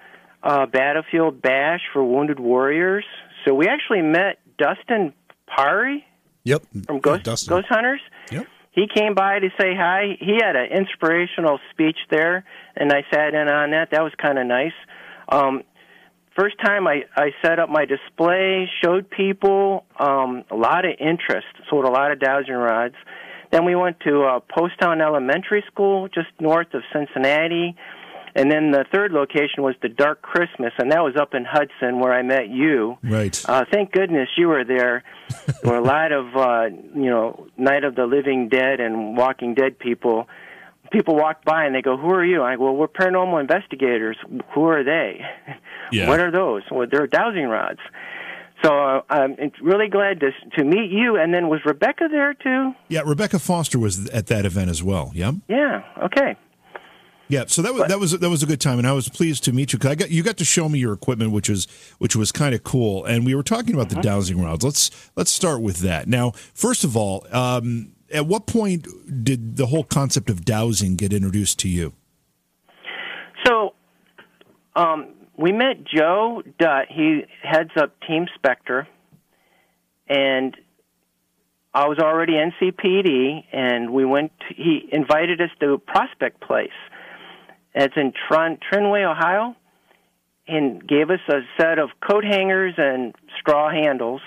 uh, 0.42 0.66
battlefield 0.66 1.40
bash 1.40 1.80
for 1.92 2.04
wounded 2.04 2.40
warriors. 2.40 3.04
So 3.44 3.54
we 3.54 3.68
actually 3.68 4.02
met 4.02 4.38
Dustin 4.58 5.12
Pari. 5.46 6.04
Yep. 6.44 6.62
From 6.86 7.00
Ghost, 7.00 7.48
Ghost 7.48 7.66
Hunters. 7.68 8.00
Yep. 8.30 8.46
He 8.72 8.86
came 8.86 9.14
by 9.14 9.40
to 9.40 9.48
say 9.60 9.74
hi. 9.74 10.16
He 10.20 10.38
had 10.40 10.54
an 10.54 10.70
inspirational 10.72 11.58
speech 11.72 11.96
there, 12.08 12.44
and 12.76 12.92
I 12.92 13.04
sat 13.12 13.34
in 13.34 13.48
on 13.48 13.72
that. 13.72 13.90
That 13.90 14.02
was 14.02 14.12
kind 14.20 14.38
of 14.38 14.46
nice. 14.46 14.72
Um, 15.28 15.62
first 16.38 16.56
time 16.64 16.86
I, 16.86 17.02
I 17.16 17.30
set 17.42 17.58
up 17.58 17.68
my 17.68 17.84
display, 17.84 18.70
showed 18.82 19.10
people 19.10 19.84
um, 19.98 20.44
a 20.50 20.56
lot 20.56 20.84
of 20.84 20.92
interest, 21.00 21.48
sold 21.68 21.84
a 21.84 21.90
lot 21.90 22.12
of 22.12 22.20
dowsing 22.20 22.54
rods. 22.54 22.94
Then 23.50 23.64
we 23.64 23.74
went 23.74 23.98
to 24.00 24.22
uh, 24.22 24.40
Poasttown 24.56 25.02
Elementary 25.02 25.64
School, 25.66 26.08
just 26.08 26.28
north 26.38 26.72
of 26.72 26.82
Cincinnati. 26.92 27.74
And 28.34 28.50
then 28.50 28.70
the 28.70 28.84
third 28.92 29.12
location 29.12 29.62
was 29.62 29.74
the 29.82 29.88
Dark 29.88 30.22
Christmas, 30.22 30.72
and 30.78 30.92
that 30.92 31.02
was 31.02 31.16
up 31.20 31.34
in 31.34 31.44
Hudson 31.44 31.98
where 31.98 32.12
I 32.12 32.22
met 32.22 32.48
you. 32.48 32.96
Right. 33.02 33.40
Uh, 33.48 33.64
thank 33.72 33.92
goodness 33.92 34.28
you 34.36 34.48
were 34.48 34.64
there. 34.64 35.02
there 35.62 35.72
were 35.72 35.78
a 35.78 35.82
lot 35.82 36.12
of, 36.12 36.36
uh, 36.36 36.64
you 36.94 37.10
know, 37.10 37.46
Night 37.56 37.84
of 37.84 37.94
the 37.96 38.06
Living 38.06 38.48
Dead 38.48 38.80
and 38.80 39.16
Walking 39.16 39.54
Dead 39.54 39.78
people. 39.78 40.28
People 40.92 41.14
walk 41.16 41.44
by 41.44 41.64
and 41.66 41.74
they 41.74 41.82
go, 41.82 41.96
"Who 41.96 42.10
are 42.10 42.24
you?" 42.24 42.42
I 42.42 42.56
go, 42.56 42.64
"Well, 42.64 42.74
we're 42.76 42.88
paranormal 42.88 43.40
investigators. 43.40 44.16
Who 44.54 44.64
are 44.64 44.82
they? 44.84 45.20
Yeah. 45.92 46.08
what 46.08 46.20
are 46.20 46.30
those?" 46.30 46.62
Well, 46.70 46.86
they're 46.90 47.08
dowsing 47.08 47.46
rods. 47.46 47.80
So 48.62 48.72
uh, 48.72 49.00
I'm 49.08 49.36
really 49.62 49.88
glad 49.88 50.20
to 50.20 50.30
to 50.56 50.64
meet 50.64 50.90
you. 50.90 51.16
And 51.16 51.32
then 51.32 51.48
was 51.48 51.60
Rebecca 51.64 52.08
there 52.10 52.34
too? 52.34 52.72
Yeah, 52.88 53.02
Rebecca 53.06 53.38
Foster 53.38 53.78
was 53.78 54.08
at 54.10 54.26
that 54.26 54.44
event 54.44 54.70
as 54.70 54.82
well. 54.82 55.10
Yeah. 55.14 55.32
Yeah. 55.48 55.82
Okay. 56.04 56.36
Yeah, 57.30 57.44
so 57.46 57.62
that 57.62 57.72
was 57.72 57.86
that 57.86 58.00
was 58.00 58.18
that 58.18 58.28
was 58.28 58.42
a 58.42 58.46
good 58.46 58.60
time, 58.60 58.78
and 58.78 58.88
I 58.88 58.92
was 58.92 59.08
pleased 59.08 59.44
to 59.44 59.52
meet 59.52 59.72
you 59.72 59.78
because 59.78 59.92
I 59.92 59.94
got 59.94 60.10
you 60.10 60.24
got 60.24 60.36
to 60.38 60.44
show 60.44 60.68
me 60.68 60.80
your 60.80 60.92
equipment, 60.92 61.30
which 61.30 61.48
was 61.48 61.68
which 61.98 62.16
was 62.16 62.32
kind 62.32 62.56
of 62.56 62.64
cool. 62.64 63.04
And 63.04 63.24
we 63.24 63.36
were 63.36 63.44
talking 63.44 63.72
about 63.72 63.88
the 63.88 64.02
dowsing 64.02 64.42
rods. 64.42 64.64
Let's 64.64 64.90
let's 65.14 65.30
start 65.30 65.62
with 65.62 65.76
that. 65.78 66.08
Now, 66.08 66.32
first 66.54 66.82
of 66.82 66.96
all, 66.96 67.24
um, 67.30 67.92
at 68.12 68.26
what 68.26 68.48
point 68.48 68.88
did 69.24 69.56
the 69.56 69.66
whole 69.66 69.84
concept 69.84 70.28
of 70.28 70.44
dowsing 70.44 70.96
get 70.96 71.12
introduced 71.12 71.60
to 71.60 71.68
you? 71.68 71.92
So, 73.46 73.74
um, 74.74 75.14
we 75.36 75.52
met 75.52 75.84
Joe 75.84 76.42
Dutt. 76.58 76.86
He 76.88 77.22
heads 77.44 77.70
up 77.80 77.94
Team 78.08 78.26
Spectre, 78.34 78.88
and 80.08 80.56
I 81.72 81.86
was 81.86 82.00
already 82.00 82.32
NCPD, 82.32 83.44
and 83.52 83.90
we 83.92 84.04
went. 84.04 84.32
To, 84.40 84.54
he 84.56 84.88
invited 84.90 85.40
us 85.40 85.50
to 85.60 85.78
Prospect 85.78 86.40
Place. 86.40 86.70
It's 87.74 87.94
in 87.96 88.12
Trin- 88.28 88.58
Trinway, 88.70 89.10
Ohio, 89.10 89.56
and 90.48 90.86
gave 90.86 91.10
us 91.10 91.20
a 91.28 91.40
set 91.60 91.78
of 91.78 91.90
coat 92.00 92.24
hangers 92.24 92.74
and 92.76 93.14
straw 93.38 93.70
handles. 93.70 94.20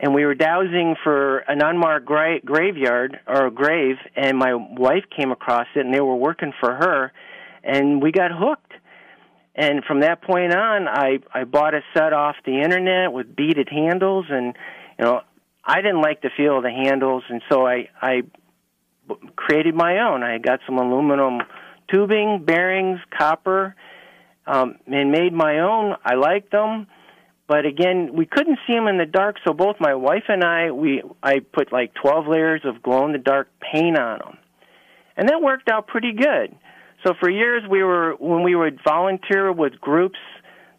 And 0.00 0.14
we 0.14 0.24
were 0.24 0.34
dowsing 0.34 0.96
for 1.02 1.38
an 1.38 1.62
unmarked 1.62 2.06
gra- 2.06 2.40
graveyard 2.40 3.20
or 3.26 3.46
a 3.46 3.50
grave, 3.50 3.96
and 4.16 4.36
my 4.36 4.54
wife 4.54 5.04
came 5.16 5.30
across 5.30 5.68
it, 5.76 5.84
and 5.84 5.94
they 5.94 6.00
were 6.00 6.16
working 6.16 6.52
for 6.60 6.74
her, 6.74 7.12
and 7.62 8.02
we 8.02 8.10
got 8.10 8.32
hooked. 8.32 8.72
And 9.54 9.84
from 9.84 10.00
that 10.00 10.20
point 10.20 10.52
on, 10.52 10.88
I 10.88 11.20
I 11.32 11.44
bought 11.44 11.74
a 11.74 11.80
set 11.94 12.12
off 12.12 12.34
the 12.44 12.60
internet 12.60 13.12
with 13.12 13.36
beaded 13.36 13.68
handles, 13.68 14.26
and 14.28 14.56
you 14.98 15.04
know 15.04 15.20
I 15.64 15.76
didn't 15.80 16.02
like 16.02 16.22
the 16.22 16.30
feel 16.36 16.56
of 16.56 16.64
the 16.64 16.70
handles, 16.70 17.22
and 17.28 17.40
so 17.48 17.64
I 17.64 17.88
I 18.02 18.22
created 19.36 19.76
my 19.76 20.00
own. 20.00 20.24
I 20.24 20.38
got 20.38 20.58
some 20.66 20.78
aluminum 20.78 21.40
tubing, 21.90 22.44
bearings, 22.44 23.00
copper, 23.16 23.74
um, 24.46 24.76
and 24.86 25.10
made 25.10 25.32
my 25.32 25.60
own. 25.60 25.96
I 26.04 26.14
liked 26.14 26.52
them, 26.52 26.86
but 27.46 27.66
again, 27.66 28.10
we 28.14 28.26
couldn't 28.26 28.58
see 28.66 28.74
them 28.74 28.88
in 28.88 28.98
the 28.98 29.06
dark. 29.06 29.36
So 29.46 29.52
both 29.52 29.76
my 29.80 29.94
wife 29.94 30.24
and 30.28 30.44
I, 30.44 30.70
we 30.70 31.02
I 31.22 31.40
put 31.40 31.72
like 31.72 31.94
12 31.94 32.26
layers 32.26 32.62
of 32.64 32.82
glow 32.82 33.06
in 33.06 33.12
the 33.12 33.18
dark 33.18 33.48
paint 33.60 33.98
on 33.98 34.18
them, 34.18 34.38
and 35.16 35.28
that 35.28 35.40
worked 35.42 35.68
out 35.68 35.86
pretty 35.86 36.12
good. 36.12 36.54
So 37.04 37.12
for 37.20 37.28
years, 37.28 37.62
we 37.68 37.82
were 37.82 38.14
when 38.18 38.42
we 38.42 38.54
would 38.54 38.80
volunteer 38.84 39.52
with 39.52 39.80
groups 39.80 40.18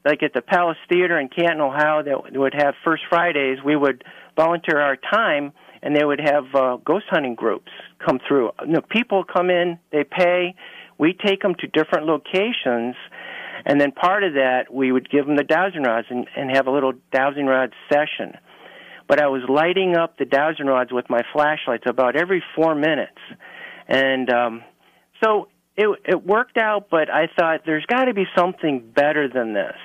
like 0.05 0.21
at 0.21 0.33
the 0.33 0.41
Palace 0.41 0.77
Theater 0.87 1.19
in 1.19 1.29
Canton, 1.29 1.59
Ohio, 1.59 2.03
that 2.03 2.37
would 2.39 2.53
have 2.53 2.75
First 2.83 3.03
Fridays. 3.09 3.57
We 3.65 3.75
would 3.75 4.03
volunteer 4.35 4.79
our 4.79 4.95
time, 4.95 5.51
and 5.81 5.95
they 5.95 6.05
would 6.05 6.21
have 6.21 6.45
uh, 6.53 6.77
ghost 6.77 7.05
hunting 7.09 7.33
groups 7.33 7.71
come 8.05 8.19
through. 8.25 8.51
You 8.61 8.73
know, 8.73 8.81
people 8.81 9.23
come 9.23 9.49
in, 9.49 9.79
they 9.91 10.03
pay 10.03 10.53
we 10.97 11.13
take 11.13 11.41
them 11.41 11.55
to 11.59 11.67
different 11.67 12.07
locations, 12.07 12.95
and 13.65 13.79
then 13.79 13.91
part 13.91 14.23
of 14.23 14.33
that 14.33 14.73
we 14.73 14.91
would 14.91 15.09
give 15.09 15.25
them 15.25 15.35
the 15.35 15.43
dowsing 15.43 15.83
rods 15.83 16.07
and, 16.09 16.27
and 16.35 16.55
have 16.55 16.67
a 16.67 16.71
little 16.71 16.93
dowsing 17.11 17.45
rod 17.45 17.73
session. 17.91 18.37
But 19.07 19.21
I 19.21 19.27
was 19.27 19.41
lighting 19.47 19.95
up 19.95 20.17
the 20.17 20.25
dowsing 20.25 20.65
rods 20.65 20.91
with 20.91 21.05
my 21.09 21.21
flashlights 21.33 21.83
about 21.87 22.15
every 22.15 22.43
four 22.55 22.73
minutes, 22.73 23.19
and 23.87 24.29
um, 24.31 24.63
so 25.23 25.47
it 25.77 25.87
it 26.05 26.25
worked 26.25 26.57
out. 26.57 26.87
But 26.89 27.09
I 27.09 27.27
thought 27.37 27.61
there's 27.65 27.85
got 27.85 28.05
to 28.05 28.13
be 28.13 28.25
something 28.35 28.91
better 28.95 29.29
than 29.31 29.53
this. 29.53 29.77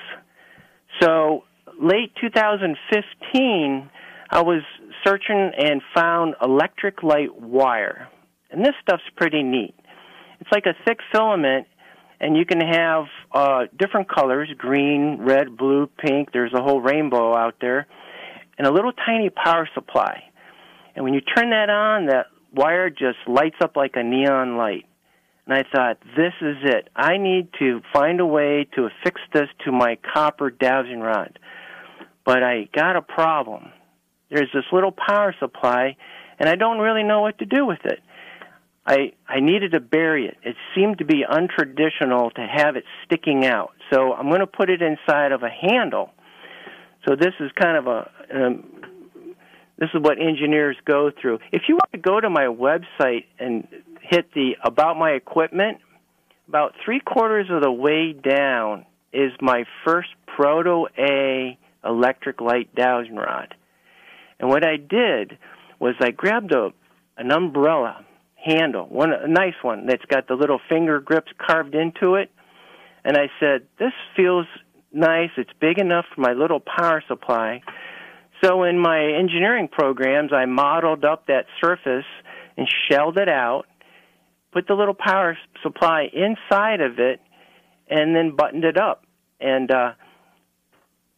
So 1.00 1.44
late 1.80 2.12
2015, 2.20 3.90
I 4.30 4.42
was 4.42 4.62
searching 5.04 5.52
and 5.56 5.82
found 5.94 6.34
electric 6.42 7.02
light 7.02 7.40
wire, 7.40 8.08
and 8.50 8.64
this 8.64 8.74
stuff's 8.82 9.02
pretty 9.16 9.42
neat. 9.42 9.74
It's 10.40 10.50
like 10.52 10.66
a 10.66 10.74
thick 10.86 10.98
filament, 11.12 11.66
and 12.20 12.36
you 12.36 12.44
can 12.44 12.60
have 12.60 13.04
uh, 13.32 13.66
different 13.78 14.08
colors 14.08 14.48
green, 14.56 15.18
red, 15.20 15.56
blue, 15.56 15.88
pink. 15.98 16.30
There's 16.32 16.52
a 16.54 16.62
whole 16.62 16.80
rainbow 16.80 17.34
out 17.36 17.56
there, 17.60 17.86
and 18.58 18.66
a 18.66 18.72
little 18.72 18.92
tiny 18.92 19.30
power 19.30 19.68
supply. 19.74 20.24
And 20.94 21.04
when 21.04 21.14
you 21.14 21.20
turn 21.20 21.50
that 21.50 21.70
on, 21.70 22.06
that 22.06 22.26
wire 22.54 22.90
just 22.90 23.18
lights 23.26 23.56
up 23.62 23.76
like 23.76 23.92
a 23.94 24.02
neon 24.02 24.56
light. 24.56 24.86
And 25.46 25.54
I 25.54 25.64
thought, 25.74 25.98
this 26.16 26.32
is 26.40 26.56
it. 26.62 26.88
I 26.94 27.16
need 27.16 27.48
to 27.58 27.80
find 27.92 28.20
a 28.20 28.26
way 28.26 28.68
to 28.76 28.86
affix 28.86 29.20
this 29.32 29.48
to 29.64 29.72
my 29.72 29.98
copper 30.12 30.50
dowsing 30.50 31.00
rod. 31.00 31.38
But 32.24 32.42
I 32.42 32.68
got 32.74 32.96
a 32.96 33.02
problem. 33.02 33.70
There's 34.30 34.50
this 34.54 34.64
little 34.72 34.92
power 34.92 35.34
supply, 35.40 35.96
and 36.38 36.48
I 36.48 36.54
don't 36.54 36.78
really 36.78 37.02
know 37.02 37.20
what 37.20 37.38
to 37.38 37.46
do 37.46 37.66
with 37.66 37.80
it. 37.84 37.98
I 38.86 39.12
I 39.28 39.40
needed 39.40 39.72
to 39.72 39.80
bury 39.80 40.26
it. 40.26 40.36
It 40.42 40.56
seemed 40.74 40.98
to 40.98 41.04
be 41.04 41.24
untraditional 41.28 42.32
to 42.34 42.46
have 42.46 42.76
it 42.76 42.84
sticking 43.04 43.44
out. 43.44 43.72
So 43.92 44.12
I'm 44.14 44.28
going 44.28 44.40
to 44.40 44.46
put 44.46 44.70
it 44.70 44.82
inside 44.82 45.32
of 45.32 45.42
a 45.42 45.50
handle. 45.50 46.10
So 47.06 47.16
this 47.16 47.34
is 47.40 47.50
kind 47.60 47.76
of 47.76 47.86
a 47.86 48.10
um, 48.34 48.64
this 49.78 49.88
is 49.94 50.00
what 50.02 50.20
engineers 50.20 50.76
go 50.84 51.10
through. 51.10 51.38
If 51.52 51.62
you 51.68 51.74
want 51.74 51.92
to 51.92 51.98
go 51.98 52.20
to 52.20 52.28
my 52.28 52.44
website 52.44 53.24
and 53.38 53.66
hit 54.02 54.32
the 54.34 54.56
about 54.62 54.98
my 54.98 55.12
equipment, 55.12 55.78
about 56.48 56.74
three 56.84 57.00
quarters 57.00 57.46
of 57.50 57.62
the 57.62 57.72
way 57.72 58.12
down 58.12 58.84
is 59.12 59.32
my 59.40 59.64
first 59.84 60.10
Proto 60.26 60.86
A 60.98 61.58
electric 61.84 62.40
light 62.40 62.74
dowsing 62.74 63.16
rod. 63.16 63.54
And 64.38 64.48
what 64.48 64.66
I 64.66 64.76
did 64.76 65.38
was 65.78 65.94
I 66.00 66.10
grabbed 66.10 66.52
a 66.52 66.70
an 67.16 67.30
umbrella 67.30 68.04
handle, 68.44 68.86
one 68.86 69.12
a 69.12 69.28
nice 69.28 69.54
one 69.62 69.86
that's 69.86 70.04
got 70.06 70.28
the 70.28 70.34
little 70.34 70.60
finger 70.68 71.00
grips 71.00 71.30
carved 71.38 71.74
into 71.74 72.14
it. 72.14 72.30
And 73.04 73.16
I 73.16 73.30
said, 73.38 73.66
"This 73.78 73.92
feels 74.16 74.46
nice. 74.92 75.30
It's 75.36 75.52
big 75.60 75.78
enough 75.78 76.06
for 76.14 76.20
my 76.20 76.32
little 76.32 76.60
power 76.60 77.02
supply." 77.06 77.62
So 78.42 78.64
in 78.64 78.78
my 78.78 79.04
engineering 79.04 79.68
programs, 79.68 80.32
I 80.32 80.46
modeled 80.46 81.04
up 81.04 81.26
that 81.26 81.46
surface 81.62 82.06
and 82.56 82.66
shelled 82.88 83.18
it 83.18 83.28
out, 83.28 83.66
put 84.52 84.66
the 84.66 84.74
little 84.74 84.94
power 84.94 85.36
supply 85.62 86.08
inside 86.12 86.80
of 86.80 86.98
it, 86.98 87.20
and 87.88 88.14
then 88.16 88.36
buttoned 88.36 88.64
it 88.64 88.78
up. 88.78 89.04
And 89.40 89.70
uh, 89.70 89.92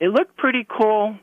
it 0.01 0.09
looked 0.09 0.37
pretty 0.37 0.67
cool, 0.69 1.17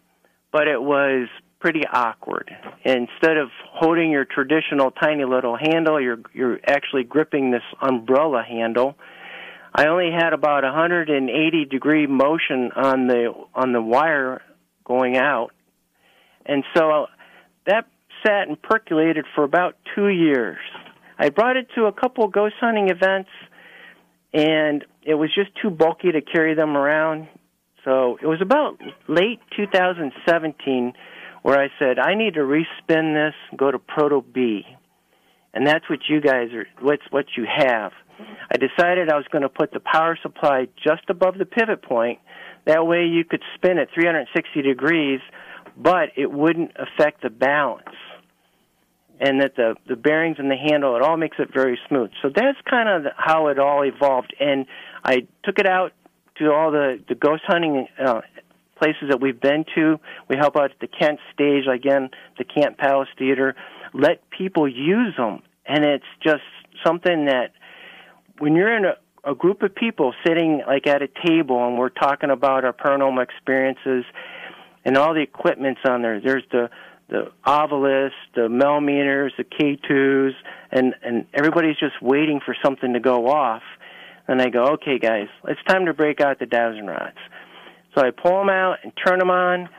but 0.52 0.68
it 0.68 0.82
was 0.82 1.28
pretty 1.60 1.82
awkward. 1.92 2.50
Instead 2.84 3.38
of 3.38 3.50
holding 3.72 4.12
your 4.12 4.26
traditional 4.26 4.92
tiny 4.92 5.26
little 5.26 5.58
handle, 5.58 6.02
you're 6.02 6.20
you're 6.34 6.60
actually 6.66 7.04
gripping 7.04 7.52
this 7.52 7.64
umbrella 7.82 8.44
handle. 8.48 8.96
I 9.74 9.88
only 9.88 10.12
had 10.12 10.34
about 10.34 10.64
180 10.64 11.66
degree 11.66 12.08
motion 12.08 12.72
on 12.76 13.08
the 13.08 13.34
on 13.54 13.74
the 13.74 13.82
wire 13.82 14.42
going 14.86 15.18
out, 15.18 15.52
and 16.46 16.64
so 16.76 17.08
that 17.66 17.86
sat 18.26 18.48
and 18.48 18.62
percolated 18.62 19.26
for 19.36 19.44
about 19.44 19.76
two 19.96 20.08
years. 20.08 20.58
I 21.18 21.30
brought 21.30 21.58
it 21.58 21.68
to 21.76 21.86
a 21.86 21.92
couple 21.92 22.28
ghost 22.30 22.56
hunting 22.60 22.90
events, 22.90 23.30
and 24.34 24.86
it 25.04 25.16
was 25.16 25.30
just 25.36 25.50
too 25.62 25.70
bulky 25.70 26.12
to 26.12 26.22
carry 26.22 26.56
them 26.56 26.78
around. 26.78 27.28
So 27.84 28.18
it 28.22 28.26
was 28.26 28.42
about 28.42 28.80
late 29.08 29.40
2017 29.56 30.94
where 31.42 31.60
I 31.60 31.70
said 31.80 32.00
I 32.00 32.16
need 32.16 32.36
to 32.36 32.42
respin 32.42 33.14
this, 33.14 33.36
go 33.58 33.72
to 33.72 33.80
Proto 33.80 34.22
B, 34.22 34.66
and 35.54 35.66
that's 35.66 35.90
what 35.90 36.00
you 36.08 36.22
guys 36.22 36.50
are. 36.54 36.68
What's 36.82 37.04
what 37.10 37.26
you 37.36 37.46
have. 37.46 37.92
I 38.52 38.58
decided 38.58 39.10
I 39.10 39.16
was 39.16 39.26
going 39.32 39.44
to 39.44 39.50
put 39.50 39.72
the 39.72 39.80
power 39.80 40.18
supply 40.22 40.68
just 40.84 41.10
above 41.10 41.38
the 41.38 41.46
pivot 41.46 41.82
point. 41.82 42.20
That 42.66 42.86
way 42.86 43.06
you 43.06 43.24
could 43.24 43.42
spin 43.56 43.78
it 43.78 43.90
360 43.94 44.62
degrees, 44.62 45.22
but 45.78 46.10
it 46.18 46.32
wouldn't 46.32 46.72
affect 46.76 47.22
the 47.24 47.30
balance. 47.30 47.86
And 49.22 49.42
that 49.42 49.56
the 49.56 49.76
the 49.88 49.98
bearings 49.98 50.38
and 50.40 50.50
the 50.50 50.56
handle, 50.56 50.96
it 50.96 51.02
all 51.02 51.18
makes 51.18 51.38
it 51.40 51.50
very 51.54 51.78
smooth. 51.90 52.12
So 52.22 52.30
that's 52.34 52.58
kind 52.70 52.88
of 52.88 53.12
how 53.18 53.48
it 53.48 53.60
all 53.60 53.84
evolved. 53.84 54.34
And 54.40 54.66
I 55.04 55.28
took 55.44 55.60
it 55.60 55.68
out 55.68 55.92
to 56.38 56.52
all 56.52 56.72
the 56.72 57.04
the 57.08 57.16
ghost 57.16 57.44
hunting 57.46 57.88
uh, 58.04 58.22
places 58.80 59.10
that 59.10 59.22
we've 59.22 59.40
been 59.40 59.66
to. 59.76 60.00
We 60.30 60.38
help 60.38 60.56
out 60.56 60.72
at 60.72 60.80
the 60.80 60.88
Kent 60.88 61.20
stage, 61.34 61.66
again, 61.68 62.10
the 62.38 62.46
Kent 62.46 62.78
Palace 62.78 63.10
Theater. 63.18 63.56
Let 63.94 64.30
people 64.30 64.68
use 64.68 65.14
them. 65.18 65.42
And 65.66 65.84
it's 65.84 66.06
just 66.24 66.44
something 66.86 67.26
that 67.26 67.52
when 68.40 68.56
you're 68.56 68.76
in 68.76 68.86
a, 68.86 69.32
a 69.32 69.36
group 69.36 69.62
of 69.62 69.76
people 69.76 70.14
sitting 70.26 70.62
like 70.66 70.88
at 70.88 71.02
a 71.02 71.10
table 71.26 71.68
and 71.68 71.78
we're 71.78 71.90
talking 71.90 72.30
about 72.32 72.64
our 72.64 72.74
paranormal 72.74 73.24
experiences 73.24 74.06
and 74.86 74.98
all 74.98 75.14
the 75.14 75.22
equipment's 75.22 75.82
on 75.86 76.02
there. 76.02 76.22
There's 76.22 76.46
the 76.52 76.70
the 77.10 77.32
Ovilus, 77.46 78.12
the 78.36 78.42
Melmeters, 78.42 79.32
the 79.36 79.44
K2s, 79.44 80.32
and 80.72 80.94
and 81.04 81.26
everybody's 81.34 81.78
just 81.78 82.02
waiting 82.02 82.40
for 82.44 82.56
something 82.64 82.94
to 82.94 83.00
go 83.00 83.28
off. 83.28 83.64
And 84.28 84.40
I 84.42 84.50
go, 84.50 84.74
okay, 84.74 85.00
guys, 85.00 85.28
it's 85.48 85.60
time 85.68 85.88
to 85.88 85.94
break 85.94 86.22
out 86.22 86.38
the 86.38 86.46
dowsing 86.46 86.86
rods. 86.86 87.18
So 87.96 88.02
I 88.02 88.12
pull 88.12 88.38
them 88.40 88.50
out 88.50 88.78
and 88.84 88.92
turn 89.06 89.20
them 89.20 89.30
on, 89.32 89.70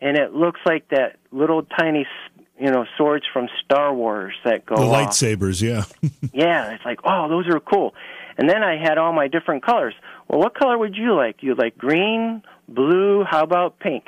and 0.00 0.16
it 0.16 0.32
looks 0.32 0.60
like 0.64 0.88
that 0.90 1.16
little 1.32 1.62
tiny, 1.62 2.06
you 2.58 2.70
know, 2.70 2.84
swords 2.96 3.24
from 3.32 3.48
Star 3.64 3.94
Wars 3.94 4.34
that 4.44 4.64
go 4.64 4.76
the 4.76 4.82
off. 4.82 5.10
lightsabers. 5.10 5.60
Yeah, 5.60 5.84
yeah, 6.32 6.72
it's 6.72 6.84
like, 6.84 7.00
oh, 7.04 7.28
those 7.28 7.46
are 7.48 7.60
cool. 7.60 7.94
And 8.38 8.48
then 8.48 8.62
I 8.62 8.76
had 8.80 8.98
all 8.98 9.12
my 9.12 9.26
different 9.28 9.64
colors. 9.64 9.94
Well, 10.28 10.38
what 10.38 10.54
color 10.54 10.78
would 10.78 10.96
you 10.96 11.14
like? 11.14 11.42
You 11.42 11.54
like 11.56 11.76
green, 11.76 12.42
blue, 12.68 13.24
how 13.28 13.42
about 13.42 13.80
pink? 13.80 14.04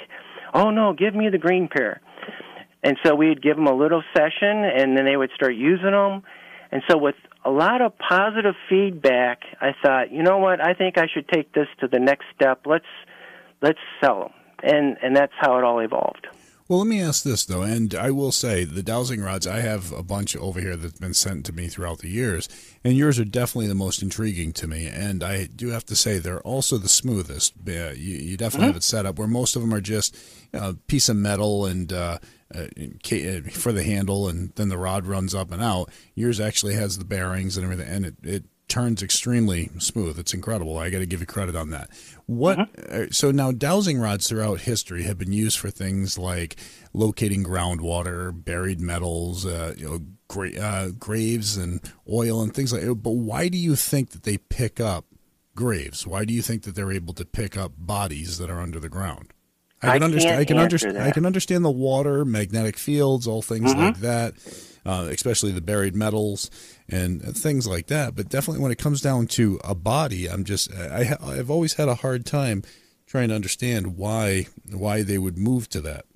Oh 0.54 0.70
no, 0.70 0.92
give 0.92 1.14
me 1.14 1.28
the 1.30 1.38
green 1.38 1.68
pair. 1.68 2.00
And 2.82 2.96
so 3.04 3.14
we'd 3.14 3.42
give 3.42 3.56
them 3.56 3.66
a 3.66 3.74
little 3.74 4.02
session 4.16 4.64
and 4.64 4.96
then 4.96 5.04
they 5.04 5.16
would 5.16 5.30
start 5.34 5.54
using 5.54 5.90
them. 5.90 6.22
And 6.72 6.82
so 6.88 6.96
with 6.96 7.16
a 7.44 7.50
lot 7.50 7.82
of 7.82 7.92
positive 7.98 8.54
feedback, 8.68 9.40
I 9.60 9.72
thought, 9.82 10.12
you 10.12 10.22
know 10.22 10.38
what? 10.38 10.64
I 10.64 10.74
think 10.74 10.96
I 10.96 11.06
should 11.12 11.28
take 11.28 11.52
this 11.52 11.66
to 11.80 11.88
the 11.88 11.98
next 11.98 12.24
step. 12.34 12.60
Let's 12.66 12.86
let's 13.62 13.78
sell 14.02 14.20
them. 14.20 14.32
And 14.62 14.98
and 15.02 15.16
that's 15.16 15.32
how 15.38 15.58
it 15.58 15.64
all 15.64 15.78
evolved. 15.80 16.26
Well, 16.70 16.78
let 16.78 16.86
me 16.86 17.02
ask 17.02 17.24
this 17.24 17.44
though, 17.44 17.62
and 17.62 17.92
I 17.96 18.12
will 18.12 18.30
say 18.30 18.62
the 18.62 18.84
dowsing 18.84 19.20
rods. 19.20 19.44
I 19.44 19.58
have 19.58 19.90
a 19.90 20.04
bunch 20.04 20.36
over 20.36 20.60
here 20.60 20.76
that's 20.76 21.00
been 21.00 21.14
sent 21.14 21.44
to 21.46 21.52
me 21.52 21.66
throughout 21.66 21.98
the 21.98 22.08
years, 22.08 22.48
and 22.84 22.96
yours 22.96 23.18
are 23.18 23.24
definitely 23.24 23.66
the 23.66 23.74
most 23.74 24.02
intriguing 24.02 24.52
to 24.52 24.68
me. 24.68 24.86
And 24.86 25.24
I 25.24 25.46
do 25.46 25.70
have 25.70 25.84
to 25.86 25.96
say 25.96 26.18
they're 26.18 26.40
also 26.42 26.78
the 26.78 26.88
smoothest. 26.88 27.54
Uh, 27.66 27.90
you, 27.96 28.18
you, 28.18 28.36
definitely 28.36 28.66
mm-hmm. 28.66 28.66
have 28.68 28.76
it 28.76 28.82
set 28.84 29.04
up 29.04 29.18
where 29.18 29.26
most 29.26 29.56
of 29.56 29.62
them 29.62 29.74
are 29.74 29.80
just 29.80 30.16
a 30.52 30.74
piece 30.74 31.08
of 31.08 31.16
metal 31.16 31.66
and. 31.66 31.92
Uh, 31.92 32.18
uh, 32.52 32.62
uh, 32.62 33.40
for 33.52 33.70
the 33.70 33.84
handle, 33.84 34.28
and 34.28 34.52
then 34.56 34.68
the 34.70 34.76
rod 34.76 35.06
runs 35.06 35.36
up 35.36 35.52
and 35.52 35.62
out. 35.62 35.88
Yours 36.16 36.40
actually 36.40 36.74
has 36.74 36.98
the 36.98 37.04
bearings 37.04 37.56
and 37.56 37.62
everything, 37.62 37.86
and 37.86 38.04
it, 38.04 38.16
it 38.24 38.44
turns 38.70 39.02
extremely 39.02 39.68
smooth. 39.78 40.18
It's 40.18 40.32
incredible. 40.32 40.78
I 40.78 40.88
got 40.88 41.00
to 41.00 41.06
give 41.06 41.20
you 41.20 41.26
credit 41.26 41.54
on 41.54 41.70
that. 41.70 41.90
What? 42.26 42.58
Uh-huh. 42.58 43.06
So 43.10 43.30
now 43.30 43.52
dowsing 43.52 43.98
rods 43.98 44.28
throughout 44.28 44.60
history 44.60 45.02
have 45.02 45.18
been 45.18 45.32
used 45.32 45.58
for 45.58 45.70
things 45.70 46.16
like 46.16 46.56
locating 46.94 47.44
groundwater, 47.44 48.32
buried 48.32 48.80
metals, 48.80 49.44
uh, 49.44 49.74
you 49.76 49.88
know, 49.88 50.00
gra- 50.28 50.58
uh, 50.58 50.88
graves 50.90 51.56
and 51.58 51.80
oil 52.10 52.40
and 52.40 52.54
things 52.54 52.72
like. 52.72 52.82
that. 52.82 52.94
But 52.94 53.10
why 53.10 53.48
do 53.48 53.58
you 53.58 53.76
think 53.76 54.10
that 54.10 54.22
they 54.22 54.38
pick 54.38 54.80
up 54.80 55.04
graves? 55.54 56.06
Why 56.06 56.24
do 56.24 56.32
you 56.32 56.40
think 56.40 56.62
that 56.62 56.74
they're 56.74 56.92
able 56.92 57.14
to 57.14 57.24
pick 57.24 57.56
up 57.56 57.72
bodies 57.76 58.38
that 58.38 58.48
are 58.48 58.60
under 58.60 58.80
the 58.80 58.88
ground? 58.88 59.34
I 59.82 59.94
can 59.94 60.02
understand. 60.04 60.38
I 60.38 60.44
can 60.44 60.58
understand. 60.58 60.98
I 60.98 61.10
can 61.10 61.26
understand 61.26 61.64
the 61.64 61.70
water, 61.70 62.24
magnetic 62.24 62.76
fields, 62.76 63.26
all 63.26 63.42
things 63.42 63.72
mm-hmm. 63.72 63.80
like 63.80 64.00
that 64.00 64.34
uh, 64.84 65.08
especially 65.10 65.52
the 65.52 65.60
buried 65.60 65.94
metals 65.94 66.50
and 66.88 67.22
things 67.36 67.66
like 67.66 67.86
that. 67.88 68.14
But 68.14 68.28
definitely 68.28 68.62
when 68.62 68.72
it 68.72 68.78
comes 68.78 69.00
down 69.00 69.26
to 69.28 69.60
a 69.64 69.74
body, 69.74 70.28
I'm 70.28 70.44
just 70.44 70.72
I, 70.74 71.16
I've 71.22 71.50
always 71.50 71.74
had 71.74 71.88
a 71.88 71.96
hard 71.96 72.24
time 72.26 72.62
trying 73.06 73.28
to 73.28 73.34
understand 73.34 73.96
why 73.96 74.46
why 74.70 75.02
they 75.02 75.18
would 75.18 75.36
move 75.36 75.68
to 75.70 75.80
that. 75.82 76.06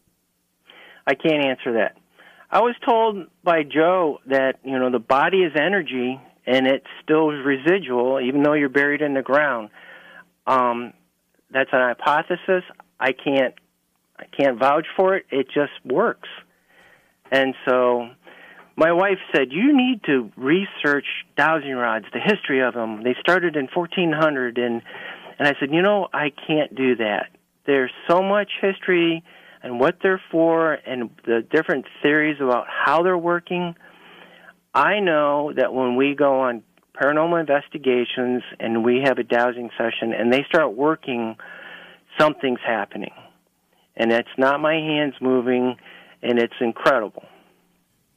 I 1.07 1.14
can't 1.14 1.44
answer 1.44 1.74
that. 1.74 1.96
I 2.50 2.61
was 2.61 2.74
told 2.85 3.27
by 3.42 3.62
Joe 3.64 4.20
that 4.27 4.61
you 4.64 4.79
know 4.79 4.90
the 4.90 4.98
body 4.98 5.42
is 5.42 5.53
energy 5.57 6.20
and 6.46 6.66
it's 6.66 6.87
still 7.03 7.29
residual 7.29 8.20
even 8.20 8.42
though 8.42 8.53
you're 8.53 8.68
buried 8.68 9.03
in 9.03 9.14
the 9.14 9.22
ground. 9.22 9.70
Um, 10.46 10.92
that's 11.50 11.70
an 11.72 11.81
hypothesis. 11.81 12.64
I 13.00 13.12
can't 13.12 13.55
I 14.18 14.24
can't 14.27 14.59
vouch 14.59 14.87
for 14.96 15.16
it. 15.16 15.27
It 15.31 15.46
just 15.46 15.72
works. 15.85 16.29
And 17.31 17.55
so 17.66 18.09
my 18.76 18.92
wife 18.92 19.18
said, 19.34 19.52
"You 19.52 19.76
need 19.76 20.02
to 20.04 20.32
research 20.37 21.06
dowsing 21.37 21.74
rods, 21.74 22.06
the 22.12 22.20
history 22.20 22.60
of 22.60 22.74
them. 22.74 23.02
They 23.02 23.14
started 23.20 23.56
in 23.56 23.68
1400." 23.68 24.58
And 24.58 24.82
and 25.38 25.48
I 25.48 25.54
said, 25.58 25.72
"You 25.72 25.82
know, 25.82 26.08
I 26.12 26.30
can't 26.30 26.74
do 26.74 26.96
that. 26.96 27.30
There's 27.66 27.92
so 28.08 28.22
much 28.22 28.50
history 28.60 29.22
and 29.62 29.80
what 29.80 30.00
they're 30.02 30.20
for, 30.30 30.74
and 30.87 31.10
the 31.24 31.40
different 31.40 31.87
theories 32.02 32.40
about 32.40 32.66
how 32.68 33.02
they're 33.02 33.16
working. 33.16 33.74
I 34.74 35.00
know 35.00 35.52
that 35.54 35.72
when 35.72 35.96
we 35.96 36.14
go 36.14 36.40
on 36.40 36.62
paranormal 36.94 37.40
investigations 37.40 38.42
and 38.60 38.84
we 38.84 39.00
have 39.04 39.18
a 39.18 39.24
dowsing 39.24 39.70
session 39.78 40.12
and 40.12 40.32
they 40.32 40.44
start 40.44 40.72
working, 40.72 41.37
something's 42.18 42.60
happening, 42.60 43.12
and 43.96 44.12
it's 44.12 44.28
not 44.37 44.60
my 44.60 44.74
hands 44.74 45.14
moving, 45.20 45.76
and 46.22 46.38
it's 46.38 46.60
incredible." 46.60 47.24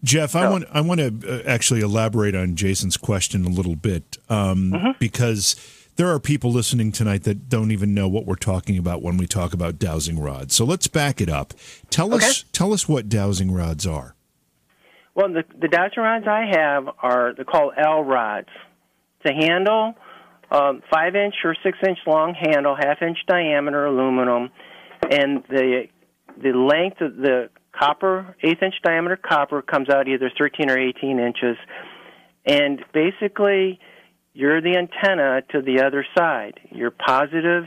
Jeff, 0.07 0.37
I 0.37 0.49
want 0.49 0.63
I 0.71 0.79
want 0.79 1.01
to 1.01 1.29
uh, 1.29 1.43
actually 1.45 1.81
elaborate 1.81 2.33
on 2.33 2.55
Jason's 2.55 2.95
question 2.95 3.43
a 3.43 3.49
little 3.49 3.75
bit 3.75 4.17
um, 4.29 4.71
mm-hmm. 4.71 4.91
because 4.99 5.57
there 5.97 6.07
are 6.07 6.17
people 6.17 6.49
listening 6.49 6.93
tonight 6.93 7.23
that 7.23 7.49
don't 7.49 7.71
even 7.71 7.93
know 7.93 8.07
what 8.07 8.25
we're 8.25 8.35
talking 8.35 8.77
about 8.77 9.01
when 9.01 9.17
we 9.17 9.27
talk 9.27 9.53
about 9.53 9.77
dowsing 9.77 10.17
rods. 10.17 10.55
So 10.55 10.63
let's 10.63 10.87
back 10.87 11.19
it 11.19 11.27
up. 11.27 11.53
Tell 11.89 12.13
okay. 12.13 12.25
us 12.25 12.45
tell 12.53 12.71
us 12.71 12.87
what 12.87 13.09
dowsing 13.09 13.51
rods 13.51 13.85
are. 13.85 14.15
Well, 15.13 15.27
the, 15.33 15.43
the 15.59 15.67
dowsing 15.67 16.01
rods 16.01 16.25
I 16.25 16.51
have 16.55 16.87
are 17.03 17.33
they're 17.35 17.43
called 17.43 17.73
L 17.77 18.01
rods. 18.01 18.47
It's 19.19 19.35
a 19.37 19.45
handle, 19.45 19.95
um, 20.51 20.83
five 20.89 21.17
inch 21.17 21.35
or 21.43 21.53
six 21.63 21.77
inch 21.85 21.99
long 22.07 22.33
handle, 22.33 22.77
half 22.79 23.01
inch 23.01 23.17
diameter 23.27 23.85
aluminum, 23.85 24.51
and 25.11 25.43
the 25.49 25.89
the 26.41 26.53
length 26.53 27.01
of 27.01 27.17
the 27.17 27.49
copper, 27.77 28.35
eighth 28.41 28.61
inch 28.61 28.75
diameter 28.83 29.17
copper 29.17 29.61
comes 29.61 29.89
out 29.89 30.07
either 30.07 30.31
13 30.37 30.69
or 30.69 30.77
18 30.77 31.19
inches, 31.19 31.57
and 32.45 32.83
basically 32.93 33.79
you're 34.33 34.61
the 34.61 34.77
antenna 34.77 35.41
to 35.51 35.61
the 35.61 35.83
other 35.85 36.05
side. 36.15 36.59
You're 36.71 36.91
positive. 36.91 37.63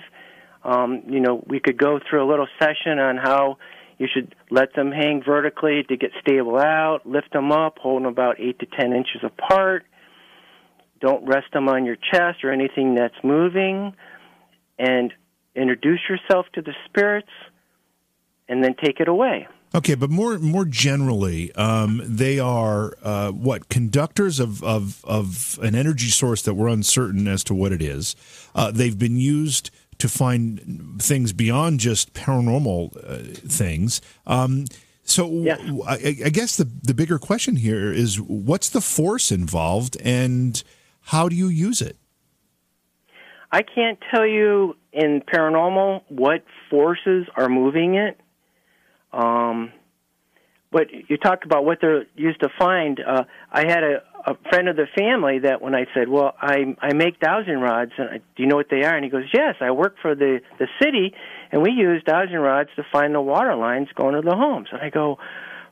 Um, 0.63 1.03
you 1.09 1.21
know, 1.21 1.43
we 1.47 1.59
could 1.59 1.77
go 1.77 1.99
through 1.99 2.25
a 2.25 2.29
little 2.31 2.47
session 2.61 2.99
on 2.99 3.17
how 3.17 3.59
you 3.99 4.07
should 4.13 4.35
let 4.51 4.75
them 4.75 4.93
hang 4.93 5.23
vertically 5.25 5.83
to 5.89 5.97
get 5.97 6.11
stable 6.21 6.57
out, 6.57 7.01
lift 7.05 7.33
them 7.33 7.53
up, 7.53 7.79
hold 7.79 8.03
them 8.03 8.09
about 8.09 8.39
8 8.39 8.59
to 8.61 8.67
10 8.67 8.93
inches 8.93 9.23
apart. 9.23 9.85
Don't 11.01 11.27
rest 11.27 11.53
them 11.53 11.69
on 11.69 11.85
your 11.85 11.97
chest 11.97 12.45
or 12.45 12.53
anything 12.53 12.95
that's 12.95 13.15
moving. 13.25 13.95
And 14.79 15.13
introduce 15.55 16.01
yourself 16.09 16.47
to 16.55 16.63
the 16.63 16.73
spirits 16.87 17.29
and 18.49 18.63
then 18.63 18.75
take 18.83 19.01
it 19.01 19.09
away. 19.09 19.49
Okay, 19.73 19.95
but 19.95 20.11
more 20.11 20.37
more 20.41 20.65
generally, 20.65 21.53
um, 21.55 22.03
they 22.05 22.41
are 22.41 22.95
uh, 23.03 23.31
what 23.31 23.69
conductors 23.69 24.41
of, 24.41 24.65
of 24.65 25.05
of 25.05 25.61
an 25.63 25.77
energy 25.77 26.09
source 26.09 26.43
that 26.43 26.55
we're 26.55 26.69
uncertain 26.69 27.29
as 27.29 27.45
to 27.45 27.55
what 27.55 27.71
it 27.71 27.81
is. 27.81 28.17
Uh, 28.53 28.73
they've 28.73 28.99
been 28.99 29.17
used 29.17 29.71
to 29.99 30.09
find 30.09 30.99
things 31.01 31.33
beyond 31.33 31.79
just 31.79 32.15
paranormal 32.15 32.97
uh, 32.97 33.39
things. 33.49 34.01
Um, 34.27 34.65
so 35.05 35.31
yeah. 35.31 35.57
I, 35.87 36.17
I, 36.25 36.31
guess 36.31 36.57
the 36.57 36.69
the 36.83 36.95
bigger 36.95 37.19
question 37.21 37.55
here 37.55 37.93
is 37.93 38.21
what's 38.21 38.71
the 38.71 38.81
force 38.81 39.31
involved 39.31 39.97
and 40.03 40.61
how 41.03 41.29
do 41.29 41.37
you 41.37 41.47
use 41.47 41.81
it? 41.81 41.97
I 43.53 43.63
can't 43.63 43.99
tell 44.13 44.27
you 44.27 44.77
in 44.93 45.23
paranormal 45.33 46.03
what 46.09 46.45
forces 46.71 47.27
are 47.37 47.49
moving 47.49 47.95
it 47.95 48.21
um, 49.13 49.73
but 50.73 50.87
you 51.09 51.17
talked 51.17 51.45
about 51.45 51.65
what 51.65 51.79
they're 51.81 52.07
used 52.15 52.41
to 52.41 52.49
find. 52.59 53.01
Uh, 53.01 53.25
I 53.51 53.67
had 53.67 53.83
a, 53.83 54.03
a 54.25 54.37
friend 54.51 54.69
of 54.69 54.77
the 54.77 54.87
family 54.97 55.41
that 55.41 55.61
when 55.61 55.75
I 55.75 55.87
said, 55.95 56.09
"Well, 56.09 56.35
I 56.41 56.77
I 56.81 56.93
make 56.93 57.19
dowsing 57.19 57.59
rods, 57.59 57.93
and 57.99 58.09
I, 58.09 58.17
do 58.19 58.43
you 58.43 58.47
know 58.47 58.57
what 58.57 58.69
they 58.71 58.85
are?" 58.85 58.95
and 58.95 59.05
he 59.05 59.11
goes, 59.11 59.25
"Yes, 59.35 59.57
I 59.61 59.73
work 59.73 59.97
for 60.01 60.15
the 60.15 60.41
the 60.59 60.69
city, 60.81 61.15
and 61.51 61.63
we 61.63 61.73
use 61.73 62.03
dowsing 62.07 62.37
rods 62.37 62.71
to 62.77 62.85
find 62.93 63.15
the 63.15 63.21
water 63.21 63.57
lines 63.57 63.89
going 63.97 64.15
to 64.15 64.21
the 64.23 64.37
homes." 64.37 64.69
And 64.71 64.81
I 64.81 64.91
go, 64.91 65.19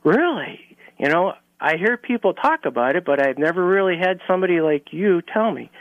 "Really? 0.03 0.59
You 0.97 1.07
know, 1.07 1.33
I 1.61 1.77
hear 1.77 1.95
people 1.95 2.33
talk 2.33 2.65
about 2.65 2.97
it, 2.97 3.05
but 3.05 3.25
I've 3.25 3.37
never 3.37 3.65
really 3.65 3.97
had 3.97 4.19
somebody 4.27 4.59
like 4.59 4.91
you 4.91 5.21
tell 5.21 5.51
me." 5.51 5.71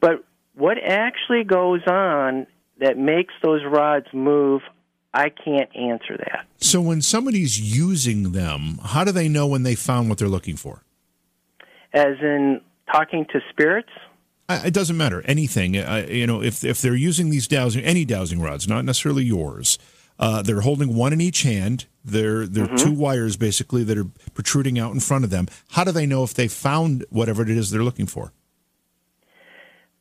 But 0.00 0.24
what 0.54 0.78
actually 0.82 1.44
goes 1.44 1.80
on 1.86 2.46
that 2.78 2.96
makes 2.96 3.34
those 3.42 3.62
rods 3.64 4.06
move, 4.12 4.62
I 5.12 5.28
can't 5.28 5.74
answer 5.74 6.16
that. 6.18 6.46
So 6.58 6.80
when 6.80 7.02
somebody's 7.02 7.60
using 7.60 8.32
them, 8.32 8.78
how 8.84 9.04
do 9.04 9.12
they 9.12 9.28
know 9.28 9.46
when 9.46 9.64
they 9.64 9.74
found 9.74 10.08
what 10.08 10.18
they're 10.18 10.28
looking 10.28 10.56
for? 10.56 10.84
As 11.92 12.16
in 12.22 12.60
talking 12.92 13.26
to 13.32 13.40
spirits? 13.50 13.90
it 14.48 14.74
doesn't 14.74 14.96
matter 14.96 15.22
anything. 15.26 15.74
you 15.74 16.26
know, 16.26 16.42
if 16.42 16.64
if 16.64 16.80
they're 16.80 16.94
using 16.94 17.30
these 17.30 17.46
dowsing 17.46 17.82
any 17.82 18.04
dowsing 18.04 18.40
rods, 18.40 18.66
not 18.66 18.84
necessarily 18.84 19.24
yours, 19.24 19.78
uh, 20.18 20.42
they're 20.42 20.60
holding 20.60 20.94
one 20.94 21.12
in 21.12 21.20
each 21.20 21.42
hand. 21.42 21.86
They're 22.04 22.46
they're 22.46 22.66
mm-hmm. 22.66 22.76
two 22.76 22.92
wires 22.92 23.36
basically 23.36 23.84
that 23.84 23.96
are 23.96 24.06
protruding 24.34 24.78
out 24.78 24.92
in 24.92 25.00
front 25.00 25.24
of 25.24 25.30
them. 25.30 25.46
How 25.70 25.84
do 25.84 25.92
they 25.92 26.06
know 26.06 26.24
if 26.24 26.34
they 26.34 26.48
found 26.48 27.04
whatever 27.10 27.42
it 27.42 27.50
is 27.50 27.70
they're 27.70 27.84
looking 27.84 28.06
for? 28.06 28.32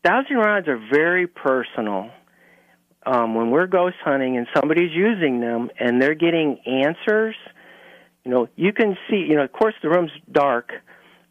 Dowsing 0.04 0.38
rods 0.38 0.68
are 0.68 0.82
very 0.92 1.28
personal 1.28 2.10
um, 3.06 3.36
when 3.36 3.50
we're 3.52 3.68
ghost 3.68 3.96
hunting 4.04 4.38
and 4.38 4.48
somebody's 4.56 4.92
using 4.92 5.40
them 5.40 5.70
and 5.80 6.02
they're 6.02 6.16
getting 6.16 6.60
answers, 6.66 7.36
you 8.24 8.32
know, 8.32 8.48
you 8.56 8.74
can 8.74 8.98
see, 9.10 9.18
you 9.18 9.36
know, 9.36 9.44
of 9.44 9.52
course 9.52 9.74
the 9.82 9.90
room's 9.90 10.12
dark, 10.32 10.72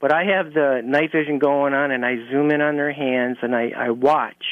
but 0.01 0.13
I 0.13 0.25
have 0.25 0.55
the 0.55 0.81
night 0.85 1.13
vision 1.13 1.39
going 1.39 1.75
on 1.75 1.91
and 1.91 2.05
I 2.05 2.17
zoom 2.31 2.51
in 2.51 2.61
on 2.61 2.77
their 2.77 2.93
hands 2.93 3.39
and 3.43 3.55
I, 3.55 3.73
I 3.77 3.91
watch. 3.91 4.45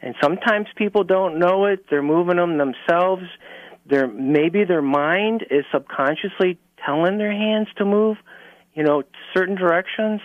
And 0.00 0.14
sometimes 0.22 0.66
people 0.76 1.04
don't 1.04 1.38
know 1.38 1.66
it, 1.66 1.86
they're 1.90 2.02
moving 2.02 2.36
them 2.36 2.58
themselves. 2.58 3.24
Their 3.86 4.06
maybe 4.06 4.64
their 4.64 4.82
mind 4.82 5.44
is 5.50 5.64
subconsciously 5.72 6.58
telling 6.84 7.18
their 7.18 7.32
hands 7.32 7.68
to 7.78 7.84
move, 7.84 8.16
you 8.74 8.84
know, 8.84 9.02
certain 9.34 9.54
directions. 9.56 10.20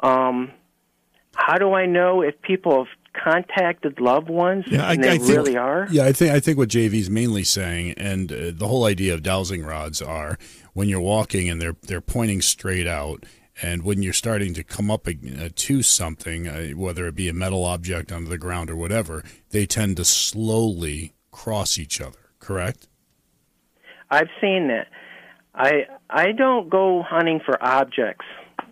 Um, 0.00 0.52
how 1.34 1.58
do 1.58 1.72
I 1.72 1.86
know 1.86 2.22
if 2.22 2.40
people 2.42 2.84
have 2.84 3.03
contacted 3.14 4.00
loved 4.00 4.28
ones 4.28 4.64
Yeah, 4.68 4.86
I- 4.86 4.94
and 4.94 5.04
they 5.04 5.10
I 5.12 5.18
think- 5.18 5.30
really 5.36 5.56
are? 5.56 5.86
Yeah, 5.90 6.04
I 6.04 6.12
think 6.12 6.32
I 6.32 6.40
think 6.40 6.58
what 6.58 6.68
JV's 6.68 7.08
mainly 7.10 7.44
saying, 7.44 7.94
and 7.96 8.30
uh, 8.32 8.36
the 8.52 8.66
whole 8.68 8.84
idea 8.84 9.14
of 9.14 9.22
dowsing 9.22 9.64
rods 9.64 10.02
are 10.02 10.38
when 10.72 10.88
you're 10.88 11.00
walking 11.00 11.48
and 11.48 11.60
they're 11.60 11.76
they're 11.82 12.00
pointing 12.00 12.40
straight 12.42 12.86
out, 12.86 13.24
and 13.62 13.82
when 13.84 14.02
you're 14.02 14.12
starting 14.12 14.52
to 14.54 14.64
come 14.64 14.90
up 14.90 15.06
uh, 15.08 15.12
to 15.54 15.82
something, 15.82 16.48
uh, 16.48 16.68
whether 16.70 17.06
it 17.06 17.14
be 17.14 17.28
a 17.28 17.32
metal 17.34 17.64
object 17.64 18.10
onto 18.12 18.28
the 18.28 18.38
ground 18.38 18.68
or 18.70 18.76
whatever, 18.76 19.22
they 19.50 19.64
tend 19.66 19.96
to 19.98 20.04
slowly 20.04 21.14
cross 21.30 21.78
each 21.78 22.00
other. 22.00 22.18
Correct? 22.40 22.88
I've 24.10 24.28
seen 24.40 24.68
that. 24.68 24.88
I 25.54 25.86
I 26.10 26.32
don't 26.32 26.68
go 26.68 27.02
hunting 27.02 27.40
for 27.44 27.62
objects. 27.64 28.24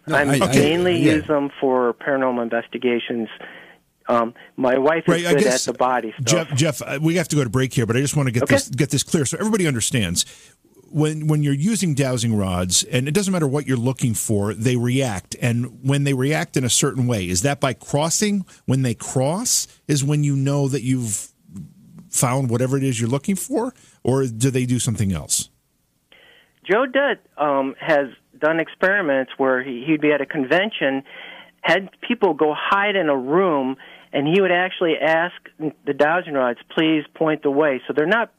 No, 0.07 0.16
I- 0.16 0.24
mainly 0.52 0.96
yeah. 0.98 1.14
use 1.14 1.26
them 1.28 1.50
for 1.61 1.94
paranormal 1.94 2.42
investigations. 2.42 3.28
Um, 4.12 4.35
my 4.57 4.79
wife 4.79 5.05
is 5.07 5.09
Right, 5.09 5.25
good 5.25 5.44
guess, 5.44 5.66
at 5.66 5.72
the 5.72 5.79
body 5.79 6.12
stuff. 6.20 6.48
Jeff, 6.48 6.57
Jeff, 6.57 6.83
uh, 6.83 6.98
we 7.01 7.16
have 7.16 7.29
to 7.29 7.37
go 7.37 7.44
to 7.44 7.51
break 7.51 7.72
here, 7.72 7.87
but 7.87 7.96
I 7.96 8.01
just 8.01 8.16
want 8.16 8.27
to 8.27 8.33
get 8.33 8.42
Okay. 8.44 8.57
this 8.57 8.68
get 8.68 8.90
this 8.90 9.03
clear 9.03 9.25
so 9.25 9.38
everybody 9.38 9.66
understands. 9.66 10.25
When 10.90 11.27
when 11.27 11.42
you're 11.42 11.55
using 11.55 11.94
dowsing 11.94 12.37
rods, 12.37 12.85
and 12.85 13.09
it 13.09 13.14
doesn't 13.14 13.33
matter 13.33 13.48
what 13.48 13.66
you're 13.66 13.79
looking 13.79 14.12
for, 14.12 14.53
they 14.53 14.77
react. 14.77 15.35
And 15.40 15.79
when 15.83 16.05
they 16.05 16.12
react 16.12 16.57
in 16.57 16.64
a 16.64 16.70
certain 16.70 17.07
way, 17.07 17.27
is 17.29 17.40
that 17.42 17.61
by 17.61 17.72
crossing? 17.72 18.44
When 18.66 18.83
they 18.83 18.94
cross, 18.94 19.66
is 19.88 20.05
when 20.05 20.22
you 20.22 20.37
know 20.37 20.68
that 20.68 20.83
you've 20.83 21.33
found 22.11 22.51
whatever 22.51 22.77
it 22.77 22.83
is 22.83 23.01
you're 23.01 23.09
looking 23.09 23.37
for, 23.37 23.72
or 24.03 24.27
do 24.27 24.51
they 24.51 24.66
do 24.66 24.79
something 24.79 25.12
else? 25.14 25.48
Joe 26.70 26.85
Dutt 26.87 27.20
um, 27.38 27.75
has 27.81 28.09
done 28.38 28.61
experiments 28.61 29.33
where 29.38 29.62
he, 29.62 29.85
he'd 29.87 30.01
be 30.03 30.12
at 30.12 30.20
a 30.20 30.27
convention, 30.27 31.05
had 31.62 31.88
people 32.07 32.35
go 32.35 32.55
hide 32.55 32.96
in 32.96 33.09
a 33.09 33.16
room, 33.16 33.77
and 34.12 34.27
he 34.27 34.40
would 34.40 34.53
actually 34.53 34.96
ask 34.98 35.35
the 35.87 35.94
dowsing 35.94 36.35
rods, 36.35 36.59
"Please 36.70 37.05
point 37.14 37.42
the 37.42 37.51
way." 37.51 37.81
So 37.87 37.92
they're 37.92 38.07
not 38.07 38.31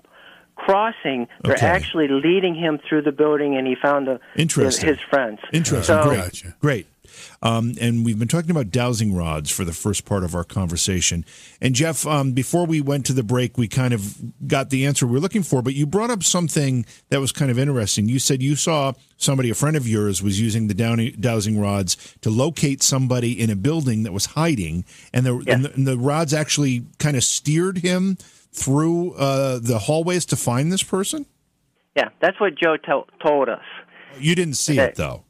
crossing; 0.55 1.27
they're 1.43 1.53
Okay. 1.55 1.65
actually 1.65 2.07
leading 2.07 2.55
him 2.55 2.79
through 2.87 3.01
the 3.03 3.11
building, 3.11 3.55
and 3.57 3.65
he 3.67 3.75
found 3.75 4.07
the, 4.07 4.19
Interesting. 4.35 4.89
his 4.89 4.99
friends. 5.09 5.39
Interesting. 5.51 5.83
So, 5.95 6.03
Great. 6.09 6.17
Gotcha. 6.17 6.55
Great. 6.61 6.87
Um, 7.41 7.73
and 7.79 8.05
we've 8.05 8.19
been 8.19 8.27
talking 8.27 8.51
about 8.51 8.69
dowsing 8.71 9.13
rods 9.15 9.49
for 9.49 9.65
the 9.65 9.73
first 9.73 10.05
part 10.05 10.23
of 10.23 10.35
our 10.35 10.43
conversation. 10.43 11.25
And 11.61 11.75
Jeff, 11.75 12.05
um, 12.07 12.31
before 12.33 12.65
we 12.65 12.81
went 12.81 13.05
to 13.07 13.13
the 13.13 13.23
break, 13.23 13.57
we 13.57 13.67
kind 13.67 13.93
of 13.93 14.15
got 14.47 14.69
the 14.69 14.85
answer 14.85 15.05
we 15.05 15.13
were 15.13 15.19
looking 15.19 15.43
for, 15.43 15.61
but 15.61 15.73
you 15.73 15.85
brought 15.85 16.09
up 16.09 16.23
something 16.23 16.85
that 17.09 17.19
was 17.19 17.31
kind 17.31 17.51
of 17.51 17.59
interesting. 17.59 18.07
You 18.09 18.19
said 18.19 18.41
you 18.41 18.55
saw 18.55 18.93
somebody, 19.17 19.49
a 19.49 19.55
friend 19.55 19.75
of 19.75 19.87
yours, 19.87 20.21
was 20.21 20.39
using 20.39 20.67
the 20.67 20.73
dowsing 21.19 21.59
rods 21.59 22.15
to 22.21 22.29
locate 22.29 22.81
somebody 22.83 23.39
in 23.39 23.49
a 23.49 23.55
building 23.55 24.03
that 24.03 24.11
was 24.13 24.27
hiding, 24.27 24.85
and 25.13 25.25
the, 25.25 25.37
Yeah. 25.45 25.53
and 25.55 25.65
the, 25.65 25.73
and 25.73 25.87
the 25.87 25.97
rods 25.97 26.33
actually 26.33 26.85
kind 26.99 27.15
of 27.17 27.23
steered 27.23 27.77
him 27.79 28.17
through 28.51 29.13
uh, 29.13 29.59
the 29.61 29.79
hallways 29.79 30.25
to 30.27 30.35
find 30.35 30.71
this 30.71 30.83
person. 30.83 31.25
Yeah, 31.95 32.09
that's 32.21 32.39
what 32.39 32.55
Joe 32.55 32.77
to- 32.77 33.05
told 33.25 33.49
us. 33.49 33.61
You 34.19 34.35
didn't 34.35 34.55
see 34.57 34.73
Okay. 34.79 34.89
it 34.89 34.95
though. 34.95 35.23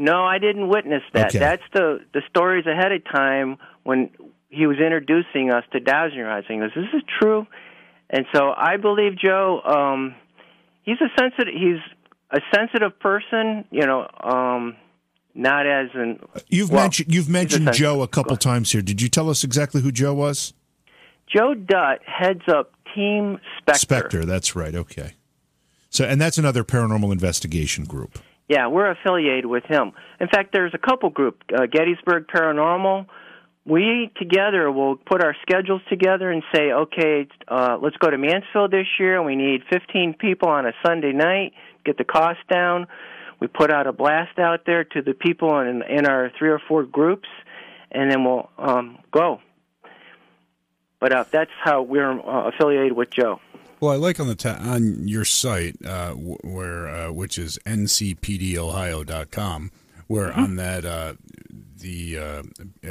No, 0.00 0.24
I 0.24 0.38
didn't 0.38 0.70
witness 0.70 1.02
that. 1.12 1.26
Okay. 1.26 1.38
That's 1.38 1.62
the 1.74 2.00
the 2.14 2.22
stories 2.30 2.64
ahead 2.64 2.90
of 2.90 3.04
time 3.04 3.58
when 3.82 4.08
he 4.48 4.66
was 4.66 4.78
introducing 4.78 5.52
us 5.52 5.62
to. 5.72 5.76
And 5.76 6.44
he 6.48 6.56
goes, 6.56 6.70
"This 6.74 6.94
is 6.94 7.02
true," 7.20 7.46
and 8.08 8.24
so 8.34 8.50
I 8.56 8.78
believe 8.78 9.18
Joe. 9.18 9.60
Um, 9.62 10.14
he's 10.84 10.96
a 11.02 11.10
sensitive. 11.20 11.52
He's 11.52 11.80
a 12.30 12.40
sensitive 12.54 12.98
person. 12.98 13.66
You 13.70 13.84
know, 13.86 14.08
um, 14.24 14.76
not 15.34 15.66
as 15.66 15.90
an. 15.92 16.18
You've 16.48 16.70
well, 16.70 16.84
mentioned 16.84 17.12
you've 17.12 17.28
mentioned 17.28 17.70
Joe 17.74 18.00
a 18.00 18.08
couple 18.08 18.38
times 18.38 18.72
here. 18.72 18.80
Did 18.80 19.02
you 19.02 19.10
tell 19.10 19.28
us 19.28 19.44
exactly 19.44 19.82
who 19.82 19.92
Joe 19.92 20.14
was? 20.14 20.54
Joe 21.26 21.52
Dutt 21.52 22.00
heads 22.06 22.48
up 22.48 22.72
Team 22.94 23.38
Spectre. 23.58 23.78
Spectre. 23.78 24.24
That's 24.24 24.56
right. 24.56 24.74
Okay. 24.74 25.12
So, 25.90 26.06
and 26.06 26.18
that's 26.18 26.38
another 26.38 26.64
paranormal 26.64 27.12
investigation 27.12 27.84
group. 27.84 28.18
Yeah, 28.50 28.66
we're 28.66 28.90
affiliated 28.90 29.46
with 29.46 29.62
him. 29.66 29.92
In 30.18 30.26
fact, 30.26 30.52
there's 30.52 30.74
a 30.74 30.78
couple 30.78 31.08
group, 31.08 31.40
uh, 31.56 31.66
Gettysburg 31.66 32.26
Paranormal. 32.26 33.06
We 33.64 34.10
together 34.16 34.72
will 34.72 34.96
put 34.96 35.22
our 35.22 35.36
schedules 35.42 35.82
together 35.88 36.32
and 36.32 36.42
say, 36.52 36.72
okay, 36.72 37.28
uh, 37.46 37.78
let's 37.80 37.96
go 37.98 38.10
to 38.10 38.18
Mansfield 38.18 38.72
this 38.72 38.88
year, 38.98 39.18
and 39.18 39.24
we 39.24 39.36
need 39.36 39.60
15 39.70 40.14
people 40.14 40.48
on 40.48 40.66
a 40.66 40.72
Sunday 40.84 41.12
night. 41.12 41.52
Get 41.84 41.96
the 41.96 42.02
cost 42.02 42.40
down. 42.52 42.88
We 43.38 43.46
put 43.46 43.70
out 43.70 43.86
a 43.86 43.92
blast 43.92 44.36
out 44.40 44.66
there 44.66 44.82
to 44.82 45.00
the 45.00 45.14
people 45.14 45.60
in, 45.60 45.84
in 45.88 46.06
our 46.06 46.32
three 46.36 46.50
or 46.50 46.60
four 46.66 46.82
groups, 46.82 47.28
and 47.92 48.10
then 48.10 48.24
we'll 48.24 48.50
um, 48.58 48.98
go. 49.12 49.38
But 50.98 51.12
uh, 51.12 51.24
that's 51.30 51.52
how 51.62 51.82
we're 51.82 52.18
uh, 52.18 52.48
affiliated 52.48 52.96
with 52.96 53.10
Joe. 53.12 53.40
Well, 53.80 53.92
I 53.92 53.96
like 53.96 54.20
on 54.20 54.26
the 54.28 54.34
ta- 54.34 54.58
on 54.60 55.08
your 55.08 55.24
site, 55.24 55.76
uh, 55.84 56.10
w- 56.10 56.36
where 56.42 56.88
uh, 56.88 57.10
which 57.12 57.38
is 57.38 57.58
ncpdohio.com, 57.66 59.70
where 60.06 60.32
on 60.32 60.56
that 60.56 60.84
uh, 60.84 61.14
the 61.78 62.18
uh, 62.18 62.42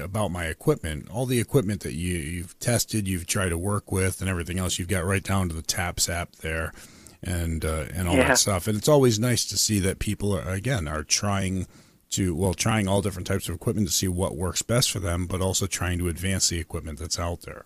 about 0.02 0.30
my 0.30 0.46
equipment, 0.46 1.08
all 1.12 1.26
the 1.28 1.40
equipment 1.40 1.82
that 1.82 1.94
you 1.94 2.18
you've 2.18 2.58
tested, 2.60 3.08
you've 3.08 3.28
tried 3.28 3.50
to 3.50 3.58
work 3.58 3.92
with, 3.92 4.20
and 4.22 4.30
everything 4.30 4.58
else, 4.58 4.80
you've 4.80 4.88
got 4.88 5.06
right 5.06 5.24
down 5.24 5.48
to 5.50 5.56
the 5.56 5.62
TAPS 5.62 6.10
app 6.10 6.38
there, 6.38 6.74
and 7.22 7.64
uh, 7.64 7.86
and 7.94 8.08
all 8.08 8.16
Yeah. 8.16 8.30
that 8.30 8.40
stuff. 8.40 8.68
And 8.68 8.76
it's 8.78 8.90
always 8.90 9.20
nice 9.20 9.46
to 9.46 9.58
see 9.58 9.78
that 9.80 10.00
people 10.00 10.34
are 10.36 10.50
again 10.50 10.88
are 10.88 11.04
trying 11.04 11.68
to 12.12 12.34
well 12.34 12.56
trying 12.56 12.88
all 12.88 13.04
different 13.04 13.28
types 13.28 13.48
of 13.48 13.54
equipment 13.54 13.88
to 13.88 13.94
see 13.94 14.08
what 14.08 14.36
works 14.36 14.64
best 14.64 14.90
for 14.90 14.98
them, 15.00 15.28
but 15.28 15.40
also 15.42 15.68
trying 15.68 16.00
to 16.00 16.08
advance 16.08 16.50
the 16.50 16.58
equipment 16.60 16.98
that's 16.98 17.20
out 17.20 17.42
there. 17.42 17.66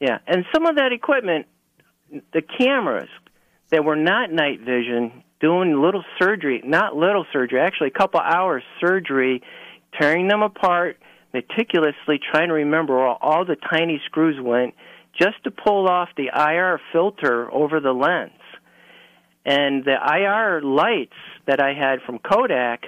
Yeah, 0.00 0.18
and 0.26 0.44
some 0.52 0.66
of 0.66 0.74
that 0.76 0.92
equipment, 0.92 1.46
the 2.32 2.42
cameras 2.42 3.08
that 3.70 3.84
were 3.84 3.96
not 3.96 4.32
night 4.32 4.60
vision, 4.60 5.22
doing 5.40 5.80
little 5.80 6.04
surgery, 6.18 6.60
not 6.64 6.96
little 6.96 7.24
surgery, 7.32 7.60
actually 7.60 7.88
a 7.88 7.98
couple 7.98 8.20
hours 8.20 8.62
surgery, 8.80 9.42
tearing 9.98 10.28
them 10.28 10.42
apart, 10.42 10.98
meticulously 11.32 12.18
trying 12.32 12.48
to 12.48 12.54
remember 12.54 12.96
where 12.96 13.08
all 13.08 13.44
the 13.44 13.56
tiny 13.72 14.00
screws 14.06 14.36
went, 14.40 14.74
just 15.18 15.42
to 15.44 15.50
pull 15.50 15.88
off 15.88 16.08
the 16.16 16.30
IR 16.34 16.80
filter 16.92 17.52
over 17.52 17.80
the 17.80 17.92
lens. 17.92 18.32
And 19.44 19.84
the 19.84 19.94
IR 19.94 20.60
lights 20.62 21.16
that 21.46 21.60
I 21.60 21.72
had 21.72 22.00
from 22.04 22.18
Kodak, 22.18 22.84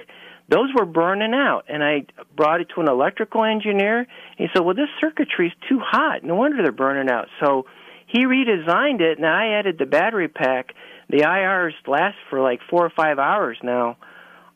those 0.49 0.69
were 0.77 0.85
burning 0.85 1.33
out. 1.33 1.65
And 1.67 1.83
I 1.83 2.05
brought 2.35 2.61
it 2.61 2.67
to 2.75 2.81
an 2.81 2.87
electrical 2.87 3.43
engineer. 3.43 4.05
He 4.37 4.47
said, 4.53 4.63
Well, 4.63 4.75
this 4.75 4.89
circuitry 5.01 5.47
is 5.47 5.53
too 5.67 5.79
hot. 5.79 6.23
No 6.23 6.35
wonder 6.35 6.61
they're 6.61 6.71
burning 6.71 7.09
out. 7.09 7.27
So 7.43 7.65
he 8.13 8.25
redesigned 8.25 9.01
it, 9.01 9.17
and 9.17 9.25
I 9.25 9.57
added 9.57 9.77
the 9.79 9.87
battery 9.87 10.27
pack. 10.27 10.75
The 11.09 11.21
IRs 11.21 11.73
last 11.87 12.15
for 12.29 12.41
like 12.41 12.59
four 12.69 12.85
or 12.85 12.91
five 12.95 13.17
hours 13.17 13.57
now. 13.63 13.97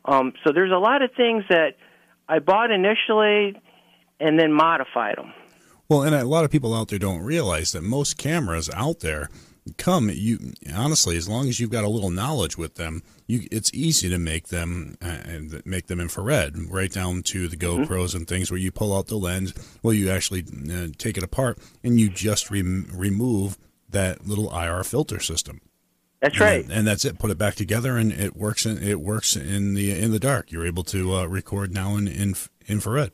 Um, 0.06 0.34
so 0.46 0.54
there's 0.54 0.72
a 0.72 0.78
lot 0.78 1.02
of 1.02 1.10
things 1.18 1.44
that 1.50 1.76
I 2.30 2.40
bought 2.40 2.72
initially 2.72 3.60
and 4.20 4.40
then 4.40 4.54
modified 4.54 5.18
them. 5.18 5.34
Well, 5.90 6.04
and 6.04 6.14
a 6.14 6.24
lot 6.24 6.46
of 6.46 6.52
people 6.52 6.74
out 6.74 6.90
there 6.90 7.00
don't 7.00 7.22
realize 7.22 7.72
that 7.72 7.82
most 7.82 8.18
cameras 8.18 8.70
out 8.74 9.00
there 9.00 9.30
come 9.78 10.10
you 10.14 10.54
honestly 10.74 11.18
as 11.18 11.28
long 11.28 11.48
as 11.50 11.60
you've 11.60 11.70
got 11.72 11.84
a 11.84 11.90
little 11.90 12.10
knowledge 12.10 12.58
with 12.58 12.76
them 12.76 13.02
you 13.28 13.48
it's 13.52 13.72
easy 13.74 14.08
to 14.10 14.18
make 14.18 14.48
them 14.48 14.98
uh, 15.02 15.06
and 15.26 15.62
make 15.66 15.88
them 15.88 16.00
infrared 16.00 16.56
right 16.72 16.92
down 16.92 17.22
to 17.24 17.48
the 17.48 17.58
Mm-hmm. 17.58 17.84
GoPros 17.92 18.16
and 18.16 18.28
things 18.28 18.50
where 18.52 18.60
you 18.60 18.72
pull 18.72 18.96
out 18.96 19.08
the 19.08 19.18
lens 19.18 19.54
well 19.84 19.94
you 19.94 20.10
actually 20.10 20.44
uh, 20.72 20.88
take 20.98 21.18
it 21.18 21.24
apart 21.24 21.58
and 21.84 22.00
you 22.00 22.10
just 22.10 22.50
rem- 22.52 22.90
remove 22.94 23.58
that 23.90 24.28
little 24.28 24.50
IR 24.58 24.84
filter 24.84 25.20
system 25.20 25.62
That's 26.22 26.34
and 26.36 26.42
right. 26.42 26.68
then- 26.68 26.78
and 26.80 26.88
that's 26.88 27.06
it 27.06 27.20
put 27.20 27.32
it 27.32 27.38
back 27.38 27.56
together 27.56 27.98
and 27.98 28.12
it 28.12 28.36
works 28.36 28.66
in 28.66 28.78
it 28.82 29.00
works 29.02 29.36
in 29.36 29.74
the 29.74 29.92
in 29.92 30.12
the 30.12 30.20
dark 30.20 30.52
you're 30.52 30.66
able 30.66 30.84
to 30.86 31.16
uh, 31.16 31.26
record 31.26 31.74
now 31.74 31.96
in, 31.96 32.08
in 32.08 32.36
infrared 32.68 33.12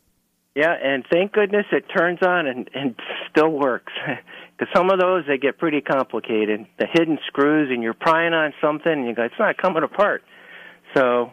Yeah, 0.56 0.72
and 0.72 1.04
thank 1.12 1.32
goodness 1.32 1.66
it 1.72 1.86
turns 1.96 2.20
on 2.22 2.46
and, 2.46 2.70
and 2.74 2.96
still 3.32 3.52
works. 3.52 3.94
Because 4.56 4.72
some 4.76 4.92
of 4.92 5.00
those 5.00 5.24
they 5.28 5.40
get 5.40 5.58
pretty 5.58 5.82
complicated. 5.82 6.68
The 6.78 6.86
hidden 6.94 7.18
screws, 7.26 7.72
and 7.72 7.82
you're 7.82 7.96
prying 7.96 8.36
on 8.36 8.54
something, 8.62 8.92
and 8.92 9.08
you 9.08 9.16
go, 9.16 9.24
it's 9.24 9.34
not 9.40 9.58
coming 9.58 9.82
apart. 9.82 10.22
So, 10.96 11.32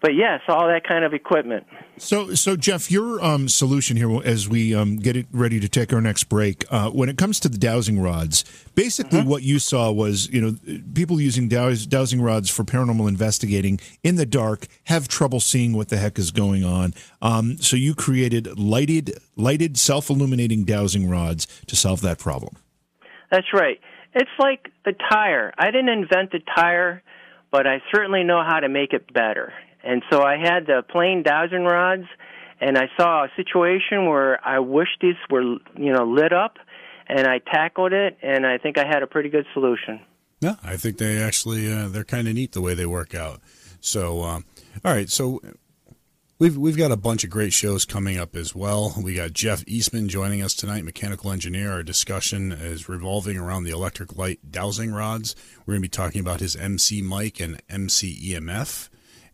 but 0.00 0.14
yes, 0.14 0.40
all 0.48 0.66
that 0.68 0.86
kind 0.86 1.04
of 1.04 1.14
equipment. 1.14 1.66
So, 1.98 2.34
so 2.34 2.56
Jeff, 2.56 2.90
your 2.90 3.24
um, 3.24 3.48
solution 3.48 3.96
here, 3.96 4.22
as 4.22 4.48
we 4.48 4.74
um, 4.74 4.96
get 4.96 5.16
it 5.16 5.26
ready 5.32 5.58
to 5.60 5.68
take 5.68 5.92
our 5.92 6.00
next 6.00 6.24
break, 6.24 6.64
uh, 6.70 6.90
when 6.90 7.08
it 7.08 7.16
comes 7.16 7.40
to 7.40 7.48
the 7.48 7.56
dowsing 7.56 8.00
rods, 8.00 8.44
basically 8.74 9.22
what 9.22 9.42
you 9.42 9.58
saw 9.58 9.90
was, 9.90 10.28
you 10.28 10.40
know, 10.40 10.80
people 10.94 11.20
using 11.20 11.48
dows- 11.48 11.86
dowsing 11.86 12.20
rods 12.20 12.50
for 12.50 12.64
paranormal 12.64 13.08
investigating 13.08 13.80
in 14.02 14.16
the 14.16 14.26
dark 14.26 14.66
have 14.84 15.08
trouble 15.08 15.40
seeing 15.40 15.72
what 15.72 15.88
the 15.88 15.96
heck 15.96 16.18
is 16.18 16.30
going 16.30 16.64
on. 16.64 16.92
Um, 17.22 17.56
so, 17.58 17.76
you 17.76 17.94
created 17.94 18.58
lighted, 18.58 19.18
lighted, 19.36 19.78
self-illuminating 19.78 20.64
dowsing 20.64 21.08
rods 21.08 21.46
to 21.66 21.76
solve 21.76 22.02
that 22.02 22.18
problem. 22.18 22.56
That's 23.30 23.52
right. 23.54 23.80
It's 24.14 24.30
like 24.38 24.70
the 24.84 24.94
tire. 25.10 25.52
I 25.58 25.66
didn't 25.66 25.88
invent 25.88 26.32
the 26.32 26.40
tire, 26.54 27.02
but 27.50 27.66
I 27.66 27.82
certainly 27.94 28.22
know 28.22 28.42
how 28.46 28.60
to 28.60 28.68
make 28.68 28.92
it 28.92 29.12
better. 29.12 29.52
And 29.86 30.02
so 30.10 30.22
I 30.22 30.36
had 30.36 30.66
the 30.66 30.82
plain 30.88 31.22
dowsing 31.22 31.64
rods, 31.64 32.04
and 32.60 32.76
I 32.76 32.88
saw 32.96 33.24
a 33.24 33.28
situation 33.36 34.06
where 34.06 34.44
I 34.46 34.58
wish 34.58 34.88
these 35.00 35.14
were 35.30 35.42
you 35.42 35.92
know 35.92 36.04
lit 36.04 36.32
up, 36.32 36.58
and 37.06 37.26
I 37.26 37.38
tackled 37.38 37.92
it, 37.92 38.18
and 38.22 38.46
I 38.46 38.58
think 38.58 38.78
I 38.78 38.86
had 38.86 39.02
a 39.02 39.06
pretty 39.06 39.28
good 39.28 39.46
solution. 39.54 40.00
Yeah, 40.40 40.56
I 40.62 40.76
think 40.76 40.98
they 40.98 41.22
actually 41.22 41.72
uh, 41.72 41.88
they're 41.88 42.04
kind 42.04 42.26
of 42.28 42.34
neat 42.34 42.52
the 42.52 42.60
way 42.60 42.74
they 42.74 42.86
work 42.86 43.14
out. 43.14 43.40
So, 43.80 44.22
um, 44.22 44.44
all 44.84 44.92
right, 44.92 45.08
so 45.08 45.40
we've 46.38 46.56
we've 46.56 46.76
got 46.76 46.90
a 46.90 46.96
bunch 46.96 47.22
of 47.22 47.30
great 47.30 47.52
shows 47.52 47.84
coming 47.84 48.18
up 48.18 48.34
as 48.34 48.54
well. 48.54 48.94
We 49.00 49.14
got 49.14 49.32
Jeff 49.32 49.62
Eastman 49.68 50.08
joining 50.08 50.42
us 50.42 50.54
tonight, 50.54 50.84
mechanical 50.84 51.30
engineer. 51.30 51.72
Our 51.72 51.82
discussion 51.84 52.50
is 52.50 52.88
revolving 52.88 53.36
around 53.36 53.64
the 53.64 53.70
electric 53.70 54.16
light 54.16 54.50
dowsing 54.50 54.92
rods. 54.92 55.36
We're 55.64 55.74
going 55.74 55.82
to 55.82 55.88
be 55.88 55.88
talking 55.88 56.20
about 56.20 56.40
his 56.40 56.56
MC 56.56 57.02
mic 57.02 57.40
and 57.40 57.62
MC 57.70 58.32
EMF. 58.32 58.88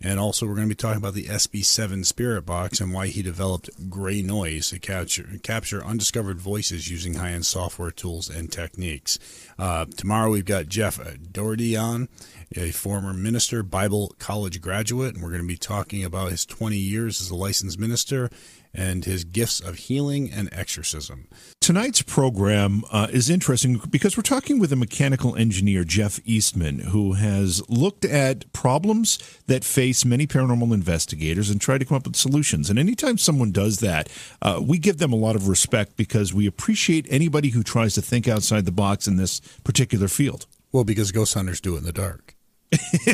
And 0.05 0.19
also, 0.19 0.47
we're 0.47 0.57
going 0.57 0.69
to 0.69 0.75
be 0.75 0.79
talking 0.79 0.99
about 0.99 1.15
the 1.15 1.27
SB7 1.27 2.05
Spirit 2.05 2.45
Box 2.45 2.81
and 2.81 2.93
why 2.93 3.07
he 3.07 3.23
developed 3.23 3.89
Gray 3.89 4.21
Noise 4.21 4.71
to 4.71 4.81
capture, 4.81 5.29
capture 5.45 5.85
undiscovered 5.85 6.41
voices 6.41 6.91
using 6.91 7.15
high 7.15 7.31
end 7.31 7.47
software 7.47 7.93
tools 7.93 8.29
and 8.29 8.51
techniques. 8.51 9.21
Uh, 9.59 9.85
tomorrow, 9.85 10.31
we've 10.31 10.45
got 10.45 10.67
Jeff 10.67 10.99
Doherty 11.31 11.77
on, 11.77 12.09
a 12.57 12.73
former 12.73 13.13
minister, 13.13 13.63
Bible 13.63 14.15
college 14.19 14.61
graduate, 14.61 15.15
and 15.15 15.23
we're 15.23 15.31
going 15.31 15.43
to 15.43 15.47
be 15.49 15.57
talking 15.57 16.05
about 16.05 16.33
his 16.33 16.45
20 16.47 16.77
years 16.77 17.21
as 17.21 17.31
a 17.31 17.37
licensed 17.37 17.79
minister 17.79 18.29
and 18.75 19.05
his 19.05 19.25
gifts 19.25 19.61
of 19.61 19.77
healing 19.77 20.31
and 20.31 20.49
exorcism. 20.53 21.29
Tonight's 21.61 22.03
program 22.03 22.83
uh, 22.91 23.07
is 23.11 23.31
interesting 23.31 23.81
because 23.91 24.17
we're 24.17 24.23
talking 24.23 24.59
with 24.59 24.73
a 24.73 24.77
mechanical 24.77 25.37
engineer, 25.37 25.85
Jeff 25.85 26.19
Eastman, 26.25 26.81
who 26.81 27.13
has 27.13 27.63
looked 27.69 28.05
at 28.05 28.51
problems 28.53 29.19
that 29.47 29.65
face 29.65 30.05
many 30.05 30.27
paranormal 30.27 30.73
investigators 30.73 31.51
and 31.51 31.61
tried 31.61 31.79
to 31.79 31.85
come 31.85 31.97
up 31.97 32.07
with 32.07 32.17
solutions. 32.17 32.69
And 32.69 32.79
anytime 32.79 33.19
someone 33.19 33.53
does 33.53 33.79
that, 33.81 34.09
uh, 34.41 34.61
we 34.63 34.79
give 34.79 34.99
them 34.99 35.13
a 35.13 35.17
lot 35.17 35.37
of 35.37 35.49
respect 35.49 35.97
because 35.97 36.35
we 36.35 36.47
appreciate 36.47 37.07
anybody 37.11 37.51
who 37.51 37.63
tries 37.63 37.95
to 37.95 38.03
think 38.03 38.27
outside 38.27 38.65
the 38.65 38.73
box 38.73 39.07
in 39.07 39.17
this 39.17 39.41
particular 39.63 40.09
field. 40.09 40.47
Well, 40.73 40.85
because 40.85 41.13
ghost 41.13 41.35
hunters 41.35 41.61
do 41.61 41.75
it 41.75 41.79
in 41.79 41.85
the 41.85 41.93
dark. 41.93 42.35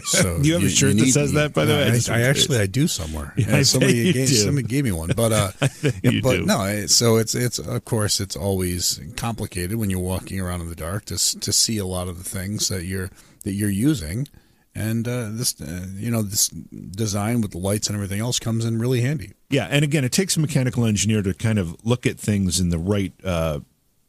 So 0.05 0.39
you 0.43 0.55
have 0.55 0.63
a 0.63 0.69
shirt 0.69 0.97
that 0.97 1.07
says 1.07 1.33
that, 1.33 1.53
by 1.53 1.65
the 1.65 1.75
way. 1.75 2.01
I, 2.09 2.19
I 2.19 2.23
actually 2.23 2.59
I 2.59 2.67
do 2.67 2.87
somewhere. 2.87 3.33
Yeah, 3.37 3.57
I 3.57 3.63
somebody 3.63 4.13
gave 4.13 4.29
do. 4.29 4.35
somebody 4.35 4.67
gave 4.67 4.85
me 4.85 4.93
one, 4.93 5.11
but 5.17 5.33
uh, 5.33 5.51
you 6.03 6.23
but 6.23 6.39
do. 6.39 6.47
no. 6.47 6.87
So 6.87 7.17
it's 7.17 7.35
it's 7.35 7.59
of 7.59 7.85
course 7.85 8.21
it's 8.21 8.37
always 8.37 9.01
complicated 9.17 9.77
when 9.77 9.91
you're 9.91 9.99
walking 10.01 10.41
around 10.41 10.61
in 10.61 10.69
the 10.69 10.77
dark 10.77 11.07
to 11.07 11.41
to 11.41 11.53
see 11.53 11.79
a 11.79 11.87
lot 11.87 12.09
of 12.09 12.19
the 12.19 12.29
things 12.29 12.69
that 12.69 12.85
you're 12.85 13.11
that 13.45 13.53
you're 13.53 13.71
using, 13.71 14.29
and 14.75 15.07
uh, 15.09 15.29
this 15.31 15.61
uh, 15.61 15.87
you 15.95 16.11
know 16.11 16.23
this 16.23 16.49
design 16.49 17.41
with 17.41 17.51
the 17.51 17.59
lights 17.59 17.89
and 17.89 17.97
everything 17.97 18.21
else 18.21 18.39
comes 18.39 18.65
in 18.65 18.79
really 18.79 19.01
handy. 19.01 19.33
Yeah, 19.51 19.67
and 19.71 19.85
again, 19.85 20.05
it 20.05 20.13
takes 20.13 20.37
a 20.37 20.41
mechanical 20.41 20.85
engineer 20.85 21.23
to 21.23 21.35
kind 21.35 21.59
of 21.59 21.77
look 21.85 22.07
at 22.07 22.19
things 22.19 22.61
in 22.61 22.69
the 22.69 22.79
right 22.79 23.13
uh, 23.25 23.61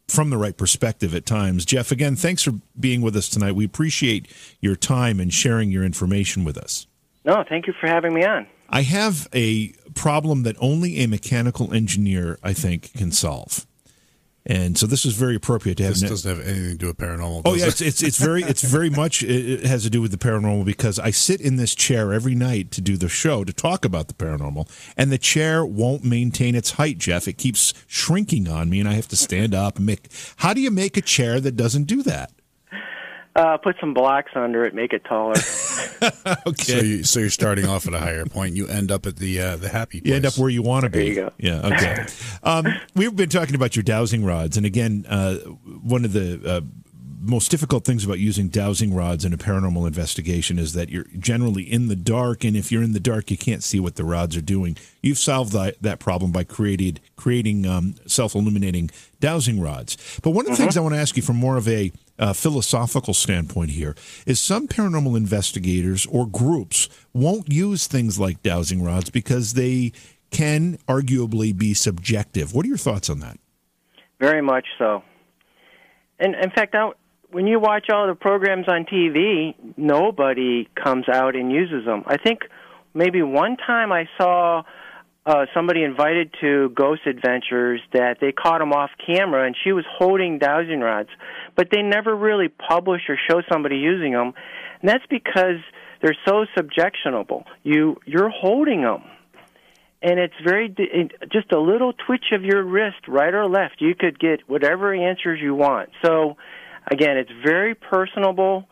from 0.09 0.29
the 0.29 0.37
right 0.37 0.57
perspective 0.57 1.13
at 1.15 1.25
times. 1.25 1.65
Jeff, 1.65 1.91
again, 1.91 2.15
thanks 2.15 2.43
for 2.43 2.53
being 2.79 3.01
with 3.01 3.15
us 3.15 3.29
tonight. 3.29 3.53
We 3.53 3.65
appreciate 3.65 4.27
your 4.59 4.75
time 4.75 5.19
and 5.19 5.33
sharing 5.33 5.71
your 5.71 5.83
information 5.83 6.43
with 6.43 6.57
us. 6.57 6.87
No, 7.25 7.43
thank 7.47 7.67
you 7.67 7.73
for 7.79 7.87
having 7.87 8.13
me 8.13 8.23
on. 8.25 8.47
I 8.69 8.83
have 8.83 9.27
a 9.33 9.73
problem 9.95 10.43
that 10.43 10.55
only 10.59 10.99
a 10.99 11.07
mechanical 11.07 11.73
engineer, 11.73 12.37
I 12.43 12.53
think, 12.53 12.93
can 12.93 13.11
solve. 13.11 13.65
And 14.49 14.75
so 14.75 14.87
this 14.87 15.05
is 15.05 15.13
very 15.13 15.35
appropriate 15.35 15.75
to 15.75 15.83
have. 15.83 15.99
This 15.99 16.09
doesn't 16.09 16.37
have 16.37 16.45
anything 16.45 16.71
to 16.71 16.77
do 16.77 16.87
with 16.87 16.97
paranormal. 16.97 17.43
Oh 17.45 17.53
yeah, 17.53 17.65
it? 17.65 17.67
it's, 17.67 17.81
it's 17.81 18.01
it's 18.01 18.17
very 18.17 18.41
it's 18.41 18.63
very 18.63 18.89
much 18.89 19.21
it 19.21 19.29
it 19.29 19.65
has 19.65 19.83
to 19.83 19.91
do 19.91 20.01
with 20.01 20.09
the 20.09 20.17
paranormal 20.17 20.65
because 20.65 20.97
I 20.97 21.11
sit 21.11 21.39
in 21.39 21.57
this 21.57 21.75
chair 21.75 22.11
every 22.11 22.33
night 22.33 22.71
to 22.71 22.81
do 22.81 22.97
the 22.97 23.07
show 23.09 23.43
to 23.43 23.53
talk 23.53 23.85
about 23.85 24.07
the 24.07 24.15
paranormal, 24.15 24.67
and 24.97 25.11
the 25.11 25.19
chair 25.19 25.63
won't 25.63 26.03
maintain 26.03 26.55
its 26.55 26.71
height, 26.71 26.97
Jeff. 26.97 27.27
It 27.27 27.37
keeps 27.37 27.75
shrinking 27.85 28.47
on 28.47 28.71
me, 28.71 28.79
and 28.79 28.89
I 28.89 28.93
have 28.93 29.07
to 29.09 29.15
stand 29.15 29.53
up. 29.53 29.79
Make 29.79 30.09
how 30.37 30.55
do 30.55 30.61
you 30.61 30.71
make 30.71 30.97
a 30.97 31.01
chair 31.01 31.39
that 31.39 31.55
doesn't 31.55 31.83
do 31.83 32.01
that? 32.03 32.31
Uh, 33.35 33.57
put 33.57 33.75
some 33.79 33.93
blocks 33.93 34.31
under 34.35 34.65
it, 34.65 34.73
make 34.73 34.91
it 34.91 35.03
taller. 35.05 35.35
Okay, 36.47 36.63
So 36.63 36.79
you 36.79 37.03
so 37.03 37.19
you're 37.19 37.29
starting 37.29 37.65
off 37.65 37.87
at 37.87 37.93
a 37.93 37.99
higher 37.99 38.25
point. 38.25 38.55
You 38.55 38.67
end 38.67 38.91
up 38.91 39.05
at 39.05 39.17
the 39.17 39.39
uh, 39.41 39.55
the 39.57 39.69
happy. 39.69 39.99
Place. 39.99 40.09
you 40.09 40.15
end 40.15 40.25
up 40.25 40.37
where 40.37 40.49
you 40.49 40.61
want 40.61 40.83
to 40.83 40.89
be. 40.89 40.99
There 40.99 41.07
you 41.07 41.15
go. 41.15 41.31
Yeah. 41.37 41.67
Okay. 41.73 42.05
um, 42.43 42.65
we've 42.95 43.15
been 43.15 43.29
talking 43.29 43.55
about 43.55 43.75
your 43.75 43.83
dowsing 43.83 44.23
rods, 44.25 44.57
and 44.57 44.65
again, 44.65 45.05
uh, 45.09 45.35
one 45.35 46.05
of 46.05 46.13
the 46.13 46.41
uh, 46.45 46.61
most 47.19 47.51
difficult 47.51 47.83
things 47.83 48.05
about 48.05 48.19
using 48.19 48.47
dowsing 48.47 48.93
rods 48.93 49.25
in 49.25 49.33
a 49.33 49.37
paranormal 49.37 49.85
investigation 49.85 50.57
is 50.57 50.73
that 50.73 50.89
you're 50.89 51.05
generally 51.17 51.63
in 51.63 51.87
the 51.87 51.95
dark, 51.95 52.43
and 52.43 52.55
if 52.55 52.71
you're 52.71 52.83
in 52.83 52.93
the 52.93 52.99
dark, 52.99 53.29
you 53.29 53.37
can't 53.37 53.63
see 53.63 53.79
what 53.79 53.95
the 53.95 54.03
rods 54.03 54.37
are 54.37 54.41
doing. 54.41 54.77
You've 55.01 55.17
solved 55.17 55.51
that, 55.53 55.81
that 55.81 55.99
problem 55.99 56.31
by 56.31 56.43
created 56.43 57.01
creating 57.15 57.65
um, 57.65 57.95
self-illuminating 58.05 58.91
dowsing 59.19 59.59
rods. 59.59 59.97
But 60.23 60.31
one 60.31 60.45
of 60.45 60.51
the 60.51 60.57
things 60.57 60.77
I 60.77 60.81
want 60.81 60.95
to 60.95 61.01
ask 61.01 61.17
you 61.17 61.23
from 61.23 61.35
more 61.35 61.57
of 61.57 61.67
a 61.67 61.91
uh, 62.17 62.33
philosophical 62.33 63.13
standpoint 63.13 63.71
here 63.71 63.95
is 64.25 64.39
some 64.39 64.67
paranormal 64.67 65.15
investigators 65.17 66.05
or 66.05 66.25
groups 66.25 66.89
won't 67.13 67.51
use 67.51 67.87
things 67.87 68.19
like 68.19 68.43
dowsing 68.43 68.83
rods 68.83 69.09
because 69.09 69.53
they 69.53 69.91
can 70.31 70.77
arguably 70.87 71.57
be 71.57 71.73
subjective. 71.73 72.53
What 72.53 72.65
are 72.65 72.69
your 72.69 72.77
thoughts 72.77 73.09
on 73.09 73.19
that? 73.19 73.39
Very 74.19 74.41
much 74.41 74.65
so. 74.77 75.03
And 76.19 76.35
in 76.35 76.51
fact, 76.51 76.75
I, 76.75 76.91
when 77.31 77.47
you 77.47 77.59
watch 77.59 77.89
all 77.91 78.07
the 78.07 78.15
programs 78.15 78.67
on 78.67 78.85
TV, 78.85 79.53
nobody 79.77 80.67
comes 80.75 81.07
out 81.07 81.35
and 81.35 81.51
uses 81.51 81.85
them. 81.85 82.03
I 82.07 82.17
think 82.17 82.41
maybe 82.93 83.21
one 83.21 83.57
time 83.57 83.91
I 83.91 84.05
saw 84.17 84.63
uh, 85.25 85.45
somebody 85.53 85.83
invited 85.83 86.33
to 86.41 86.69
Ghost 86.69 87.01
Adventures 87.05 87.81
that 87.93 88.17
they 88.19 88.31
caught 88.31 88.61
him 88.61 88.73
off 88.73 88.89
camera, 89.05 89.45
and 89.45 89.55
she 89.63 89.71
was 89.71 89.85
holding 89.97 90.39
dowsing 90.39 90.79
rods, 90.79 91.09
but 91.55 91.67
they 91.71 91.81
never 91.81 92.15
really 92.15 92.47
publish 92.47 93.01
or 93.09 93.17
show 93.29 93.41
somebody 93.51 93.77
using 93.77 94.13
them, 94.13 94.33
and 94.81 94.89
that's 94.89 95.05
because 95.09 95.59
they're 96.01 96.17
so 96.25 96.45
subjectionable. 96.57 97.43
You 97.63 97.97
you're 98.05 98.29
holding 98.29 98.81
them 98.81 99.03
and 100.01 100.19
it's 100.19 100.33
very 100.43 100.69
just 101.31 101.51
a 101.51 101.59
little 101.59 101.93
twitch 101.93 102.31
of 102.31 102.43
your 102.43 102.63
wrist 102.63 103.07
right 103.07 103.33
or 103.33 103.47
left 103.47 103.75
you 103.79 103.93
could 103.93 104.17
get 104.17 104.47
whatever 104.47 104.93
answers 104.93 105.39
you 105.41 105.53
want 105.53 105.89
so 106.03 106.37
again 106.89 107.17
it's 107.17 107.31
very 107.43 107.75
personable 107.75 108.67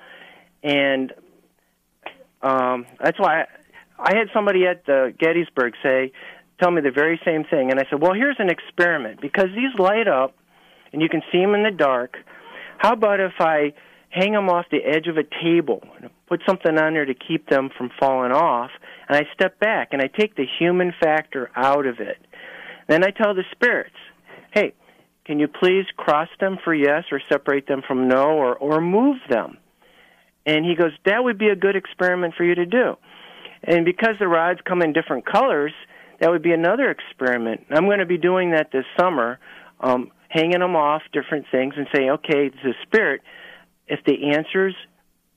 and 0.63 1.13
um 2.41 2.86
that's 3.01 3.20
why 3.20 3.41
I, 3.41 3.45
I 3.99 4.18
had 4.18 4.28
somebody 4.34 4.65
at 4.65 4.86
the 4.86 5.13
gettysburg 5.18 5.74
say 5.84 6.11
tell 6.59 6.72
me 6.72 6.82
the 6.82 6.91
very 6.91 7.20
same 7.26 7.43
thing 7.43 7.72
and 7.72 7.80
i 7.80 7.84
said 7.89 8.01
well 8.01 8.13
here's 8.13 8.38
an 8.39 8.49
experiment 8.49 9.22
because 9.22 9.47
these 9.55 9.78
light 9.80 10.07
up 10.07 10.36
and 10.93 11.01
you 11.01 11.09
can 11.09 11.22
see 11.32 11.39
them 11.39 11.53
in 11.53 11.63
the 11.63 11.72
dark 11.72 12.18
how 12.78 12.93
about 12.93 13.20
if 13.20 13.34
i 13.39 13.74
hang 14.09 14.32
them 14.32 14.49
off 14.49 14.65
the 14.72 14.84
edge 14.84 15.07
of 15.07 15.18
a 15.18 15.24
table 15.43 15.82
and 15.99 16.09
put 16.28 16.41
something 16.47 16.78
on 16.78 16.93
there 16.93 17.05
to 17.05 17.13
keep 17.13 17.49
them 17.49 17.70
from 17.78 17.89
falling 17.99 18.32
off 18.32 18.72
and 19.07 19.18
I 19.18 19.24
step 19.34 19.59
back 19.59 19.89
and 19.91 20.01
I 20.01 20.07
take 20.07 20.36
the 20.36 20.45
human 20.59 20.93
factor 21.01 21.49
out 21.55 21.86
of 21.86 21.99
it. 21.99 22.18
Then 22.88 23.03
I 23.03 23.11
tell 23.11 23.34
the 23.34 23.43
spirits, 23.51 23.95
"Hey, 24.51 24.74
can 25.28 25.39
you 25.39 25.47
please 25.47 25.86
cross 25.97 26.30
them 26.39 26.57
for 26.63 26.73
yes 26.73 27.03
or 27.11 27.21
separate 27.30 27.67
them 27.67 27.82
from 27.86 28.07
no 28.07 28.30
or 28.30 28.55
or 28.55 28.82
move 28.82 29.17
them?" 29.30 29.57
And 30.45 30.65
he 30.65 30.75
goes, 30.75 30.93
"That 31.05 31.23
would 31.23 31.38
be 31.38 31.49
a 31.49 31.55
good 31.55 31.75
experiment 31.75 32.34
for 32.36 32.45
you 32.45 32.55
to 32.55 32.65
do." 32.65 32.97
And 33.63 33.86
because 33.86 34.15
the 34.17 34.28
rods 34.28 34.61
come 34.61 34.82
in 34.82 34.93
different 34.93 35.25
colors, 35.25 35.73
that 36.19 36.32
would 36.32 36.41
be 36.41 36.53
another 36.53 36.89
experiment. 36.89 37.65
I'm 37.69 37.86
going 37.86 37.99
to 37.99 38.05
be 38.05 38.17
doing 38.17 38.51
that 38.51 38.71
this 38.71 38.86
summer, 38.97 39.39
um, 39.82 40.11
hanging 40.30 40.59
them 40.59 40.75
off 40.75 41.03
different 41.11 41.45
things 41.51 41.73
and 41.78 41.88
saying, 41.93 42.09
"Okay, 42.09 42.49
the 42.49 42.73
spirit, 42.84 43.21
if 43.88 44.03
the 44.05 44.32
answer's 44.32 44.75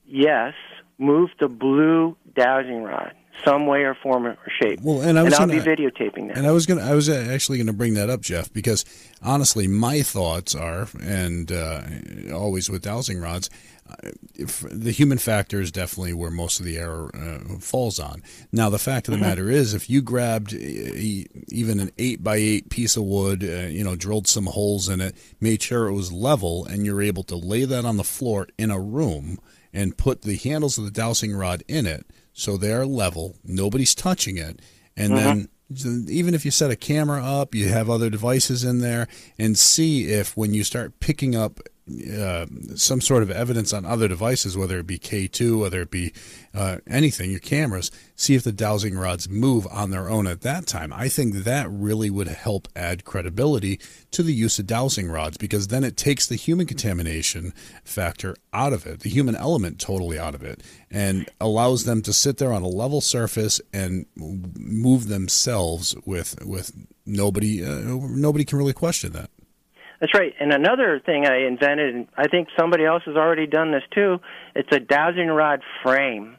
yes, 0.07 0.53
move 0.97 1.29
the 1.39 1.47
blue 1.47 2.15
dowsing 2.33 2.83
rod, 2.83 3.13
some 3.45 3.65
way 3.67 3.81
or 3.81 3.95
form 3.95 4.25
or 4.27 4.37
shape. 4.61 4.79
Well, 4.81 5.01
and 5.01 5.17
I 5.19 5.23
was 5.23 5.33
I'll 5.33 5.47
gonna- 5.47 5.61
be 5.63 5.67
videotaping 5.67 6.27
that. 6.29 6.37
And 6.37 6.45
I 6.47 6.51
was 6.51 6.65
gonna, 6.65 6.83
I 6.83 6.93
was 6.95 7.09
actually 7.09 7.57
gonna 7.57 7.73
bring 7.73 7.93
that 7.95 8.09
up, 8.09 8.21
Jeff, 8.21 8.51
because 8.53 8.85
honestly, 9.21 9.67
my 9.67 10.01
thoughts 10.01 10.55
are, 10.55 10.87
and 11.01 11.51
uh, 11.51 11.81
always 12.33 12.69
with 12.69 12.81
dowsing 12.83 13.19
rods, 13.19 13.49
uh, 13.89 14.09
if 14.35 14.63
the 14.71 14.91
human 14.91 15.17
factor 15.17 15.59
is 15.59 15.71
definitely 15.71 16.13
where 16.13 16.31
most 16.31 16.59
of 16.59 16.65
the 16.65 16.77
error 16.77 17.11
uh, 17.13 17.57
falls 17.59 17.99
on. 17.99 18.23
Now, 18.51 18.69
the 18.69 18.79
fact 18.79 19.07
of 19.07 19.13
the 19.13 19.17
matter 19.19 19.49
is, 19.49 19.73
if 19.73 19.89
you 19.89 20.01
grabbed 20.01 20.53
e- 20.53 21.27
even 21.49 21.79
an 21.79 21.91
eight 21.97 22.23
by 22.23 22.37
eight 22.37 22.69
piece 22.69 22.95
of 22.95 23.03
wood, 23.03 23.43
uh, 23.43 23.67
you 23.67 23.83
know, 23.83 23.95
drilled 23.95 24.27
some 24.27 24.45
holes 24.45 24.87
in 24.87 25.01
it, 25.01 25.15
made 25.41 25.61
sure 25.61 25.87
it 25.87 25.93
was 25.93 26.11
level, 26.11 26.65
and 26.65 26.85
you're 26.85 27.01
able 27.01 27.23
to 27.23 27.35
lay 27.35 27.65
that 27.65 27.83
on 27.83 27.97
the 27.97 28.03
floor 28.03 28.47
in 28.57 28.71
a 28.71 28.79
room 28.79 29.39
and 29.73 29.97
put 29.97 30.21
the 30.21 30.35
handles 30.37 30.77
of 30.77 30.85
the 30.85 30.91
dowsing 30.91 31.33
rod 31.33 31.63
in 31.67 31.85
it, 31.85 32.05
so 32.41 32.57
they 32.57 32.73
are 32.73 32.87
level, 32.87 33.35
nobody's 33.43 33.93
touching 33.93 34.37
it, 34.37 34.59
and 34.97 35.13
mm-hmm. 35.13 35.47
then 35.69 36.05
even 36.09 36.33
if 36.33 36.43
you 36.43 36.49
set 36.49 36.71
a 36.71 36.75
camera 36.75 37.23
up, 37.23 37.53
you 37.53 37.69
have 37.69 37.87
other 37.87 38.09
devices 38.09 38.63
in 38.63 38.79
there, 38.79 39.07
and 39.37 39.57
see 39.57 40.05
if 40.05 40.35
when 40.35 40.53
you 40.53 40.63
start 40.63 40.99
picking 40.99 41.35
up 41.35 41.59
uh, 42.19 42.45
some 42.75 43.01
sort 43.01 43.23
of 43.23 43.31
evidence 43.31 43.73
on 43.73 43.85
other 43.85 44.07
devices, 44.07 44.57
whether 44.57 44.79
it 44.79 44.87
be 44.87 44.99
K2, 44.99 45.59
whether 45.59 45.81
it 45.81 45.91
be 45.91 46.13
uh, 46.53 46.77
anything, 46.87 47.31
your 47.31 47.39
cameras, 47.39 47.91
see 48.15 48.35
if 48.35 48.43
the 48.43 48.51
dowsing 48.51 48.97
rods 48.97 49.29
move 49.29 49.67
on 49.71 49.91
their 49.91 50.09
own 50.09 50.27
at 50.27 50.41
that 50.41 50.67
time. 50.67 50.93
I 50.93 51.09
think 51.09 51.35
that 51.35 51.69
really 51.69 52.09
would 52.09 52.27
help 52.27 52.67
add 52.75 53.05
credibility 53.05 53.79
to 54.11 54.23
the 54.23 54.33
use 54.33 54.59
of 54.59 54.67
dowsing 54.67 55.09
rods 55.09 55.37
because 55.37 55.67
then 55.67 55.83
it 55.83 55.97
takes 55.97 56.27
the 56.27 56.35
human 56.35 56.65
contamination 56.65 57.53
factor 57.83 58.35
out 58.53 58.73
of 58.73 58.85
it, 58.85 59.01
the 59.01 59.09
human 59.09 59.35
element 59.35 59.79
totally 59.79 60.19
out 60.19 60.35
of 60.35 60.43
it, 60.43 60.61
and 60.89 61.29
allows 61.39 61.85
them 61.85 62.01
to 62.01 62.13
sit 62.13 62.37
there 62.37 62.53
on 62.53 62.63
a 62.63 62.67
level 62.67 63.01
surface 63.01 63.61
and 63.73 64.05
move 64.15 65.07
themselves 65.07 65.95
with 66.05 66.37
with 66.45 66.71
nobody 67.05 67.63
uh, 67.63 67.79
nobody 67.81 68.45
can 68.45 68.57
really 68.57 68.73
question 68.73 69.13
that. 69.13 69.29
That's 70.01 70.15
right. 70.15 70.33
And 70.39 70.51
another 70.51 70.99
thing 71.05 71.27
I 71.27 71.45
invented, 71.45 71.93
and 71.93 72.07
I 72.17 72.27
think 72.27 72.47
somebody 72.59 72.85
else 72.85 73.03
has 73.05 73.15
already 73.15 73.45
done 73.45 73.71
this 73.71 73.83
too, 73.93 74.17
it's 74.55 74.69
a 74.71 74.79
dowsing 74.79 75.27
rod 75.27 75.61
frame. 75.83 76.37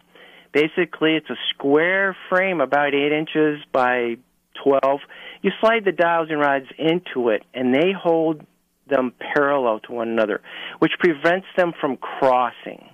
Basically, 0.53 1.15
it's 1.15 1.31
a 1.31 1.39
square 1.55 2.17
frame 2.29 2.61
about 2.61 2.93
8 2.93 3.13
inches 3.13 3.61
by 3.73 4.17
12. 4.65 5.01
You 5.43 5.53
slide 5.61 5.85
the 5.85 5.93
dowsing 5.93 6.37
rods 6.37 6.67
into 6.77 7.31
it, 7.31 7.45
and 7.55 7.73
they 7.73 7.93
hold 7.97 8.45
them 8.89 9.13
parallel 9.35 9.79
to 9.81 9.93
one 9.93 10.09
another, 10.09 10.43
which 10.81 10.93
prevents 10.99 11.47
them 11.57 11.73
from 11.81 11.97
crossing. 11.97 12.85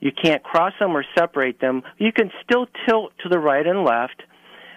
You 0.00 0.10
can't 0.12 0.42
cross 0.42 0.72
them 0.80 0.96
or 0.96 1.04
separate 1.16 1.60
them. 1.60 1.82
You 1.98 2.12
can 2.12 2.30
still 2.42 2.66
tilt 2.86 3.12
to 3.22 3.28
the 3.28 3.38
right 3.38 3.66
and 3.66 3.84
left, 3.84 4.22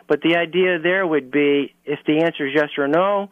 but 0.08 0.22
the 0.22 0.38
idea 0.38 0.80
there 0.80 1.06
would 1.06 1.32
be 1.32 1.74
if 1.86 2.00
the 2.06 2.22
answer 2.24 2.48
is 2.48 2.54
yes 2.56 2.70
or 2.78 2.88
no, 2.88 3.30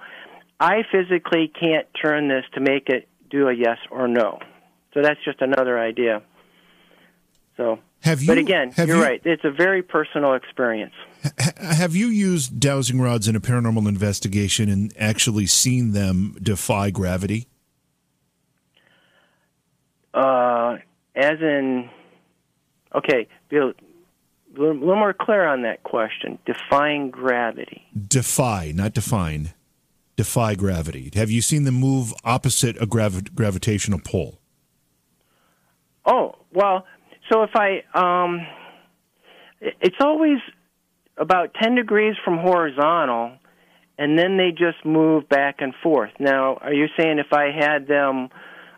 I 0.60 0.84
physically 0.92 1.52
can't 1.60 1.88
turn 2.02 2.28
this 2.28 2.46
to 2.54 2.62
make 2.62 2.90
it 2.90 3.08
do 3.30 3.48
a 3.48 3.54
yes 3.54 3.78
or 3.92 4.08
no. 4.08 4.40
So 4.94 5.02
that's 5.02 5.20
just 5.26 5.42
another 5.42 5.78
idea. 5.80 6.22
So, 7.58 7.80
have 8.02 8.22
you, 8.22 8.28
but 8.28 8.38
again, 8.38 8.74
you're 8.78 8.88
you, 8.88 9.02
right. 9.02 9.22
It's 9.26 9.44
a 9.44 9.52
very 9.52 9.82
personal 9.82 10.34
experience. 10.34 10.94
Have 11.58 11.96
you 11.96 12.08
used 12.08 12.60
dowsing 12.60 13.02
rods 13.02 13.28
in 13.28 13.36
a 13.36 13.42
paranormal 13.42 13.88
investigation 13.88 14.70
and 14.70 14.94
actually 14.98 15.48
seen 15.48 15.92
them 15.92 16.38
defy 16.42 16.92
gravity? 16.92 17.48
Uh, 20.14 20.78
as 21.16 21.42
in, 21.42 21.90
okay, 22.94 23.28
be 23.50 23.58
a 23.58 23.74
little 24.56 24.76
more 24.96 25.14
clear 25.14 25.46
on 25.46 25.64
that 25.64 25.84
question. 25.84 26.38
Defying 26.46 27.10
gravity. 27.10 27.84
Defy, 28.08 28.72
not 28.74 28.94
define 28.94 29.55
defy 30.16 30.56
gravity? 30.56 31.12
Have 31.16 31.32
you 31.32 31.42
seen 31.42 31.64
them 31.64 31.76
move 31.76 32.14
opposite 32.24 32.82
a 32.82 32.86
gravi- 32.86 33.30
gravitational 33.34 34.00
pull? 34.04 34.40
Oh 36.06 36.36
well, 36.54 36.86
so 37.32 37.44
if 37.44 37.52
I 37.56 37.84
um, 37.94 38.46
it's 39.60 39.98
always 40.00 40.38
about 41.18 41.54
ten 41.62 41.76
degrees 41.76 42.16
from 42.24 42.38
horizontal, 42.38 43.34
and 43.98 44.18
then 44.18 44.38
they 44.38 44.52
just 44.52 44.86
move 44.86 45.28
back 45.30 45.58
and 45.60 45.74
forth. 45.82 46.12
Now, 46.20 46.56
are 46.56 46.74
you 46.74 46.88
saying 46.98 47.20
if 47.20 47.34
I 47.34 47.52
had 47.52 47.88
them 47.88 48.30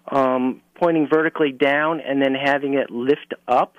um, 0.09 0.61
pointing 0.75 1.07
vertically 1.11 1.51
down 1.51 1.99
and 1.99 2.21
then 2.21 2.33
having 2.33 2.75
it 2.75 2.91
lift 2.91 3.33
up? 3.47 3.73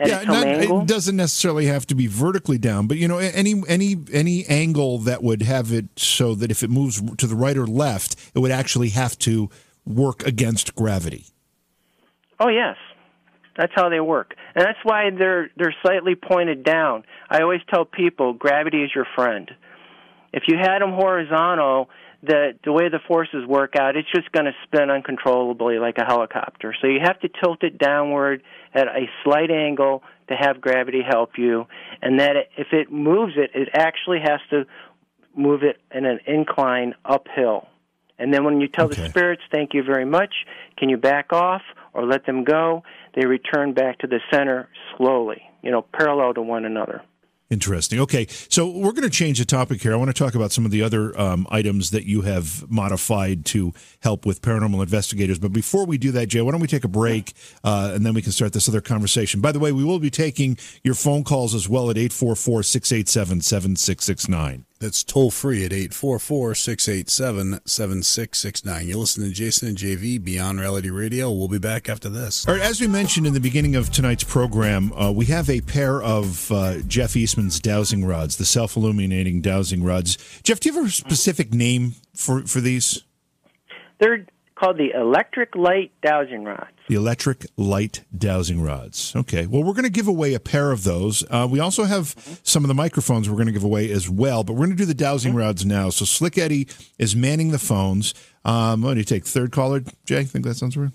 Yeah, 0.00 0.22
not, 0.24 0.46
it 0.46 0.86
doesn't 0.86 1.16
necessarily 1.16 1.66
have 1.66 1.86
to 1.86 1.94
be 1.94 2.08
vertically 2.08 2.58
down, 2.58 2.88
but 2.88 2.96
you 2.96 3.06
know, 3.06 3.18
any 3.18 3.62
any 3.68 3.96
any 4.12 4.44
angle 4.46 4.98
that 4.98 5.22
would 5.22 5.42
have 5.42 5.72
it 5.72 5.86
so 5.96 6.34
that 6.34 6.50
if 6.50 6.62
it 6.64 6.70
moves 6.70 7.00
to 7.16 7.26
the 7.26 7.36
right 7.36 7.56
or 7.56 7.66
left, 7.66 8.16
it 8.34 8.40
would 8.40 8.50
actually 8.50 8.88
have 8.90 9.16
to 9.20 9.48
work 9.86 10.26
against 10.26 10.74
gravity. 10.74 11.26
Oh 12.40 12.48
yes, 12.48 12.76
that's 13.56 13.72
how 13.76 13.88
they 13.88 14.00
work, 14.00 14.34
and 14.56 14.64
that's 14.64 14.78
why 14.82 15.10
they're 15.10 15.50
they're 15.56 15.74
slightly 15.82 16.16
pointed 16.16 16.64
down. 16.64 17.04
I 17.30 17.42
always 17.42 17.60
tell 17.72 17.84
people 17.84 18.32
gravity 18.32 18.82
is 18.82 18.90
your 18.94 19.06
friend. 19.14 19.48
If 20.32 20.44
you 20.48 20.56
had 20.56 20.80
them 20.80 20.90
horizontal, 20.90 21.88
the 22.26 22.54
the 22.64 22.72
way 22.72 22.88
the 22.88 23.00
forces 23.06 23.46
work 23.46 23.76
out, 23.76 23.96
it's 23.96 24.10
just 24.10 24.30
going 24.32 24.46
to 24.46 24.54
spin 24.64 24.90
uncontrollably 24.90 25.78
like 25.78 25.98
a 25.98 26.04
helicopter. 26.04 26.74
So 26.80 26.86
you 26.86 27.00
have 27.02 27.20
to 27.20 27.28
tilt 27.28 27.62
it 27.62 27.78
downward 27.78 28.42
at 28.74 28.88
a 28.88 29.08
slight 29.22 29.50
angle 29.50 30.02
to 30.28 30.34
have 30.34 30.60
gravity 30.60 31.02
help 31.06 31.38
you, 31.38 31.66
and 32.02 32.20
that 32.20 32.36
if 32.56 32.72
it 32.72 32.90
moves 32.90 33.34
it, 33.36 33.50
it 33.54 33.68
actually 33.74 34.20
has 34.20 34.40
to 34.50 34.66
move 35.36 35.62
it 35.62 35.80
in 35.92 36.06
an 36.06 36.20
incline 36.26 36.94
uphill. 37.04 37.68
And 38.18 38.32
then 38.32 38.44
when 38.44 38.60
you 38.60 38.68
tell 38.68 38.86
Okay. 38.86 39.02
the 39.02 39.08
spirits, 39.08 39.42
"Thank 39.50 39.74
you 39.74 39.82
very 39.82 40.04
much," 40.04 40.46
can 40.76 40.88
you 40.88 40.96
back 40.96 41.32
off 41.32 41.62
or 41.92 42.04
let 42.04 42.24
them 42.26 42.44
go? 42.44 42.84
They 43.14 43.26
return 43.26 43.72
back 43.72 43.98
to 43.98 44.06
the 44.06 44.20
center 44.30 44.68
slowly, 44.96 45.42
you 45.62 45.70
know, 45.70 45.82
parallel 45.82 46.34
to 46.34 46.42
one 46.42 46.64
another. 46.64 47.02
Interesting. 47.54 48.00
Okay, 48.00 48.26
so 48.48 48.68
we're 48.68 48.90
going 48.90 49.08
to 49.08 49.08
change 49.08 49.38
the 49.38 49.44
topic 49.44 49.80
here. 49.80 49.92
I 49.92 49.96
want 49.96 50.08
to 50.08 50.12
talk 50.12 50.34
about 50.34 50.50
some 50.50 50.64
of 50.64 50.72
the 50.72 50.82
other 50.82 51.16
um, 51.16 51.46
items 51.50 51.92
that 51.92 52.04
you 52.04 52.22
have 52.22 52.68
modified 52.68 53.44
to 53.46 53.72
help 54.00 54.26
with 54.26 54.42
paranormal 54.42 54.82
investigators. 54.82 55.38
But 55.38 55.52
before 55.52 55.86
we 55.86 55.96
do 55.96 56.10
that, 56.10 56.26
Jay, 56.26 56.40
why 56.40 56.50
don't 56.50 56.60
we 56.60 56.66
take 56.66 56.82
a 56.82 56.88
break 56.88 57.32
uh, 57.62 57.92
and 57.94 58.04
then 58.04 58.12
we 58.12 58.22
can 58.22 58.32
start 58.32 58.54
this 58.54 58.68
other 58.68 58.80
conversation? 58.80 59.40
By 59.40 59.52
the 59.52 59.60
way, 59.60 59.70
we 59.70 59.84
will 59.84 60.00
be 60.00 60.10
taking 60.10 60.58
your 60.82 60.94
phone 60.94 61.22
calls 61.22 61.54
as 61.54 61.68
well 61.68 61.90
at 61.90 61.96
844 61.96 62.64
687 62.64 63.40
7669. 63.40 64.64
That's 64.84 65.02
toll 65.02 65.30
free 65.30 65.64
at 65.64 65.72
844 65.72 66.54
687 66.54 67.60
7669. 67.64 68.86
You 68.86 68.98
listen 68.98 69.24
to 69.24 69.30
Jason 69.30 69.68
and 69.68 69.78
JV 69.78 70.22
Beyond 70.22 70.60
Reality 70.60 70.90
Radio. 70.90 71.30
We'll 71.32 71.48
be 71.48 71.58
back 71.58 71.88
after 71.88 72.10
this. 72.10 72.46
All 72.46 72.52
right, 72.52 72.62
as 72.62 72.82
we 72.82 72.86
mentioned 72.86 73.26
in 73.26 73.32
the 73.32 73.40
beginning 73.40 73.76
of 73.76 73.90
tonight's 73.90 74.24
program, 74.24 74.92
uh, 74.92 75.10
we 75.10 75.24
have 75.26 75.48
a 75.48 75.62
pair 75.62 76.02
of 76.02 76.52
uh, 76.52 76.80
Jeff 76.86 77.16
Eastman's 77.16 77.60
dowsing 77.60 78.04
rods, 78.04 78.36
the 78.36 78.44
self 78.44 78.76
illuminating 78.76 79.40
dowsing 79.40 79.82
rods. 79.82 80.18
Jeff, 80.42 80.60
do 80.60 80.68
you 80.68 80.74
have 80.74 80.84
a 80.84 80.90
specific 80.90 81.54
name 81.54 81.94
for, 82.14 82.42
for 82.42 82.60
these? 82.60 83.04
They're 84.00 84.26
called 84.54 84.78
the 84.78 84.92
electric 84.92 85.56
light 85.56 85.92
dowsing 86.02 86.44
rods. 86.44 86.70
The 86.88 86.94
electric 86.94 87.46
light 87.56 88.04
dowsing 88.16 88.62
rods. 88.62 89.14
Okay. 89.16 89.46
Well, 89.46 89.62
we're 89.62 89.72
going 89.72 89.84
to 89.84 89.90
give 89.90 90.06
away 90.06 90.34
a 90.34 90.40
pair 90.40 90.70
of 90.70 90.84
those. 90.84 91.24
Uh, 91.30 91.48
we 91.50 91.60
also 91.60 91.84
have 91.84 92.14
some 92.42 92.62
of 92.62 92.68
the 92.68 92.74
microphones 92.74 93.28
we're 93.28 93.36
going 93.36 93.46
to 93.46 93.52
give 93.52 93.64
away 93.64 93.90
as 93.90 94.08
well, 94.08 94.44
but 94.44 94.52
we're 94.52 94.66
going 94.66 94.76
to 94.76 94.78
do 94.82 94.84
the 94.84 94.94
dowsing 94.94 95.34
rods 95.34 95.64
now. 95.64 95.90
So 95.90 96.04
Slick 96.04 96.38
Eddie 96.38 96.68
is 96.98 97.16
manning 97.16 97.50
the 97.50 97.58
phones. 97.58 98.14
Um, 98.44 98.82
what 98.82 98.94
do 98.94 99.00
you 99.00 99.04
take? 99.04 99.24
Third 99.24 99.50
caller, 99.50 99.82
Jay? 100.04 100.20
I 100.20 100.24
think 100.24 100.44
that 100.44 100.54
sounds 100.54 100.76
right? 100.76 100.90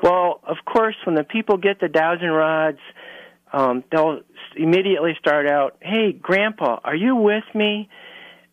Well, 0.02 0.40
of 0.44 0.56
course, 0.64 0.94
when 1.04 1.16
the 1.16 1.24
people 1.24 1.56
get 1.56 1.80
the 1.80 1.88
dowsing 1.88 2.28
rods, 2.28 2.78
um, 3.52 3.82
they'll 3.90 4.20
immediately 4.56 5.16
start 5.18 5.48
out, 5.48 5.76
"Hey, 5.80 6.12
Grandpa, 6.12 6.80
are 6.84 6.94
you 6.94 7.16
with 7.16 7.44
me?" 7.54 7.88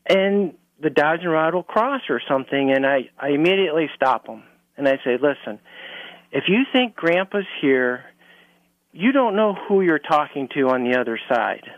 And 0.08 0.56
the 0.80 0.90
dowsing 0.90 1.28
rod 1.28 1.54
will 1.54 1.64
cross 1.64 2.02
or 2.10 2.22
something, 2.28 2.72
and 2.72 2.86
I, 2.86 3.10
I 3.20 3.30
immediately 3.30 3.90
stop 3.96 4.26
them 4.26 4.44
and 4.78 4.88
I 4.88 4.98
say, 5.04 5.18
"Listen, 5.18 5.60
if 6.32 6.46
you 6.48 6.66
think 6.72 6.96
Grandpa's 6.96 7.46
here, 7.62 8.06
you 8.92 9.12
don't 9.12 9.36
know 9.36 9.54
who 9.54 9.82
you're 9.82 10.00
talking 10.00 10.48
to 10.56 10.70
on 10.70 10.84
the 10.84 11.00
other 11.00 11.20
side. 11.30 11.70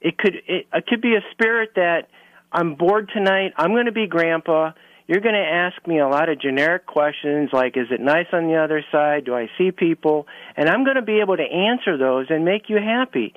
It 0.00 0.18
could 0.18 0.36
it, 0.46 0.66
it 0.72 0.86
could 0.86 1.00
be 1.00 1.14
a 1.14 1.22
spirit 1.32 1.70
that 1.76 2.08
I'm 2.50 2.74
bored 2.74 3.10
tonight. 3.12 3.52
I'm 3.56 3.70
going 3.70 3.86
to 3.86 3.92
be 3.92 4.06
Grandpa." 4.06 4.72
You're 5.08 5.22
going 5.22 5.34
to 5.34 5.40
ask 5.40 5.74
me 5.86 5.98
a 6.00 6.06
lot 6.06 6.28
of 6.28 6.38
generic 6.38 6.84
questions 6.86 7.48
like, 7.50 7.78
is 7.78 7.86
it 7.90 7.98
nice 7.98 8.26
on 8.32 8.46
the 8.46 8.56
other 8.56 8.84
side? 8.92 9.24
Do 9.24 9.34
I 9.34 9.48
see 9.56 9.72
people? 9.72 10.26
And 10.54 10.68
I'm 10.68 10.84
going 10.84 10.96
to 10.96 11.02
be 11.02 11.20
able 11.20 11.38
to 11.38 11.42
answer 11.42 11.96
those 11.96 12.26
and 12.28 12.44
make 12.44 12.68
you 12.68 12.76
happy. 12.76 13.32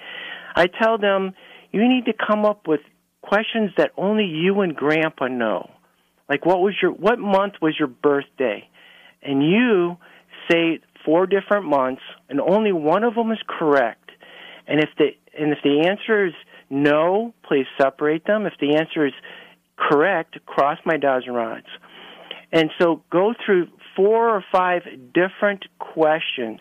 I 0.53 0.67
tell 0.67 0.97
them, 0.97 1.34
you 1.72 1.88
need 1.88 2.05
to 2.05 2.13
come 2.13 2.45
up 2.45 2.67
with 2.67 2.82
questions 3.22 3.72
that 3.78 3.91
only 3.97 4.26
you 4.26 4.59
and 4.59 4.76
Grandpa 4.76 5.28
know. 5.28 5.72
Like, 6.28 6.45
what 6.45 6.59
was 6.59 6.74
your, 6.82 6.91
what 6.91 7.19
month 7.19 7.53
was 7.61 7.74
your 7.80 7.88
birthday? 7.88 8.67
And 9.24 9.41
you 9.41 9.95
say 10.49 10.82
four 11.05 11.26
different 11.26 11.65
months, 11.65 12.01
and 12.28 12.41
only 12.41 12.74
one 12.74 13.05
of 13.05 13.15
them 13.15 13.32
is 13.32 13.39
correct. 13.47 14.11
And 14.67 14.82
if 14.82 14.89
the 14.97 15.09
and 15.39 15.53
if 15.53 15.59
the 15.63 15.88
answer 15.88 16.28
is 16.28 16.34
no, 16.69 17.34
please 17.47 17.65
separate 17.80 18.26
them. 18.26 18.45
If 18.45 18.53
the 18.59 18.76
answer 18.76 19.05
is 19.05 19.13
correct, 19.90 20.38
cross 20.46 20.78
my 20.86 20.98
dowsing 20.98 21.34
rods. 21.34 21.68
And 22.52 22.70
so 22.80 23.02
go 23.12 23.34
through 23.46 23.68
four 23.96 24.30
or 24.30 24.44
five 24.52 24.84
different 25.14 25.66
questions 25.80 26.60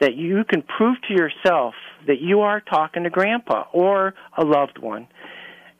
that 0.00 0.14
you 0.14 0.44
can 0.48 0.62
prove 0.62 0.96
to 1.08 1.14
yourself 1.14 1.74
that 2.06 2.20
you 2.20 2.40
are 2.40 2.60
talking 2.60 3.04
to 3.04 3.10
grandpa 3.10 3.64
or 3.72 4.14
a 4.36 4.44
loved 4.44 4.78
one. 4.78 5.06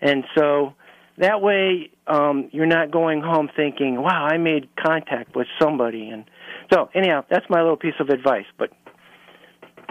And 0.00 0.24
so 0.36 0.74
that 1.18 1.40
way 1.40 1.90
um, 2.06 2.48
you're 2.52 2.66
not 2.66 2.90
going 2.90 3.22
home 3.22 3.48
thinking, 3.54 4.00
wow, 4.02 4.26
I 4.30 4.36
made 4.36 4.68
contact 4.76 5.34
with 5.34 5.46
somebody. 5.60 6.08
And 6.08 6.24
so, 6.72 6.88
anyhow, 6.94 7.24
that's 7.30 7.46
my 7.48 7.60
little 7.60 7.76
piece 7.76 7.94
of 7.98 8.08
advice. 8.10 8.46
But 8.58 8.70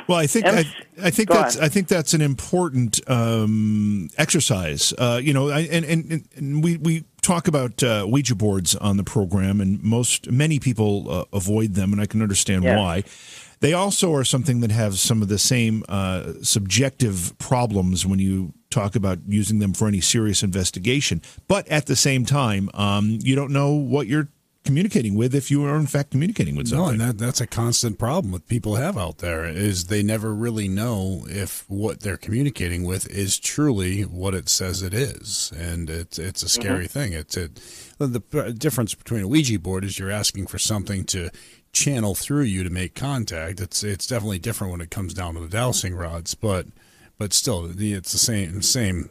well, 0.09 0.17
I 0.17 0.25
think 0.25 0.47
I, 0.47 0.65
I, 1.03 1.11
think 1.11 1.29
that's 1.29 1.55
I 1.59 1.69
think 1.69 1.87
that's 1.87 2.15
an 2.15 2.21
important 2.21 2.99
um, 3.07 4.09
exercise. 4.17 4.91
Uh, 4.97 5.21
you 5.21 5.33
know, 5.33 5.49
and, 5.49 5.85
and, 5.85 6.27
and 6.35 6.63
we 6.63 6.77
we 6.77 7.03
talk 7.21 7.47
about 7.47 7.83
uh, 7.83 8.07
Ouija 8.09 8.33
boards 8.33 8.75
on 8.75 8.97
the 8.97 9.03
program, 9.03 9.61
and 9.61 9.83
most 9.83 10.31
many 10.31 10.59
people 10.59 11.11
uh, 11.11 11.25
avoid 11.31 11.75
them, 11.75 11.93
and 11.93 12.01
I 12.01 12.07
can 12.07 12.23
understand 12.23 12.63
yeah. 12.63 12.77
why. 12.77 13.03
They 13.59 13.73
also 13.73 14.11
are 14.15 14.23
something 14.23 14.61
that 14.61 14.71
have 14.71 14.97
some 14.97 15.21
of 15.21 15.27
the 15.27 15.37
same 15.37 15.83
uh, 15.87 16.33
subjective 16.41 17.37
problems 17.37 18.03
when 18.03 18.17
you 18.17 18.53
talk 18.71 18.95
about 18.95 19.19
using 19.27 19.59
them 19.59 19.73
for 19.73 19.87
any 19.87 20.01
serious 20.01 20.41
investigation. 20.41 21.21
But 21.47 21.67
at 21.67 21.85
the 21.85 21.95
same 21.95 22.25
time, 22.25 22.71
um, 22.73 23.19
you 23.21 23.35
don't 23.35 23.51
know 23.51 23.73
what 23.73 24.07
you're 24.07 24.29
communicating 24.65 25.15
with 25.15 25.33
if 25.33 25.49
you 25.49 25.63
are 25.65 25.75
in 25.77 25.87
fact 25.87 26.11
communicating 26.11 26.55
with 26.55 26.67
something. 26.67 26.97
No, 26.97 27.05
and 27.05 27.17
that, 27.17 27.17
that's 27.17 27.41
a 27.41 27.47
constant 27.47 27.97
problem 27.97 28.33
that 28.33 28.47
people 28.47 28.75
have 28.75 28.97
out 28.97 29.19
there 29.19 29.45
is 29.45 29.85
they 29.85 30.03
never 30.03 30.33
really 30.33 30.67
know 30.67 31.25
if 31.27 31.69
what 31.69 32.01
they're 32.01 32.17
communicating 32.17 32.83
with 32.83 33.09
is 33.09 33.39
truly 33.39 34.01
what 34.03 34.35
it 34.35 34.49
says 34.49 34.83
it 34.83 34.93
is, 34.93 35.51
and 35.57 35.89
it's 35.89 36.19
it's 36.19 36.43
a 36.43 36.49
scary 36.49 36.85
mm-hmm. 36.85 36.99
thing. 36.99 37.13
It's 37.13 37.37
it 37.37 37.55
the 37.97 38.55
difference 38.57 38.93
between 38.93 39.23
a 39.23 39.27
Ouija 39.27 39.59
board 39.59 39.83
is 39.83 39.97
you're 39.97 40.11
asking 40.11 40.47
for 40.47 40.59
something 40.59 41.03
to 41.05 41.29
channel 41.71 42.15
through 42.15 42.43
you 42.43 42.63
to 42.63 42.69
make 42.69 42.95
contact. 42.95 43.59
It's 43.59 43.83
it's 43.83 44.07
definitely 44.07 44.39
different 44.39 44.71
when 44.71 44.81
it 44.81 44.91
comes 44.91 45.13
down 45.13 45.35
to 45.35 45.39
the 45.39 45.47
dowsing 45.47 45.95
rods, 45.95 46.35
but 46.35 46.67
but 47.17 47.33
still, 47.33 47.67
the, 47.67 47.93
it's 47.93 48.11
the 48.11 48.17
same 48.17 48.61
same 48.61 49.09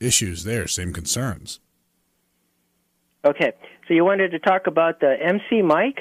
issues 0.00 0.44
there, 0.44 0.66
same 0.66 0.92
concerns. 0.92 1.60
Okay, 3.24 3.52
so 3.86 3.94
you 3.94 4.04
wanted 4.04 4.30
to 4.30 4.38
talk 4.38 4.66
about 4.66 5.00
the 5.00 5.16
MC 5.20 5.62
mic? 5.62 6.00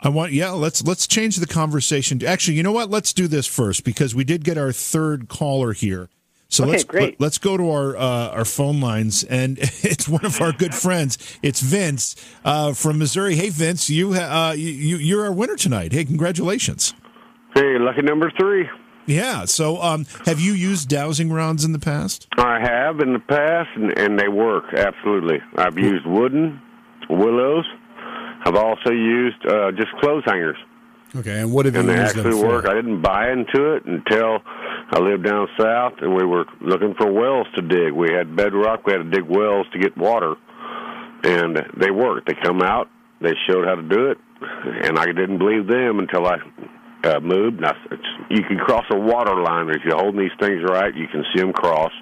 I 0.00 0.08
want 0.08 0.32
yeah, 0.32 0.50
let's 0.50 0.84
let's 0.84 1.06
change 1.06 1.36
the 1.36 1.46
conversation. 1.46 2.24
Actually, 2.24 2.56
you 2.56 2.62
know 2.62 2.72
what? 2.72 2.90
Let's 2.90 3.12
do 3.12 3.26
this 3.26 3.46
first 3.46 3.84
because 3.84 4.14
we 4.14 4.24
did 4.24 4.44
get 4.44 4.58
our 4.58 4.72
third 4.72 5.28
caller 5.28 5.72
here. 5.72 6.08
So 6.48 6.64
okay, 6.64 6.72
let's 6.72 6.84
great. 6.84 7.20
Let, 7.20 7.26
us 7.26 7.38
go 7.38 7.56
to 7.56 7.70
our 7.70 7.96
uh, 7.96 8.28
our 8.28 8.44
phone 8.44 8.80
lines, 8.80 9.24
and 9.24 9.58
it's 9.60 10.06
one 10.08 10.24
of 10.24 10.40
our 10.40 10.52
good 10.52 10.74
friends. 10.74 11.38
It's 11.42 11.60
Vince 11.60 12.16
uh, 12.44 12.74
from 12.74 12.98
Missouri. 12.98 13.34
Hey, 13.34 13.48
Vince, 13.48 13.88
you 13.88 14.14
uh, 14.14 14.54
you 14.56 14.96
you're 14.98 15.24
our 15.24 15.32
winner 15.32 15.56
tonight. 15.56 15.92
Hey, 15.92 16.04
congratulations! 16.04 16.94
Hey, 17.54 17.78
lucky 17.78 18.02
number 18.02 18.30
three. 18.38 18.68
Yeah. 19.06 19.44
So, 19.44 19.80
um, 19.82 20.06
have 20.26 20.40
you 20.40 20.52
used 20.52 20.88
dowsing 20.88 21.32
rods 21.32 21.64
in 21.64 21.72
the 21.72 21.78
past? 21.78 22.26
I 22.38 22.58
have 22.60 23.00
in 23.00 23.12
the 23.12 23.18
past, 23.18 23.70
and, 23.74 23.96
and 23.98 24.18
they 24.18 24.28
work 24.28 24.64
absolutely. 24.74 25.40
I've 25.56 25.78
used 25.78 26.06
wooden, 26.06 26.60
willows. 27.08 27.64
I've 28.44 28.56
also 28.56 28.90
used 28.90 29.44
uh, 29.46 29.72
just 29.72 29.90
clothes 30.00 30.24
hangers. 30.26 30.56
Okay, 31.16 31.40
and 31.40 31.52
what 31.52 31.64
have 31.66 31.74
you 31.74 31.80
and 31.80 31.88
they 31.88 31.94
used 31.94 32.16
actually 32.16 32.40
them 32.40 32.48
work. 32.48 32.66
I 32.66 32.74
didn't 32.74 33.00
buy 33.00 33.30
into 33.30 33.74
it 33.74 33.84
until 33.84 34.40
I 34.44 34.98
lived 34.98 35.24
down 35.24 35.48
south, 35.58 35.94
and 36.00 36.14
we 36.14 36.24
were 36.24 36.44
looking 36.60 36.94
for 36.98 37.10
wells 37.10 37.46
to 37.54 37.62
dig. 37.62 37.92
We 37.92 38.12
had 38.12 38.34
bedrock. 38.34 38.84
We 38.84 38.92
had 38.92 38.98
to 38.98 39.10
dig 39.10 39.22
wells 39.22 39.66
to 39.72 39.78
get 39.78 39.96
water, 39.96 40.34
and 41.22 41.56
they 41.76 41.90
worked. 41.92 42.26
They 42.26 42.34
come 42.42 42.62
out. 42.62 42.88
They 43.20 43.32
showed 43.48 43.64
how 43.64 43.76
to 43.76 43.82
do 43.82 44.10
it, 44.10 44.18
and 44.86 44.98
I 44.98 45.06
didn't 45.06 45.38
believe 45.38 45.68
them 45.68 46.00
until 46.00 46.26
I 46.26 46.38
uh, 47.04 47.20
moved. 47.20 47.60
Now, 47.60 47.74
you 48.28 48.42
can 48.42 48.58
cross 48.58 48.84
a 48.90 48.98
water 48.98 49.40
line 49.40 49.70
if 49.70 49.82
you're 49.84 49.96
holding 49.96 50.20
these 50.20 50.36
things 50.40 50.62
right. 50.68 50.92
You 50.94 51.06
can 51.06 51.24
see 51.32 51.40
them 51.40 51.52
cross. 51.52 51.92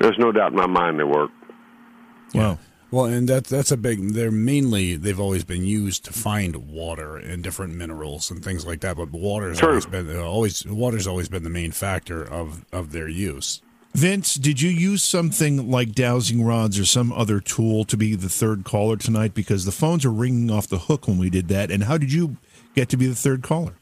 There's 0.00 0.18
no 0.18 0.32
doubt 0.32 0.50
in 0.50 0.56
my 0.56 0.66
mind 0.66 0.98
they 0.98 1.04
work. 1.04 1.30
Wow. 2.34 2.58
Well, 2.90 3.04
and 3.04 3.28
that 3.28 3.44
that's 3.44 3.70
a 3.70 3.76
big. 3.76 4.14
They're 4.14 4.32
mainly 4.32 4.96
they've 4.96 5.20
always 5.20 5.44
been 5.44 5.64
used 5.64 6.04
to 6.06 6.12
find 6.12 6.56
water 6.68 7.16
and 7.16 7.42
different 7.42 7.74
minerals 7.74 8.30
and 8.30 8.42
things 8.42 8.66
like 8.66 8.80
that. 8.80 8.96
But 8.96 9.12
water's 9.12 9.58
True. 9.58 9.68
always 9.68 9.86
been 9.86 10.16
uh, 10.16 10.22
always 10.22 10.66
water's 10.66 11.06
always 11.06 11.28
been 11.28 11.44
the 11.44 11.50
main 11.50 11.70
factor 11.70 12.22
of 12.22 12.64
of 12.72 12.92
their 12.92 13.08
use. 13.08 13.62
Vince, 13.92 14.34
did 14.34 14.60
you 14.60 14.70
use 14.70 15.02
something 15.02 15.68
like 15.68 15.92
dowsing 15.92 16.44
rods 16.44 16.78
or 16.78 16.84
some 16.84 17.12
other 17.12 17.40
tool 17.40 17.84
to 17.84 17.96
be 17.96 18.14
the 18.14 18.28
third 18.28 18.64
caller 18.64 18.96
tonight? 18.96 19.34
Because 19.34 19.64
the 19.64 19.72
phones 19.72 20.04
are 20.04 20.12
ringing 20.12 20.50
off 20.50 20.68
the 20.68 20.78
hook 20.78 21.08
when 21.08 21.18
we 21.18 21.28
did 21.28 21.48
that. 21.48 21.72
And 21.72 21.84
how 21.84 21.98
did 21.98 22.12
you 22.12 22.36
get 22.76 22.88
to 22.90 22.96
be 22.96 23.06
the 23.06 23.16
third 23.16 23.42
caller? 23.42 23.74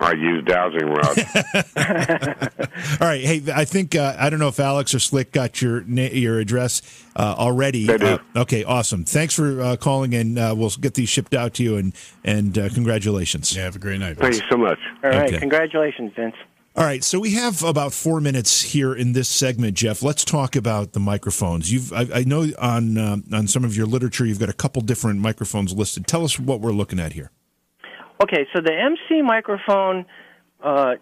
I 0.00 0.12
use 0.12 0.44
dowsing 0.44 0.86
rods. 0.86 1.18
All 3.00 3.08
right. 3.08 3.20
Hey, 3.24 3.42
I 3.54 3.64
think 3.64 3.94
uh, 3.94 4.14
I 4.18 4.30
don't 4.30 4.38
know 4.38 4.48
if 4.48 4.60
Alex 4.60 4.94
or 4.94 4.98
Slick 5.00 5.32
got 5.32 5.60
your 5.60 5.82
your 5.82 6.38
address 6.38 6.82
uh, 7.16 7.34
already. 7.36 7.86
They 7.86 7.98
do. 7.98 8.06
Uh, 8.06 8.18
okay, 8.36 8.64
awesome. 8.64 9.04
Thanks 9.04 9.34
for 9.34 9.60
uh, 9.60 9.76
calling, 9.76 10.14
and 10.14 10.38
uh, 10.38 10.54
we'll 10.56 10.70
get 10.70 10.94
these 10.94 11.08
shipped 11.08 11.34
out 11.34 11.54
to 11.54 11.62
you. 11.64 11.76
And 11.76 11.94
and 12.24 12.56
uh, 12.56 12.68
congratulations. 12.70 13.54
Yeah, 13.56 13.64
have 13.64 13.76
a 13.76 13.80
great 13.80 14.00
night. 14.00 14.18
Thank 14.18 14.34
you 14.34 14.42
so 14.50 14.56
much. 14.56 14.78
All 15.02 15.10
right, 15.10 15.28
Okay. 15.28 15.38
congratulations, 15.38 16.12
Vince. 16.14 16.36
All 16.76 16.84
right, 16.84 17.02
so 17.02 17.18
we 17.18 17.32
have 17.32 17.64
about 17.64 17.92
four 17.92 18.20
minutes 18.20 18.62
here 18.62 18.94
in 18.94 19.12
this 19.12 19.28
segment, 19.28 19.74
Jeff. 19.74 20.00
Let's 20.00 20.24
talk 20.24 20.54
about 20.54 20.92
the 20.92 21.00
microphones. 21.00 21.72
You've, 21.72 21.92
I, 21.92 22.06
I 22.14 22.24
know, 22.24 22.46
on 22.60 22.96
um 22.98 23.24
on 23.32 23.48
some 23.48 23.64
of 23.64 23.76
your 23.76 23.86
literature, 23.86 24.24
you've 24.24 24.38
got 24.38 24.48
a 24.48 24.52
couple 24.52 24.80
different 24.82 25.18
microphones 25.20 25.74
listed. 25.74 26.06
Tell 26.06 26.24
us 26.24 26.38
what 26.38 26.60
we're 26.60 26.70
looking 26.70 27.00
at 27.00 27.14
here. 27.14 27.32
Okay, 28.20 28.46
so 28.52 28.60
the 28.60 28.72
MC 28.72 29.22
microphone 29.22 30.04
uh, 30.62 30.94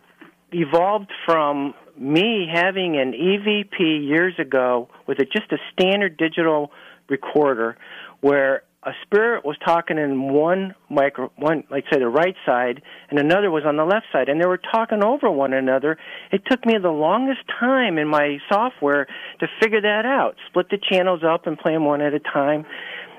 evolved 0.52 1.10
from 1.24 1.72
me 1.98 2.46
having 2.52 2.98
an 2.98 3.12
EVP 3.12 4.06
years 4.06 4.34
ago 4.38 4.90
with 5.06 5.18
a, 5.18 5.24
just 5.24 5.50
a 5.50 5.56
standard 5.72 6.18
digital 6.18 6.70
recorder 7.08 7.78
where 8.20 8.64
a 8.82 8.92
spirit 9.02 9.44
was 9.44 9.56
talking 9.64 9.98
in 9.98 10.32
one 10.32 10.74
micro 10.88 11.32
one 11.36 11.64
like 11.70 11.84
say 11.92 11.98
the 11.98 12.08
right 12.08 12.36
side 12.46 12.80
and 13.10 13.18
another 13.18 13.50
was 13.50 13.64
on 13.66 13.76
the 13.76 13.84
left 13.84 14.06
side 14.12 14.28
and 14.28 14.40
they 14.40 14.46
were 14.46 14.58
talking 14.58 15.02
over 15.02 15.30
one 15.30 15.52
another. 15.52 15.98
It 16.30 16.42
took 16.48 16.64
me 16.64 16.74
the 16.80 16.90
longest 16.90 17.40
time 17.58 17.98
in 17.98 18.06
my 18.06 18.38
software 18.48 19.08
to 19.40 19.46
figure 19.60 19.80
that 19.80 20.06
out 20.06 20.36
split 20.48 20.68
the 20.70 20.78
channels 20.78 21.22
up 21.24 21.46
and 21.46 21.58
play 21.58 21.72
them 21.72 21.84
one 21.84 22.00
at 22.00 22.14
a 22.14 22.20
time 22.20 22.64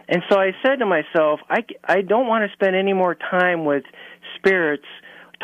and 0.07 0.23
so 0.29 0.39
I 0.39 0.51
said 0.65 0.77
to 0.79 0.85
myself, 0.85 1.41
I, 1.49 1.65
I 1.83 2.01
don't 2.01 2.27
want 2.27 2.49
to 2.49 2.53
spend 2.53 2.75
any 2.75 2.93
more 2.93 3.15
time 3.15 3.65
with 3.65 3.83
spirits 4.37 4.85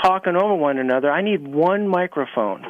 talking 0.02 0.36
over 0.36 0.56
one 0.56 0.78
another. 0.78 1.12
I 1.12 1.22
need 1.22 1.46
one 1.46 1.88
microphone. 1.88 2.64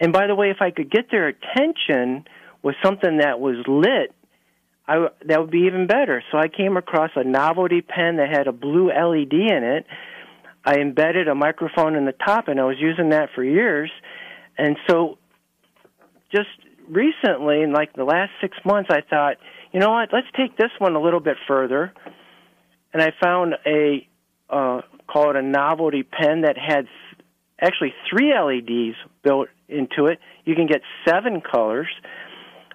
And 0.00 0.12
by 0.12 0.26
the 0.26 0.34
way, 0.34 0.50
if 0.50 0.58
I 0.60 0.70
could 0.70 0.90
get 0.90 1.10
their 1.10 1.28
attention 1.28 2.24
with 2.62 2.74
something 2.84 3.18
that 3.18 3.38
was 3.38 3.56
lit, 3.68 4.14
I, 4.86 5.06
that 5.26 5.40
would 5.40 5.50
be 5.50 5.66
even 5.66 5.86
better. 5.86 6.24
So 6.32 6.38
I 6.38 6.48
came 6.48 6.76
across 6.76 7.10
a 7.14 7.22
novelty 7.22 7.82
pen 7.82 8.16
that 8.16 8.28
had 8.28 8.48
a 8.48 8.52
blue 8.52 8.88
LED 8.88 9.32
in 9.32 9.62
it. 9.62 9.86
I 10.64 10.76
embedded 10.76 11.28
a 11.28 11.34
microphone 11.34 11.94
in 11.94 12.04
the 12.04 12.12
top, 12.12 12.48
and 12.48 12.60
I 12.60 12.64
was 12.64 12.76
using 12.78 13.10
that 13.10 13.30
for 13.34 13.44
years. 13.44 13.90
And 14.58 14.76
so, 14.88 15.18
just 16.32 16.48
recently, 16.88 17.62
in 17.62 17.72
like 17.72 17.94
the 17.94 18.04
last 18.04 18.30
six 18.40 18.56
months, 18.64 18.90
I 18.92 19.00
thought, 19.08 19.36
you 19.72 19.80
know 19.80 19.90
what? 19.90 20.10
Let's 20.12 20.26
take 20.36 20.56
this 20.56 20.70
one 20.78 20.94
a 20.94 21.00
little 21.00 21.20
bit 21.20 21.36
further. 21.48 21.92
And 22.92 23.02
I 23.02 23.12
found 23.22 23.54
a 23.66 24.06
uh, 24.50 24.82
call 25.06 25.30
it 25.30 25.36
a 25.36 25.42
novelty 25.42 26.02
pen 26.02 26.42
that 26.42 26.56
had 26.58 26.86
th- 26.86 27.26
actually 27.60 27.94
three 28.10 28.34
LEDs 28.34 28.96
built 29.22 29.48
into 29.68 30.06
it. 30.06 30.18
You 30.44 30.54
can 30.54 30.66
get 30.66 30.82
seven 31.08 31.40
colors. 31.40 31.88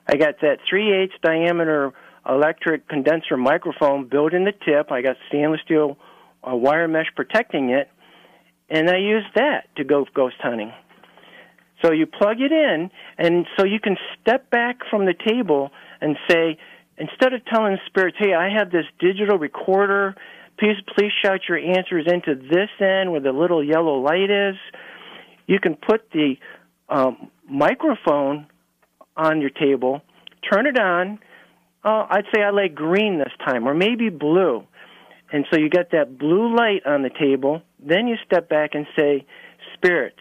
I 0.08 0.16
got 0.16 0.42
that 0.42 0.58
three 0.68 0.92
eighths 0.92 1.14
diameter 1.22 1.94
electric 2.28 2.88
condenser 2.90 3.38
microphone 3.38 4.08
built 4.08 4.34
in 4.34 4.44
the 4.44 4.52
tip. 4.52 4.92
I 4.92 5.02
got 5.02 5.18
stainless 5.30 5.62
steel 5.64 5.98
uh, 6.44 6.56
wire 6.56 6.88
mesh 6.88 7.08
protecting 7.16 7.70
it, 7.70 7.90
and 8.70 8.90
I 8.90 8.98
used 8.98 9.28
that 9.36 9.68
to 9.76 9.84
go 9.84 10.06
ghost 10.14 10.36
hunting. 10.42 10.74
So 11.84 11.92
you 11.92 12.08
plug 12.08 12.38
it 12.42 12.52
in, 12.52 12.90
and 13.20 13.46
so 13.58 13.66
you 13.66 13.80
can 13.80 13.98
step 14.20 14.50
back 14.50 14.80
from 14.90 15.06
the 15.06 15.14
table 15.14 15.70
and 16.02 16.18
say, 16.28 16.58
instead 16.98 17.34
of 17.34 17.46
telling 17.46 17.78
spirits, 17.88 18.18
"Hey, 18.20 18.34
I 18.34 18.50
have 18.50 18.72
this 18.72 18.86
digital 19.00 19.38
recorder. 19.38 20.16
Please, 20.58 20.78
please 20.96 21.12
shout 21.24 21.42
your 21.48 21.58
answers 21.58 22.08
into 22.08 22.36
this 22.36 22.70
end 22.80 23.12
where 23.12 23.22
the 23.22 23.32
little 23.32 23.64
yellow 23.64 24.00
light 24.00 24.30
is." 24.30 24.56
You 25.48 25.60
can 25.60 25.76
put 25.76 26.12
the 26.12 26.38
um, 26.90 27.32
microphone 27.50 28.48
on 29.16 29.42
your 29.42 29.50
table, 29.50 30.02
turn 30.52 30.68
it 30.68 30.78
on. 30.78 31.20
Uh, 31.84 32.06
I'd 32.10 32.26
say 32.34 32.42
I 32.44 32.50
like 32.52 32.76
green 32.76 33.18
this 33.18 33.34
time, 33.46 33.68
or 33.68 33.74
maybe 33.74 34.10
blue, 34.10 34.64
And 35.32 35.46
so 35.52 35.58
you 35.58 35.70
got 35.70 35.92
that 35.92 36.18
blue 36.18 36.56
light 36.56 36.86
on 36.86 37.02
the 37.02 37.10
table. 37.10 37.62
Then 37.80 38.08
you 38.08 38.16
step 38.26 38.48
back 38.48 38.76
and 38.76 38.86
say, 38.98 39.26
Spirits, 39.74 40.20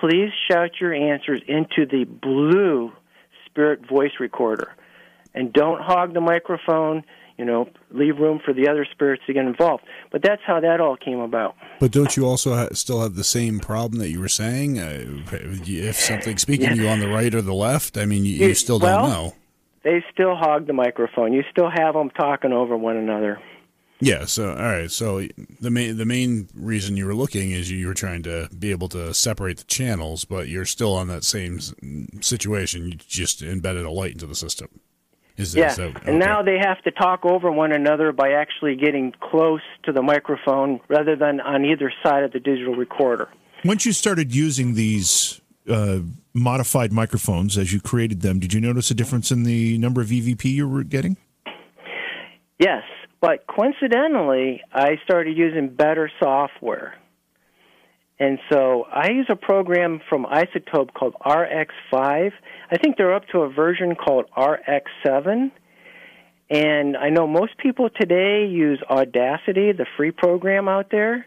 please 0.00 0.30
shout 0.50 0.72
your 0.80 0.92
answers 0.92 1.40
into 1.46 1.86
the 1.86 2.04
blue 2.04 2.92
spirit 3.46 3.86
voice 3.88 4.12
recorder. 4.20 4.74
And 5.36 5.52
don't 5.52 5.80
hog 5.80 6.14
the 6.14 6.20
microphone, 6.20 7.04
you 7.36 7.44
know, 7.44 7.68
leave 7.90 8.18
room 8.18 8.40
for 8.42 8.54
the 8.54 8.68
other 8.68 8.86
spirits 8.90 9.22
to 9.26 9.34
get 9.34 9.44
involved. 9.44 9.84
But 10.10 10.22
that's 10.22 10.40
how 10.46 10.60
that 10.60 10.80
all 10.80 10.96
came 10.96 11.20
about. 11.20 11.54
But 11.78 11.92
don't 11.92 12.16
you 12.16 12.26
also 12.26 12.54
ha- 12.54 12.68
still 12.72 13.02
have 13.02 13.14
the 13.14 13.24
same 13.24 13.60
problem 13.60 14.00
that 14.00 14.08
you 14.08 14.18
were 14.18 14.28
saying? 14.28 14.78
Uh, 14.78 15.04
if 15.32 15.96
something's 15.96 16.42
speaking 16.42 16.70
to 16.70 16.76
you 16.76 16.88
on 16.88 17.00
the 17.00 17.08
right 17.08 17.34
or 17.34 17.42
the 17.42 17.54
left, 17.54 17.98
I 17.98 18.06
mean, 18.06 18.24
you, 18.24 18.48
you 18.48 18.54
still 18.54 18.78
don't 18.78 19.02
well, 19.02 19.08
know. 19.08 19.34
They 19.84 20.02
still 20.12 20.34
hog 20.34 20.66
the 20.66 20.72
microphone. 20.72 21.32
You 21.32 21.44
still 21.50 21.70
have 21.70 21.94
them 21.94 22.10
talking 22.10 22.52
over 22.52 22.76
one 22.76 22.96
another. 22.96 23.40
Yeah. 24.00 24.24
So, 24.26 24.50
all 24.50 24.56
right. 24.56 24.90
So 24.90 25.26
the 25.60 25.70
main 25.70 25.96
the 25.96 26.04
main 26.04 26.48
reason 26.54 26.96
you 26.96 27.06
were 27.06 27.14
looking 27.14 27.50
is 27.50 27.70
you 27.70 27.86
were 27.86 27.94
trying 27.94 28.22
to 28.24 28.48
be 28.58 28.70
able 28.70 28.88
to 28.88 29.14
separate 29.14 29.58
the 29.58 29.64
channels, 29.64 30.24
but 30.24 30.48
you're 30.48 30.64
still 30.64 30.92
on 30.94 31.08
that 31.08 31.24
same 31.24 31.60
situation. 32.20 32.88
You 32.88 32.94
just 32.94 33.42
embedded 33.42 33.84
a 33.84 33.90
light 33.90 34.12
into 34.12 34.26
the 34.26 34.34
system. 34.34 34.68
Is 35.36 35.54
Yeah, 35.54 35.74
that- 35.74 36.06
and 36.06 36.18
now 36.18 36.42
they 36.42 36.58
have 36.58 36.80
to 36.82 36.90
talk 36.90 37.24
over 37.26 37.50
one 37.50 37.72
another 37.72 38.12
by 38.12 38.32
actually 38.32 38.74
getting 38.76 39.12
close 39.20 39.60
to 39.82 39.92
the 39.92 40.02
microphone 40.02 40.80
rather 40.88 41.14
than 41.14 41.40
on 41.40 41.64
either 41.64 41.92
side 42.02 42.24
of 42.24 42.32
the 42.32 42.40
digital 42.40 42.74
recorder. 42.74 43.28
Once 43.64 43.84
you 43.84 43.92
started 43.92 44.34
using 44.34 44.74
these 44.74 45.40
uh, 45.68 45.98
modified 46.32 46.92
microphones 46.92 47.58
as 47.58 47.72
you 47.72 47.80
created 47.80 48.22
them, 48.22 48.38
did 48.38 48.54
you 48.54 48.60
notice 48.60 48.90
a 48.90 48.94
difference 48.94 49.30
in 49.30 49.42
the 49.42 49.76
number 49.78 50.00
of 50.00 50.08
EVP 50.12 50.44
you 50.44 50.68
were 50.68 50.84
getting? 50.84 51.16
Yes, 52.58 52.84
but 53.20 53.46
coincidentally, 53.46 54.62
I 54.72 54.98
started 55.04 55.36
using 55.36 55.68
better 55.68 56.10
software. 56.18 56.94
And 58.18 58.38
so 58.50 58.86
I 58.90 59.10
use 59.10 59.26
a 59.28 59.36
program 59.36 60.00
from 60.08 60.24
iZotope 60.24 60.94
called 60.94 61.14
RX5. 61.20 62.32
I 62.70 62.78
think 62.78 62.96
they're 62.96 63.14
up 63.14 63.26
to 63.32 63.40
a 63.40 63.48
version 63.48 63.94
called 63.94 64.26
RX7. 64.36 65.50
And 66.48 66.96
I 66.96 67.10
know 67.10 67.26
most 67.26 67.58
people 67.58 67.90
today 67.90 68.46
use 68.46 68.80
Audacity, 68.88 69.72
the 69.72 69.86
free 69.96 70.12
program 70.12 70.68
out 70.68 70.90
there. 70.90 71.26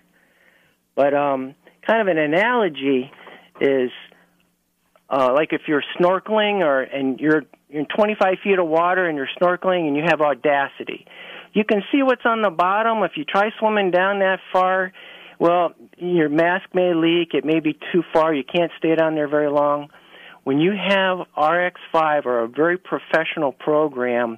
But 0.95 1.13
um, 1.13 1.55
kind 1.85 2.01
of 2.01 2.07
an 2.07 2.17
analogy 2.17 3.11
is 3.59 3.91
uh, 5.09 5.33
like 5.33 5.53
if 5.53 5.61
you're 5.67 5.83
snorkeling 5.99 6.59
or 6.59 6.81
and 6.81 7.19
you're 7.19 7.43
in 7.69 7.85
25 7.85 8.35
feet 8.43 8.59
of 8.59 8.67
water 8.67 9.07
and 9.07 9.17
you're 9.17 9.29
snorkeling 9.41 9.87
and 9.87 9.95
you 9.95 10.03
have 10.07 10.21
Audacity. 10.21 11.05
You 11.53 11.63
can 11.63 11.81
see 11.91 12.03
what's 12.03 12.25
on 12.25 12.41
the 12.41 12.49
bottom. 12.49 13.03
If 13.03 13.13
you 13.15 13.25
try 13.25 13.49
swimming 13.59 13.91
down 13.91 14.19
that 14.19 14.39
far, 14.53 14.93
well, 15.39 15.73
your 15.97 16.29
mask 16.29 16.69
may 16.73 16.93
leak. 16.93 17.33
It 17.33 17.43
may 17.45 17.59
be 17.59 17.77
too 17.91 18.03
far. 18.13 18.33
You 18.33 18.43
can't 18.43 18.71
stay 18.77 18.95
down 18.95 19.15
there 19.15 19.27
very 19.27 19.49
long. 19.49 19.89
When 20.43 20.59
you 20.59 20.71
have 20.71 21.19
RX5 21.37 22.25
or 22.25 22.43
a 22.43 22.47
very 22.47 22.77
professional 22.77 23.51
program, 23.51 24.37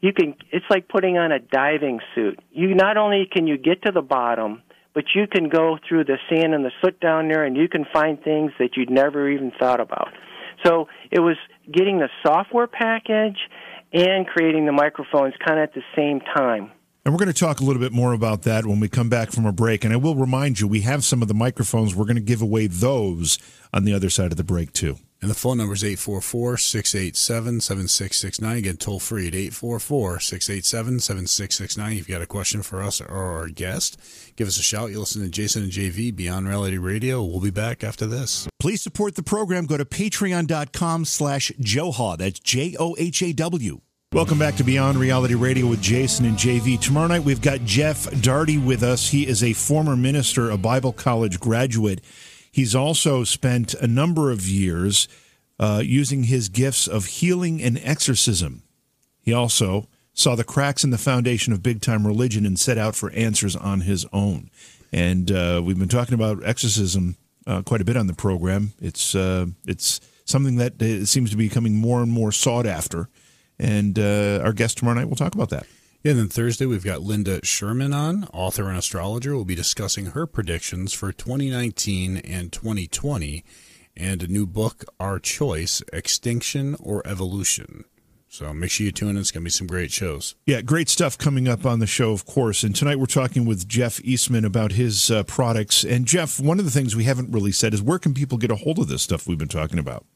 you 0.00 0.12
can. 0.12 0.34
It's 0.52 0.66
like 0.70 0.88
putting 0.88 1.18
on 1.18 1.32
a 1.32 1.38
diving 1.38 2.00
suit. 2.14 2.38
You 2.50 2.74
not 2.74 2.96
only 2.96 3.28
can 3.30 3.46
you 3.46 3.56
get 3.58 3.82
to 3.82 3.92
the 3.92 4.02
bottom, 4.02 4.62
but 4.94 5.04
you 5.14 5.26
can 5.26 5.48
go 5.48 5.78
through 5.88 6.04
the 6.04 6.18
sand 6.28 6.54
and 6.54 6.64
the 6.64 6.72
soot 6.82 7.00
down 7.00 7.28
there, 7.28 7.44
and 7.44 7.56
you 7.56 7.68
can 7.68 7.86
find 7.92 8.22
things 8.22 8.52
that 8.58 8.70
you'd 8.76 8.90
never 8.90 9.28
even 9.28 9.52
thought 9.58 9.80
about. 9.80 10.08
So 10.64 10.88
it 11.10 11.20
was 11.20 11.36
getting 11.72 11.98
the 11.98 12.08
software 12.26 12.66
package 12.66 13.38
and 13.92 14.26
creating 14.26 14.66
the 14.66 14.72
microphones 14.72 15.34
kind 15.46 15.58
of 15.58 15.64
at 15.64 15.74
the 15.74 15.82
same 15.96 16.20
time. 16.36 16.70
And 17.04 17.14
we're 17.14 17.18
going 17.18 17.32
to 17.32 17.38
talk 17.38 17.60
a 17.60 17.64
little 17.64 17.80
bit 17.80 17.92
more 17.92 18.12
about 18.12 18.42
that 18.42 18.66
when 18.66 18.80
we 18.80 18.88
come 18.88 19.08
back 19.08 19.30
from 19.30 19.46
a 19.46 19.52
break. 19.52 19.82
And 19.84 19.94
I 19.94 19.96
will 19.96 20.14
remind 20.14 20.60
you, 20.60 20.68
we 20.68 20.82
have 20.82 21.04
some 21.04 21.22
of 21.22 21.28
the 21.28 21.34
microphones. 21.34 21.94
We're 21.94 22.04
going 22.04 22.16
to 22.16 22.22
give 22.22 22.42
away 22.42 22.66
those 22.66 23.38
on 23.72 23.84
the 23.84 23.94
other 23.94 24.10
side 24.10 24.30
of 24.30 24.36
the 24.36 24.44
break, 24.44 24.72
too. 24.72 24.98
And 25.20 25.28
the 25.28 25.34
phone 25.34 25.58
number 25.58 25.74
is 25.74 25.82
844 25.82 26.58
687 26.58 27.60
7669. 27.60 28.56
Again, 28.56 28.76
toll 28.76 29.00
free 29.00 29.26
at 29.26 29.34
844 29.34 30.20
687 30.20 31.00
7669. 31.00 31.92
If 31.92 31.98
you've 31.98 32.08
got 32.08 32.22
a 32.22 32.26
question 32.26 32.62
for 32.62 32.80
us 32.80 33.00
or 33.00 33.08
our 33.08 33.48
guest, 33.48 34.00
give 34.36 34.46
us 34.46 34.58
a 34.58 34.62
shout. 34.62 34.90
You 34.90 35.00
listen 35.00 35.22
to 35.22 35.28
Jason 35.28 35.64
and 35.64 35.72
JV 35.72 36.14
Beyond 36.14 36.46
Reality 36.46 36.78
Radio. 36.78 37.24
We'll 37.24 37.40
be 37.40 37.50
back 37.50 37.82
after 37.82 38.06
this. 38.06 38.46
Please 38.60 38.80
support 38.80 39.16
the 39.16 39.24
program. 39.24 39.66
Go 39.66 39.76
to 39.76 39.84
patreon.com 39.84 41.04
slash 41.04 41.50
Johaw. 41.58 42.16
That's 42.16 42.38
J 42.38 42.76
O 42.78 42.94
H 42.96 43.20
A 43.22 43.32
W. 43.32 43.80
Welcome 44.12 44.38
back 44.38 44.54
to 44.54 44.64
Beyond 44.64 44.98
Reality 44.98 45.34
Radio 45.34 45.66
with 45.66 45.82
Jason 45.82 46.24
and 46.24 46.38
JV. 46.38 46.80
Tomorrow 46.80 47.08
night 47.08 47.24
we've 47.24 47.42
got 47.42 47.60
Jeff 47.64 48.04
Darty 48.06 48.64
with 48.64 48.82
us. 48.82 49.10
He 49.10 49.26
is 49.26 49.42
a 49.42 49.52
former 49.52 49.96
minister, 49.96 50.48
a 50.48 50.56
Bible 50.56 50.92
college 50.94 51.38
graduate. 51.40 52.00
He's 52.58 52.74
also 52.74 53.22
spent 53.22 53.74
a 53.74 53.86
number 53.86 54.32
of 54.32 54.48
years 54.48 55.06
uh, 55.60 55.80
using 55.84 56.24
his 56.24 56.48
gifts 56.48 56.88
of 56.88 57.04
healing 57.06 57.62
and 57.62 57.78
exorcism. 57.84 58.64
He 59.20 59.32
also 59.32 59.86
saw 60.12 60.34
the 60.34 60.42
cracks 60.42 60.82
in 60.82 60.90
the 60.90 60.98
foundation 60.98 61.52
of 61.52 61.62
big 61.62 61.80
time 61.80 62.04
religion 62.04 62.44
and 62.44 62.58
set 62.58 62.76
out 62.76 62.96
for 62.96 63.12
answers 63.12 63.54
on 63.54 63.82
his 63.82 64.06
own. 64.12 64.50
And 64.90 65.30
uh, 65.30 65.62
we've 65.64 65.78
been 65.78 65.88
talking 65.88 66.14
about 66.14 66.42
exorcism 66.44 67.14
uh, 67.46 67.62
quite 67.62 67.80
a 67.80 67.84
bit 67.84 67.96
on 67.96 68.08
the 68.08 68.12
program. 68.12 68.72
It's 68.80 69.14
uh, 69.14 69.46
it's 69.64 70.00
something 70.24 70.56
that 70.56 70.82
uh, 70.82 71.04
seems 71.04 71.30
to 71.30 71.36
be 71.36 71.46
becoming 71.46 71.76
more 71.76 72.02
and 72.02 72.10
more 72.10 72.32
sought 72.32 72.66
after. 72.66 73.08
And 73.60 74.00
uh, 74.00 74.40
our 74.42 74.52
guest 74.52 74.78
tomorrow 74.78 74.98
night 74.98 75.08
will 75.08 75.14
talk 75.14 75.36
about 75.36 75.50
that. 75.50 75.64
Yeah, 76.08 76.12
and 76.12 76.20
then 76.20 76.28
Thursday 76.28 76.64
we've 76.64 76.86
got 76.86 77.02
Linda 77.02 77.44
Sherman 77.44 77.92
on, 77.92 78.30
author 78.32 78.70
and 78.70 78.78
astrologer. 78.78 79.36
We'll 79.36 79.44
be 79.44 79.54
discussing 79.54 80.06
her 80.06 80.26
predictions 80.26 80.94
for 80.94 81.12
2019 81.12 82.16
and 82.16 82.50
2020 82.50 83.44
and 83.94 84.22
a 84.22 84.26
new 84.26 84.46
book, 84.46 84.86
Our 84.98 85.18
Choice 85.18 85.82
Extinction 85.92 86.76
or 86.80 87.06
Evolution. 87.06 87.84
So 88.26 88.54
make 88.54 88.70
sure 88.70 88.86
you 88.86 88.90
tune 88.90 89.10
in. 89.10 89.16
It's 89.18 89.30
going 89.30 89.42
to 89.42 89.44
be 89.44 89.50
some 89.50 89.66
great 89.66 89.92
shows. 89.92 90.34
Yeah, 90.46 90.62
great 90.62 90.88
stuff 90.88 91.18
coming 91.18 91.46
up 91.46 91.66
on 91.66 91.78
the 91.78 91.86
show, 91.86 92.12
of 92.12 92.24
course. 92.24 92.62
And 92.62 92.74
tonight 92.74 92.98
we're 92.98 93.04
talking 93.04 93.44
with 93.44 93.68
Jeff 93.68 94.00
Eastman 94.02 94.46
about 94.46 94.72
his 94.72 95.10
uh, 95.10 95.24
products. 95.24 95.84
And 95.84 96.06
Jeff, 96.06 96.40
one 96.40 96.58
of 96.58 96.64
the 96.64 96.70
things 96.70 96.96
we 96.96 97.04
haven't 97.04 97.32
really 97.32 97.52
said 97.52 97.74
is 97.74 97.82
where 97.82 97.98
can 97.98 98.14
people 98.14 98.38
get 98.38 98.50
a 98.50 98.56
hold 98.56 98.78
of 98.78 98.88
this 98.88 99.02
stuff 99.02 99.26
we've 99.26 99.36
been 99.36 99.46
talking 99.46 99.78
about? 99.78 100.06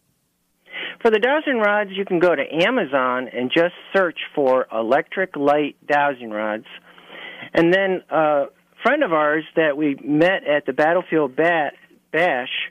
For 1.02 1.10
the 1.10 1.18
dowsing 1.18 1.58
rods, 1.58 1.90
you 1.92 2.04
can 2.04 2.20
go 2.20 2.34
to 2.34 2.42
Amazon 2.64 3.28
and 3.28 3.50
just 3.52 3.74
search 3.92 4.18
for 4.34 4.66
electric 4.72 5.36
light 5.36 5.76
dowsing 5.86 6.30
rods. 6.30 6.66
And 7.52 7.74
then 7.74 8.02
a 8.08 8.46
friend 8.82 9.02
of 9.02 9.12
ours 9.12 9.44
that 9.56 9.76
we 9.76 9.96
met 10.04 10.44
at 10.46 10.64
the 10.64 10.72
Battlefield 10.72 11.34
Bat- 11.34 11.74
Bash, 12.12 12.70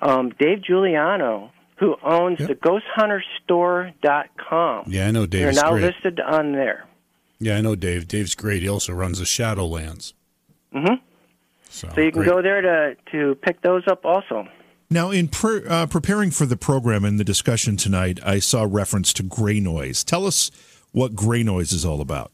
um, 0.00 0.30
Dave 0.38 0.62
Juliano, 0.62 1.50
who 1.76 1.96
owns 2.04 2.38
Yep. 2.38 2.48
the 2.48 2.54
GhostHunterStore.com. 2.54 4.84
Yeah, 4.86 5.08
I 5.08 5.10
know 5.10 5.26
Dave. 5.26 5.42
They're 5.42 5.52
now 5.64 5.72
great. 5.72 5.82
listed 5.82 6.20
on 6.20 6.52
there. 6.52 6.84
Yeah, 7.40 7.56
I 7.56 7.60
know 7.60 7.74
Dave. 7.74 8.06
Dave's 8.06 8.36
great. 8.36 8.62
He 8.62 8.68
also 8.68 8.92
runs 8.92 9.18
the 9.18 9.24
Shadowlands. 9.24 10.12
Mhm. 10.72 11.00
So, 11.64 11.88
So 11.88 12.00
you 12.00 12.12
can 12.12 12.22
great. 12.22 12.30
go 12.30 12.40
there 12.42 12.60
to, 12.60 12.94
to 13.10 13.34
pick 13.36 13.60
those 13.62 13.82
up 13.88 14.04
also. 14.04 14.46
Now, 14.92 15.10
in 15.10 15.28
pre- 15.28 15.64
uh, 15.66 15.86
preparing 15.86 16.30
for 16.30 16.44
the 16.44 16.56
program 16.56 17.02
and 17.06 17.18
the 17.18 17.24
discussion 17.24 17.78
tonight, 17.78 18.20
I 18.22 18.40
saw 18.40 18.66
reference 18.68 19.14
to 19.14 19.22
gray 19.22 19.58
noise. 19.58 20.04
Tell 20.04 20.26
us 20.26 20.50
what 20.92 21.14
gray 21.14 21.42
noise 21.42 21.72
is 21.72 21.86
all 21.86 22.02
about. 22.02 22.30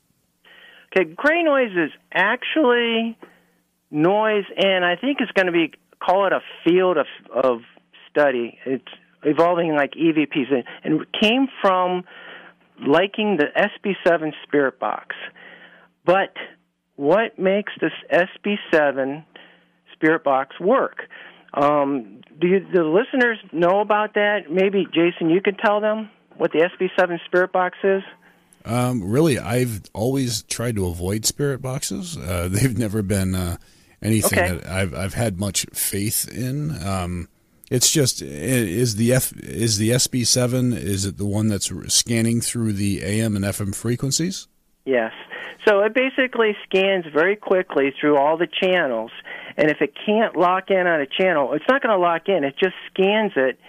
Okay, 0.91 1.09
gray 1.15 1.45
noise 1.45 1.71
is 1.71 1.93
actually 2.13 3.17
noise, 3.93 4.45
and 4.57 4.85
I 4.85 4.97
think 4.97 5.19
it's 5.21 5.31
going 5.33 5.47
to 5.47 5.53
be 5.53 5.73
call 6.05 6.27
it 6.27 6.33
a 6.33 6.41
field 6.65 6.97
of 6.97 7.07
of 7.33 7.61
study. 8.11 8.59
It's 8.67 8.89
evolving 9.23 9.77
like 9.77 9.93
EVPs, 9.93 10.53
and, 10.53 10.65
and 10.83 11.07
came 11.21 11.47
from 11.63 12.03
liking 12.85 13.37
the 13.37 13.47
SB7 13.57 14.33
Spirit 14.45 14.81
Box. 14.81 15.15
But 16.05 16.35
what 16.97 17.39
makes 17.39 17.73
this 17.81 17.93
SB7 18.13 19.25
Spirit 19.95 20.25
Box 20.25 20.59
work? 20.59 21.03
Um, 21.55 22.21
do 22.41 22.47
you, 22.47 22.67
the 22.73 22.85
listeners 22.85 23.39
know 23.53 23.81
about 23.81 24.15
that? 24.15 24.51
Maybe 24.51 24.87
Jason, 24.93 25.31
you 25.31 25.41
could 25.41 25.59
tell 25.59 25.81
them 25.81 26.11
what 26.37 26.53
the 26.53 26.59
SB7 26.61 27.19
Spirit 27.27 27.53
Box 27.53 27.77
is. 27.83 28.03
Um, 28.65 29.03
really, 29.03 29.39
I've 29.39 29.83
always 29.95 30.43
tried 30.43 30.77
to 30.77 30.87
avoid 30.87 31.25
spirit 31.25 31.63
boxes. 31.63 32.17
Uh, 32.17 32.49
they've 32.53 32.77
never 32.77 33.03
been 33.03 33.35
uh, 33.35 33.57
anything 34.03 34.39
Okay. 34.39 34.57
that 34.57 34.67
I've 34.69 34.95
I've 34.95 35.15
had 35.15 35.39
much 35.41 35.67
faith 35.73 36.29
in. 36.29 36.71
Um, 36.87 37.29
it's 37.71 37.91
just 37.91 38.21
is 38.23 38.97
the 38.97 39.13
F 39.13 39.33
is 39.39 39.79
the 39.79 39.91
SB 39.91 40.27
seven 40.27 40.73
is 40.73 41.05
it 41.05 41.17
the 41.19 41.27
one 41.27 41.49
that's 41.49 41.71
scanning 41.93 42.41
through 42.41 42.73
the 42.75 43.03
AM 43.03 43.37
and 43.37 43.45
FM 43.45 43.75
frequencies? 43.75 44.49
Yes. 44.89 45.13
So 45.67 45.81
it 45.81 45.93
basically 45.93 46.57
scans 46.65 47.05
very 47.13 47.37
quickly 47.37 47.93
through 48.01 48.17
all 48.17 48.39
the 48.39 48.47
channels, 48.47 49.11
and 49.55 49.71
if 49.71 49.83
it 49.83 49.93
can't 50.07 50.35
lock 50.35 50.71
in 50.71 50.87
on 50.87 51.03
a 51.03 51.07
channel, 51.07 51.53
it's 51.53 51.65
not 51.69 51.83
going 51.83 51.95
to 51.95 52.01
lock 52.01 52.23
in. 52.29 52.43
It 52.43 52.55
just 52.59 52.75
scans 52.91 53.33
it. 53.37 53.61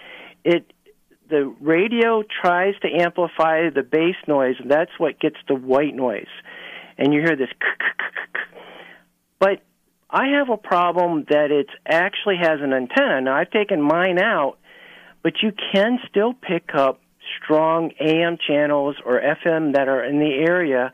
It 0.44 0.72
the 1.28 1.54
radio 1.60 2.22
tries 2.22 2.74
to 2.80 2.88
amplify 2.88 3.68
the 3.68 3.82
bass 3.82 4.16
noise, 4.26 4.56
and 4.60 4.70
that's 4.70 4.92
what 4.96 5.20
gets 5.20 5.36
the 5.46 5.54
white 5.54 5.94
noise. 5.94 6.32
And 6.96 7.12
you 7.12 7.20
hear 7.20 7.36
this 7.36 7.50
But 9.38 9.60
I 10.08 10.28
have 10.38 10.48
a 10.48 10.56
problem 10.56 11.26
that 11.28 11.50
it 11.50 11.68
actually 11.86 12.38
has 12.40 12.60
an 12.62 12.72
antenna. 12.72 13.20
Now 13.20 13.36
I've 13.36 13.50
taken 13.50 13.82
mine 13.82 14.18
out, 14.18 14.56
but 15.22 15.34
you 15.42 15.52
can 15.72 15.98
still 16.08 16.32
pick 16.32 16.70
up 16.74 16.98
strong 17.42 17.92
AM 18.00 18.38
channels 18.46 18.96
or 19.04 19.20
FM 19.20 19.74
that 19.74 19.88
are 19.88 20.04
in 20.04 20.18
the 20.18 20.44
area. 20.48 20.92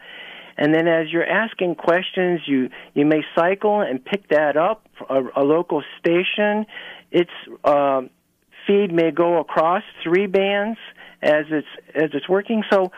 And 0.57 0.75
then 0.75 0.89
as 0.89 1.13
you're 1.13 1.27
asking 1.27 1.75
questions, 1.75 2.41
you, 2.47 2.71
you 2.95 3.05
may 3.05 3.23
cycle 3.35 3.81
and 3.81 4.03
pick 4.05 4.29
that 4.29 4.57
up, 4.57 4.87
a, 5.09 5.23
a 5.37 5.43
local 5.43 5.83
station. 5.99 6.67
Its 7.11 7.31
uh, 7.63 8.03
feed 8.67 8.93
may 8.93 9.11
go 9.11 9.39
across 9.39 9.83
three 10.03 10.27
bands 10.27 10.79
as 11.23 11.45
it's, 11.51 11.69
as 11.95 12.11
it's 12.15 12.29
working. 12.29 12.63
So 12.73 12.91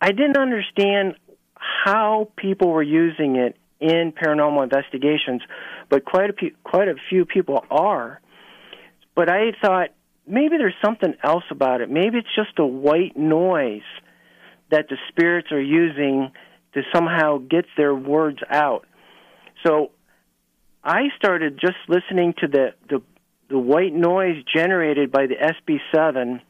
I 0.00 0.12
didn't 0.12 0.36
understand 0.36 1.14
how 1.54 2.28
people 2.36 2.70
were 2.70 2.82
using 2.82 3.36
it 3.36 3.56
in 3.80 4.12
paranormal 4.12 4.62
investigations, 4.62 5.42
but 5.88 6.04
quite 6.04 6.30
a, 6.30 6.32
pe- 6.32 6.56
quite 6.64 6.88
a 6.88 6.94
few 7.08 7.24
people 7.24 7.64
are. 7.70 8.20
But 9.14 9.30
I 9.30 9.52
thought, 9.62 9.90
maybe 10.26 10.56
there's 10.58 10.74
something 10.84 11.14
else 11.22 11.44
about 11.50 11.80
it. 11.80 11.90
Maybe 11.90 12.18
it's 12.18 12.34
just 12.34 12.58
a 12.58 12.66
white 12.66 13.16
noise 13.16 13.82
that 14.70 14.88
the 14.88 14.96
spirits 15.08 15.52
are 15.52 15.60
using 15.60 16.32
to 16.76 16.82
somehow 16.94 17.38
get 17.38 17.64
their 17.78 17.94
words 17.94 18.38
out. 18.50 18.84
So 19.64 19.92
I 20.84 21.04
started 21.16 21.58
just 21.58 21.78
listening 21.88 22.34
to 22.40 22.48
the, 22.48 22.74
the, 22.90 23.02
the 23.48 23.58
white 23.58 23.94
noise 23.94 24.44
generated 24.54 25.10
by 25.10 25.26
the 25.26 25.36
SB7 25.36 26.42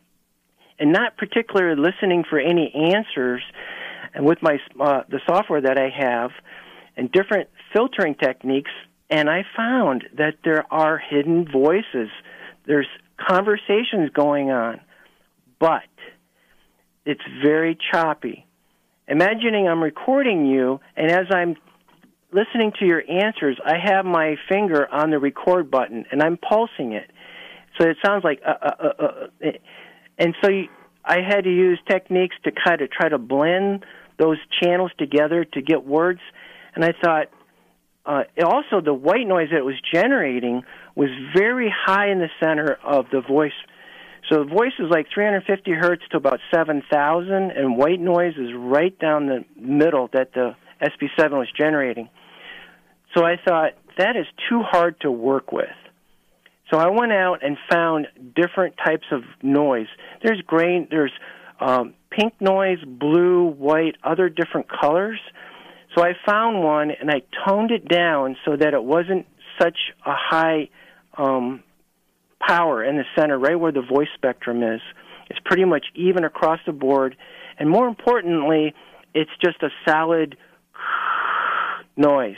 and 0.81 0.93
not 0.93 1.16
particularly 1.16 1.81
listening 1.81 2.24
for 2.29 2.41
any 2.41 2.72
answers. 2.74 3.41
And 4.14 4.27
with 4.27 4.39
my 4.43 4.59
uh, 4.81 5.03
the 5.09 5.20
software 5.29 5.61
that 5.61 5.79
I 5.79 5.91
have 5.97 6.33
and 6.97 7.12
different 7.12 7.49
filtering 7.72 8.16
techniques, 8.16 8.70
and 9.09 9.31
I 9.31 9.45
found 9.57 10.05
that 10.18 10.39
there 10.43 10.64
are 10.72 10.99
hidden 10.99 11.47
voices. 11.51 12.09
There's 12.66 12.89
conversations 13.16 14.11
going 14.12 14.51
on, 14.51 14.81
but 15.61 15.83
it's 17.05 17.22
very 17.45 17.79
choppy. 17.93 18.45
Imagining 19.09 19.68
I'm 19.68 19.82
recording 19.82 20.46
you, 20.46 20.80
and 20.96 21.11
as 21.11 21.26
I'm 21.30 21.57
listening 22.32 22.72
to 22.80 22.86
your 22.86 23.02
answers, 23.09 23.59
I 23.64 23.74
have 23.82 24.04
my 24.04 24.34
finger 24.48 24.86
on 24.92 25.11
the 25.11 25.18
record 25.18 25.70
button 25.70 26.04
and 26.11 26.22
I'm 26.22 26.36
pulsing 26.36 26.92
it. 26.92 27.11
So 27.78 27.88
it 27.88 27.96
sounds 28.04 28.24
like, 28.24 28.40
uh, 28.44 28.52
uh, 28.62 28.92
uh, 28.98 29.04
uh 29.04 29.50
and 30.18 30.34
so 30.42 30.50
you, 30.50 30.64
I 31.04 31.18
had 31.26 31.44
to 31.44 31.50
use 31.50 31.78
techniques 31.88 32.34
to 32.44 32.50
kind 32.50 32.80
of 32.80 32.90
try 32.90 33.09
to 33.09 33.18
blend 33.18 33.84
those 34.18 34.38
channels 34.61 34.90
together 34.98 35.44
to 35.44 35.62
get 35.62 35.86
words. 35.86 36.20
And 36.74 36.84
I 36.84 36.92
thought, 37.02 37.26
uh, 38.04 38.24
also 38.44 38.80
the 38.84 38.94
white 38.94 39.26
noise 39.26 39.48
that 39.50 39.59
it 39.59 39.64
was 39.64 39.80
generating 39.92 40.62
was 40.94 41.11
very 41.36 41.72
high 41.74 42.11
in 42.11 42.18
the 42.18 42.30
center 42.42 42.76
of 42.84 43.07
the 43.12 43.20
voice. 43.20 43.52
So 44.29 44.43
the 44.43 44.51
voice 44.51 44.72
is 44.79 44.87
like 44.91 45.07
350 45.14 45.70
hertz 45.72 46.03
to 46.11 46.16
about 46.16 46.41
7,000, 46.53 47.33
and 47.33 47.77
white 47.77 48.01
noise 48.01 48.35
is 48.37 48.51
right 48.57 48.97
down 48.99 49.27
the 49.27 49.45
middle 49.57 50.09
that 50.12 50.33
the 50.35 50.57
SB7 50.83 51.31
was 51.33 51.49
generating. 51.57 52.09
So 53.16 53.24
I 53.24 53.37
thought 53.43 53.72
that 53.99 54.16
is 54.16 54.27
too 54.49 54.62
hard 54.62 55.01
to 55.01 55.11
work 55.11 55.53
with. 55.53 55.68
So 56.72 56.79
I 56.79 56.89
went 56.89 57.12
out 57.12 57.45
and 57.45 57.57
found 57.70 58.09
different 58.35 58.74
types 58.85 59.07
of 59.12 59.22
noise. 59.43 59.87
There's 60.22 60.41
grain, 60.43 60.89
there's 60.91 61.12
um, 61.61 61.95
pink 62.11 62.35
noise, 62.41 62.79
blue, 62.85 63.47
white, 63.47 63.97
other 64.03 64.29
different 64.29 64.66
colors. 64.68 65.20
So 65.95 66.03
I 66.03 66.12
found 66.27 66.62
one 66.62 66.91
and 66.91 67.11
I 67.11 67.22
toned 67.47 67.70
it 67.70 67.89
down 67.89 68.37
so 68.45 68.57
that 68.57 68.74
it 68.74 68.83
wasn't 68.83 69.27
such 69.61 69.79
a 70.05 70.12
high 70.12 70.68
um, 71.16 71.62
power 72.41 72.84
in 72.84 72.97
the 72.97 73.05
center, 73.18 73.39
right 73.39 73.59
where 73.59 73.72
the 73.72 73.82
voice 73.82 74.09
spectrum 74.14 74.62
is. 74.62 74.80
It's 75.28 75.41
pretty 75.45 75.64
much 75.64 75.87
even 75.95 76.24
across 76.24 76.61
the 76.66 76.72
board. 76.72 77.16
And 77.59 77.68
more 77.68 77.89
importantly, 77.89 78.74
it's 79.14 79.30
just 79.43 79.62
a 79.62 79.68
solid 79.89 80.37
noise. 81.97 82.37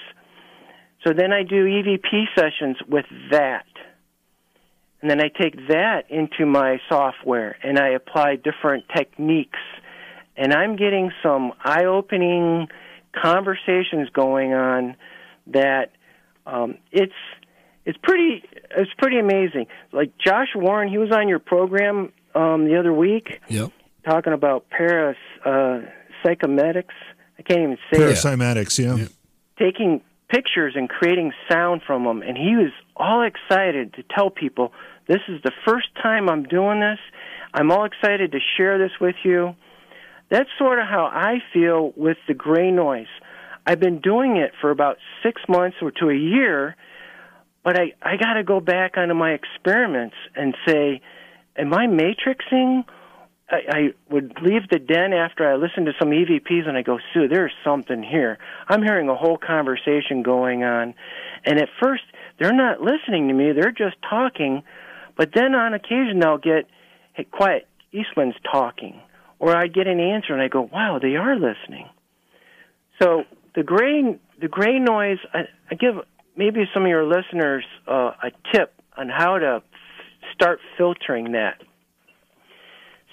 So 1.06 1.12
then 1.12 1.32
I 1.32 1.42
do 1.42 1.64
EVP 1.64 2.24
sessions 2.34 2.76
with 2.88 3.06
that. 3.30 3.66
And 5.00 5.10
then 5.10 5.20
I 5.20 5.28
take 5.28 5.54
that 5.68 6.10
into 6.10 6.44
my 6.44 6.80
software 6.88 7.56
and 7.62 7.78
I 7.78 7.90
apply 7.90 8.36
different 8.36 8.84
techniques. 8.96 9.58
And 10.36 10.52
I'm 10.52 10.76
getting 10.76 11.10
some 11.22 11.52
eye 11.64 11.84
opening 11.84 12.68
conversations 13.14 14.08
going 14.12 14.54
on 14.54 14.96
that 15.48 15.90
um, 16.46 16.78
it's 16.90 17.12
it's 17.88 17.98
pretty 18.02 18.44
it's 18.76 18.92
pretty 18.98 19.18
amazing. 19.18 19.66
Like 19.92 20.12
Josh 20.18 20.48
Warren, 20.54 20.90
he 20.90 20.98
was 20.98 21.10
on 21.10 21.26
your 21.26 21.38
program 21.38 22.12
um, 22.34 22.66
the 22.66 22.78
other 22.78 22.92
week, 22.92 23.40
yep. 23.48 23.72
talking 24.04 24.34
about 24.34 24.68
paras 24.68 25.16
uh, 25.42 25.80
psychomedics. 26.22 26.92
I 27.38 27.42
can't 27.42 27.60
even 27.60 27.78
say 27.90 27.98
parasymatics. 27.98 28.78
Yeah, 28.78 28.96
yeah. 28.96 29.08
taking 29.58 30.02
pictures 30.28 30.74
and 30.76 30.86
creating 30.86 31.32
sound 31.50 31.80
from 31.86 32.04
them, 32.04 32.20
and 32.20 32.36
he 32.36 32.56
was 32.56 32.72
all 32.94 33.22
excited 33.22 33.94
to 33.94 34.02
tell 34.14 34.28
people, 34.28 34.72
"This 35.06 35.22
is 35.26 35.40
the 35.42 35.52
first 35.66 35.88
time 36.02 36.28
I'm 36.28 36.42
doing 36.42 36.80
this. 36.80 36.98
I'm 37.54 37.72
all 37.72 37.86
excited 37.86 38.32
to 38.32 38.38
share 38.58 38.78
this 38.78 38.92
with 39.00 39.16
you." 39.24 39.56
That's 40.30 40.50
sort 40.58 40.78
of 40.78 40.84
how 40.86 41.06
I 41.06 41.38
feel 41.54 41.94
with 41.96 42.18
the 42.28 42.34
gray 42.34 42.70
noise. 42.70 43.06
I've 43.66 43.80
been 43.80 44.00
doing 44.00 44.36
it 44.36 44.52
for 44.60 44.70
about 44.70 44.98
six 45.22 45.40
months 45.48 45.78
or 45.80 45.90
to 45.92 46.10
a 46.10 46.14
year, 46.14 46.76
but 47.64 47.78
I, 47.78 47.94
I 48.02 48.16
got 48.16 48.34
to 48.34 48.44
go 48.44 48.60
back 48.60 48.96
onto 48.96 49.14
my 49.14 49.32
experiments 49.32 50.16
and 50.34 50.54
say, 50.66 51.00
am 51.56 51.72
I 51.74 51.86
matrixing? 51.86 52.84
I, 53.50 53.56
I 53.68 53.88
would 54.10 54.36
leave 54.42 54.68
the 54.70 54.78
den 54.78 55.12
after 55.12 55.50
I 55.50 55.56
listened 55.56 55.86
to 55.86 55.92
some 55.98 56.10
EVPs 56.10 56.68
and 56.68 56.76
I 56.76 56.82
go, 56.82 56.98
Sue, 57.12 57.28
there's 57.28 57.52
something 57.64 58.02
here. 58.02 58.38
I'm 58.68 58.82
hearing 58.82 59.08
a 59.08 59.14
whole 59.14 59.38
conversation 59.38 60.22
going 60.22 60.64
on. 60.64 60.94
And 61.44 61.58
at 61.58 61.68
first, 61.82 62.02
they're 62.38 62.52
not 62.52 62.80
listening 62.80 63.28
to 63.28 63.34
me, 63.34 63.52
they're 63.52 63.72
just 63.72 63.96
talking. 64.08 64.62
But 65.16 65.30
then 65.34 65.54
on 65.54 65.74
occasion, 65.74 66.20
they'll 66.20 66.38
get, 66.38 66.66
hey, 67.14 67.24
quiet, 67.24 67.66
Eastman's 67.92 68.36
talking 68.52 69.00
or 69.38 69.56
I 69.56 69.66
get 69.66 69.86
an 69.86 70.00
answer 70.00 70.32
and 70.32 70.42
I 70.42 70.48
go, 70.48 70.68
wow, 70.72 70.98
they 71.00 71.16
are 71.16 71.34
listening. 71.34 71.88
So 73.00 73.24
the 73.54 73.62
gray 73.62 74.18
the 74.40 74.48
gray 74.48 74.78
noise, 74.78 75.18
I, 75.32 75.40
I 75.70 75.74
give 75.74 75.94
maybe 76.38 76.60
some 76.72 76.84
of 76.84 76.88
your 76.88 77.04
listeners 77.04 77.64
uh, 77.86 78.12
a 78.22 78.30
tip 78.54 78.72
on 78.96 79.08
how 79.08 79.38
to 79.38 79.62
start 80.32 80.60
filtering 80.78 81.32
that. 81.32 81.60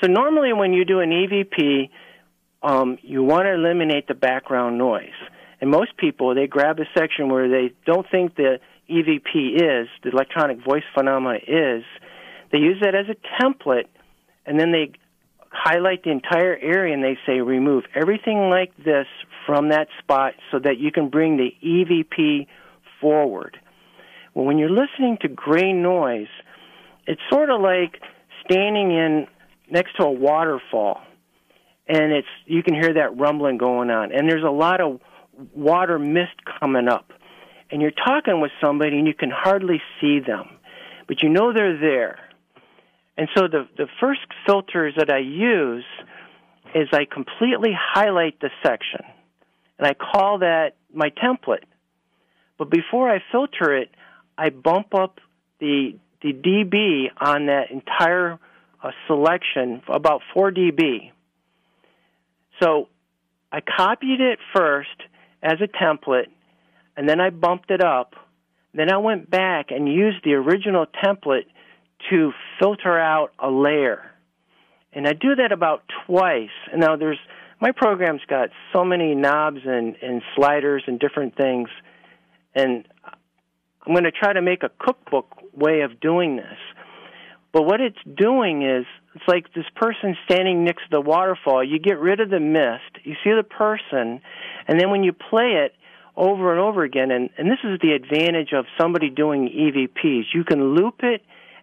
So 0.02 0.08
normally 0.08 0.54
when 0.54 0.74
you 0.74 0.86
do 0.86 1.00
an 1.00 1.10
EVP, 1.10 1.90
um, 2.62 2.98
you 3.02 3.24
want 3.24 3.46
to 3.46 3.54
eliminate 3.54 4.08
the 4.08 4.14
background 4.14 4.78
noise. 4.78 5.18
And 5.60 5.70
most 5.70 5.98
people, 5.98 6.36
they 6.36 6.48
grab 6.48 6.80
a 6.80 6.86
section 6.98 7.30
where 7.30 7.50
they 7.50 7.74
don't 7.86 8.06
think 8.12 8.36
the 8.36 8.60
EVP 8.90 9.56
is, 9.56 9.88
the 10.04 10.12
electronic 10.12 10.64
voice 10.64 10.84
phenomena 10.94 11.40
is, 11.48 11.84
they 12.52 12.60
use 12.60 12.78
that 12.82 12.94
as 12.94 13.08
a 13.10 13.44
template, 13.44 13.88
and 14.46 14.60
then 14.60 14.72
they 14.72 14.92
highlight 15.50 16.04
the 16.04 16.12
entire 16.12 16.56
area 16.56 16.94
and 16.94 17.04
they 17.04 17.18
say 17.26 17.40
remove 17.40 17.86
everything 17.96 18.50
like 18.50 18.76
this 18.78 19.08
from 19.46 19.70
that 19.70 19.88
spot 20.00 20.34
so 20.52 20.60
that 20.60 20.78
you 20.78 20.92
can 20.92 21.10
bring 21.10 21.38
the 21.38 21.54
EVP 21.66 22.48
forward. 23.02 23.60
Well, 24.34 24.46
when 24.46 24.58
you're 24.58 24.70
listening 24.70 25.18
to 25.22 25.28
gray 25.28 25.74
noise, 25.74 26.28
it's 27.08 27.22
sort 27.32 27.50
of 27.50 27.62
like 27.62 28.02
standing 28.46 28.92
in 28.92 29.28
next 29.70 29.96
to 29.98 30.04
a 30.04 30.12
waterfall 30.12 31.02
and 31.88 32.12
it's 32.12 32.28
you 32.46 32.62
can 32.62 32.74
hear 32.76 32.94
that 32.94 33.18
rumbling 33.18 33.58
going 33.58 33.90
on 33.90 34.12
and 34.12 34.30
there's 34.30 34.44
a 34.44 34.52
lot 34.52 34.80
of 34.80 35.00
water 35.56 35.98
mist 35.98 36.36
coming 36.60 36.88
up 36.88 37.12
and 37.72 37.82
you're 37.82 37.92
talking 37.92 38.42
with 38.42 38.52
somebody 38.64 38.98
and 38.98 39.08
you 39.08 39.14
can 39.14 39.32
hardly 39.32 39.82
see 40.00 40.20
them 40.20 40.46
but 41.08 41.24
you 41.24 41.30
know 41.30 41.52
they're 41.52 41.80
there 41.80 42.20
and 43.18 43.30
so 43.36 43.48
the, 43.48 43.68
the 43.78 43.88
first 44.00 44.22
filters 44.46 44.94
that 44.98 45.10
I 45.10 45.20
use 45.20 45.86
is 46.74 46.90
I 46.92 47.06
completely 47.06 47.72
highlight 47.74 48.40
the 48.42 48.50
section. 48.66 49.02
And 49.78 49.88
I 49.88 49.94
call 49.94 50.40
that 50.40 50.76
my 50.94 51.10
template. 51.10 51.64
But 52.58 52.70
before 52.70 53.10
I 53.10 53.22
filter 53.32 53.76
it, 53.76 53.90
I 54.38 54.50
bump 54.50 54.94
up 54.94 55.20
the, 55.60 55.96
the 56.22 56.34
dB 56.34 57.08
on 57.20 57.48
that 57.48 57.72
entire 57.72 58.40
uh, 58.84 58.92
selection 59.08 59.82
about 59.88 60.22
4 60.34 60.52
dB. 60.52 61.12
So 62.62 62.88
I 63.52 63.60
copied 63.62 64.22
it 64.22 64.40
first 64.56 64.90
as 65.42 65.56
a 65.62 65.68
template, 65.68 66.28
and 66.96 67.08
then 67.08 67.20
I 67.20 67.30
bumped 67.30 67.72
it 67.72 67.84
up. 67.84 68.16
Then 68.74 68.92
I 68.92 68.98
went 68.98 69.30
back 69.30 69.72
and 69.72 69.88
used 69.88 70.24
the 70.24 70.34
original 70.34 70.86
template 71.04 71.46
to 72.10 72.34
filter 72.60 73.00
out 73.00 73.32
a 73.40 73.50
layer. 73.50 74.12
And 74.94 75.08
I 75.08 75.14
do 75.14 75.36
that 75.36 75.52
about 75.52 75.84
twice. 76.06 76.50
Now 76.76 76.96
there's 76.96 77.20
my 77.62 77.72
program's 77.72 78.22
got 78.28 78.50
so 78.74 78.84
many 78.84 79.16
knobs 79.16 79.60
and, 79.66 79.96
and 80.02 80.22
sliders 80.36 80.84
and 80.88 81.00
different 81.00 81.36
things. 81.36 81.70
And 82.56 82.88
I'm 83.86 83.94
going 83.94 84.06
to 84.06 84.12
try 84.12 84.34
to 84.34 84.42
make 84.42 84.64
a 84.64 84.72
cookbook 84.80 85.28
way 85.54 85.82
of 85.82 86.00
doing 86.00 86.38
this. 86.38 86.58
But 87.54 87.64
what 87.64 87.80
it's 87.80 87.98
doing 88.18 88.64
is 88.64 88.86
it's 89.14 89.24
like 89.28 89.54
this 89.54 89.66
person 89.76 90.18
standing 90.26 90.66
next 90.66 90.84
to 90.84 90.90
the 90.92 91.02
waterfall. 91.02 91.64
You 91.64 91.80
get 91.80 92.00
rid 92.00 92.20
of 92.20 92.30
the 92.30 92.40
mist, 92.40 93.06
you 93.06 93.14
see 93.24 93.32
the 93.32 93.44
person, 93.44 94.20
and 94.68 94.80
then 94.80 94.90
when 94.90 95.04
you 95.04 95.14
play 95.14 95.64
it 95.64 95.74
over 96.18 96.52
and 96.52 96.60
over 96.60 96.84
again, 96.84 97.12
and, 97.12 97.30
and 97.38 97.50
this 97.50 97.60
is 97.64 97.80
the 97.82 97.94
advantage 97.94 98.52
of 98.54 98.66
somebody 98.80 99.10
doing 99.10 99.48
EVPs, 99.48 100.24
you 100.34 100.44
can 100.44 100.76
loop 100.76 100.96
it, 101.04 101.22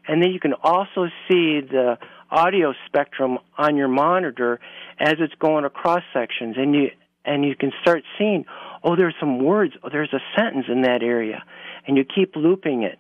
and 0.09 0.23
then 0.23 0.31
you 0.31 0.41
can 0.41 0.55
also 0.63 1.09
see 1.29 1.61
the 1.61 1.99
audio 2.31 2.73
spectrum 2.87 3.39
on 3.59 3.77
your 3.77 3.89
monitor 3.89 4.61
as 4.99 5.15
it's 5.19 5.35
going 5.39 5.65
across 5.65 6.03
sections, 6.15 6.57
and 6.57 6.75
you 6.75 6.91
and 7.25 7.45
you 7.45 7.55
can 7.55 7.71
start 7.83 8.03
seeing, 8.19 8.45
oh, 8.85 8.97
there's 8.97 9.15
some 9.21 9.43
words, 9.45 9.75
oh, 9.83 9.89
there's 9.91 10.13
a 10.13 10.21
sentence 10.39 10.67
in 10.69 10.83
that 10.83 11.03
area, 11.03 11.45
and 11.87 11.97
you 11.97 12.05
keep 12.05 12.37
looping 12.37 12.83
it. 12.83 12.99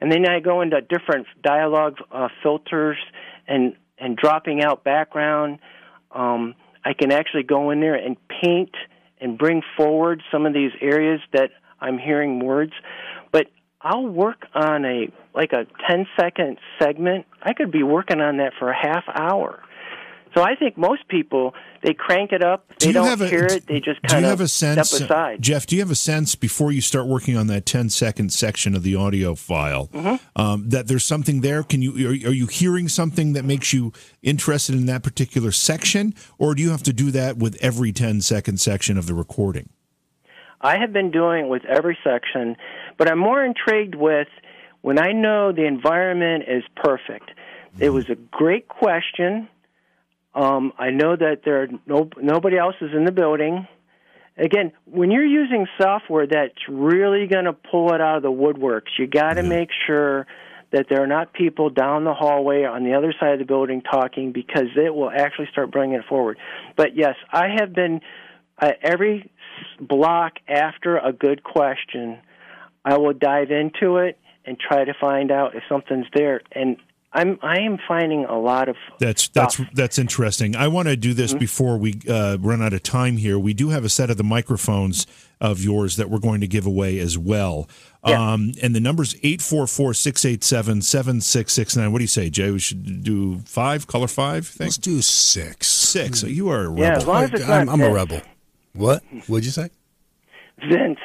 And 0.00 0.10
then 0.10 0.28
I 0.28 0.40
go 0.40 0.62
into 0.62 0.80
different 0.80 1.26
dialogue 1.42 1.96
uh, 2.10 2.28
filters 2.42 2.98
and 3.46 3.74
and 3.98 4.16
dropping 4.16 4.62
out 4.62 4.82
background. 4.82 5.60
Um, 6.10 6.54
I 6.84 6.92
can 6.92 7.12
actually 7.12 7.44
go 7.44 7.70
in 7.70 7.80
there 7.80 7.94
and 7.94 8.16
paint 8.42 8.74
and 9.20 9.38
bring 9.38 9.62
forward 9.76 10.22
some 10.32 10.44
of 10.44 10.52
these 10.52 10.72
areas 10.80 11.20
that 11.32 11.50
I'm 11.80 11.98
hearing 11.98 12.44
words. 12.44 12.72
But 13.30 13.46
I'll 13.80 14.06
work 14.06 14.46
on 14.54 14.84
a 14.84 15.12
like 15.34 15.52
a 15.52 15.66
10 15.88 16.06
second 16.18 16.58
segment. 16.80 17.26
I 17.40 17.52
could 17.52 17.70
be 17.70 17.84
working 17.84 18.20
on 18.20 18.38
that 18.38 18.52
for 18.58 18.70
a 18.70 18.76
half 18.76 19.04
hour. 19.08 19.62
So 20.34 20.42
I 20.42 20.54
think 20.54 20.78
most 20.78 21.06
people 21.08 21.54
they 21.82 21.94
crank 21.94 22.32
it 22.32 22.42
up, 22.42 22.66
they 22.78 22.92
do 22.92 22.94
not 22.94 23.18
hear 23.18 23.44
it, 23.44 23.66
they 23.66 23.80
just 23.80 24.00
kind 24.02 24.24
of 24.24 24.50
step 24.50 24.78
aside. 24.78 25.42
Jeff, 25.42 25.66
do 25.66 25.76
you 25.76 25.82
have 25.82 25.90
a 25.90 25.96
sense 25.96 26.34
before 26.34 26.72
you 26.72 26.80
start 26.80 27.06
working 27.06 27.36
on 27.36 27.48
that 27.48 27.66
10 27.66 27.90
second 27.90 28.32
section 28.32 28.74
of 28.74 28.82
the 28.82 28.94
audio 28.94 29.34
file 29.34 29.88
mm-hmm. 29.88 30.40
um, 30.40 30.68
that 30.70 30.86
there's 30.86 31.04
something 31.04 31.40
there? 31.40 31.62
Can 31.62 31.82
you 31.82 32.08
are, 32.08 32.30
are, 32.30 32.32
you 32.32 32.46
hearing 32.46 32.88
something 32.88 33.32
that 33.34 33.44
makes 33.44 33.72
you 33.72 33.92
interested 34.22 34.74
in 34.74 34.86
that 34.86 35.02
particular 35.02 35.52
section, 35.52 36.14
or 36.38 36.54
do 36.54 36.62
you 36.62 36.70
have 36.70 36.82
to 36.84 36.92
do 36.92 37.10
that 37.10 37.36
with 37.36 37.56
every 37.60 37.92
10 37.92 38.20
second 38.20 38.60
section 38.60 38.96
of 38.96 39.06
the 39.06 39.14
recording? 39.14 39.68
I 40.60 40.78
have 40.78 40.92
been 40.92 41.10
doing 41.10 41.46
it 41.46 41.48
with 41.48 41.64
every 41.64 41.98
section, 42.04 42.56
but 42.96 43.10
I'm 43.10 43.18
more 43.18 43.44
intrigued 43.44 43.96
with 43.96 44.28
when 44.82 44.98
I 44.98 45.12
know 45.12 45.52
the 45.52 45.66
environment 45.66 46.44
is 46.46 46.62
perfect. 46.76 47.32
It 47.80 47.90
was 47.90 48.08
a 48.08 48.14
great 48.14 48.68
question 48.68 49.48
um, 50.34 50.72
I 50.78 50.90
know 50.90 51.14
that 51.16 51.42
there 51.44 51.62
are 51.62 51.68
no 51.86 52.08
nobody 52.20 52.56
else 52.56 52.74
is 52.80 52.90
in 52.94 53.04
the 53.04 53.12
building. 53.12 53.66
Again, 54.36 54.72
when 54.86 55.10
you're 55.10 55.24
using 55.24 55.66
software 55.80 56.26
that's 56.26 56.54
really 56.68 57.26
going 57.26 57.44
to 57.44 57.52
pull 57.52 57.92
it 57.92 58.00
out 58.00 58.16
of 58.16 58.22
the 58.22 58.30
woodworks, 58.30 58.98
you 58.98 59.06
got 59.06 59.34
to 59.34 59.42
make 59.42 59.68
sure 59.86 60.26
that 60.72 60.86
there 60.88 61.02
are 61.02 61.06
not 61.06 61.34
people 61.34 61.68
down 61.68 62.04
the 62.04 62.14
hallway 62.14 62.64
on 62.64 62.82
the 62.82 62.94
other 62.94 63.14
side 63.20 63.34
of 63.34 63.38
the 63.40 63.44
building 63.44 63.82
talking 63.82 64.32
because 64.32 64.68
it 64.74 64.94
will 64.94 65.10
actually 65.10 65.48
start 65.52 65.70
bringing 65.70 65.96
it 65.96 66.04
forward. 66.08 66.38
But 66.76 66.96
yes, 66.96 67.14
I 67.30 67.48
have 67.58 67.74
been 67.74 68.00
uh, 68.58 68.70
every 68.82 69.30
block 69.80 70.34
after 70.48 70.96
a 70.96 71.12
good 71.12 71.42
question, 71.42 72.18
I 72.84 72.96
will 72.96 73.12
dive 73.12 73.50
into 73.50 73.98
it 73.98 74.18
and 74.44 74.58
try 74.58 74.84
to 74.84 74.94
find 74.98 75.30
out 75.30 75.54
if 75.54 75.62
something's 75.68 76.06
there. 76.14 76.40
And 76.52 76.78
I'm 77.14 77.38
I 77.42 77.60
am 77.60 77.78
finding 77.86 78.24
a 78.24 78.38
lot 78.38 78.68
of 78.68 78.76
that's 78.98 79.22
stuff. 79.24 79.56
that's 79.56 79.70
that's 79.74 79.98
interesting. 79.98 80.56
I 80.56 80.68
want 80.68 80.88
to 80.88 80.96
do 80.96 81.12
this 81.12 81.32
mm-hmm. 81.32 81.40
before 81.40 81.76
we 81.76 82.00
uh, 82.08 82.38
run 82.40 82.62
out 82.62 82.72
of 82.72 82.82
time 82.82 83.18
here. 83.18 83.38
We 83.38 83.52
do 83.52 83.68
have 83.68 83.84
a 83.84 83.90
set 83.90 84.08
of 84.10 84.16
the 84.16 84.24
microphones 84.24 85.06
of 85.40 85.62
yours 85.62 85.96
that 85.96 86.08
we're 86.08 86.20
going 86.20 86.40
to 86.40 86.46
give 86.46 86.64
away 86.66 86.98
as 87.00 87.18
well. 87.18 87.68
Yeah. 88.06 88.32
Um, 88.32 88.52
and 88.62 88.74
the 88.74 88.80
number's 88.80 89.12
844-687-7669. 89.14 91.92
What 91.92 91.98
do 91.98 92.04
you 92.04 92.08
say, 92.08 92.30
Jay? 92.30 92.50
We 92.50 92.60
should 92.60 93.02
do 93.02 93.40
five, 93.40 93.86
color 93.88 94.06
five? 94.06 94.46
Thing? 94.46 94.66
Let's 94.66 94.78
do 94.78 95.02
six. 95.02 95.66
Six. 95.66 96.22
You 96.22 96.48
are 96.48 96.60
a 96.60 96.68
rebel. 96.68 96.84
Yeah, 96.84 96.96
as 96.96 97.06
long 97.06 97.24
as 97.24 97.32
it's 97.32 97.48
I'm, 97.48 97.68
I'm 97.68 97.80
a 97.80 97.92
rebel. 97.92 98.22
What? 98.72 99.02
What'd 99.26 99.44
you 99.44 99.50
say? 99.50 99.70
Vince. 100.58 101.00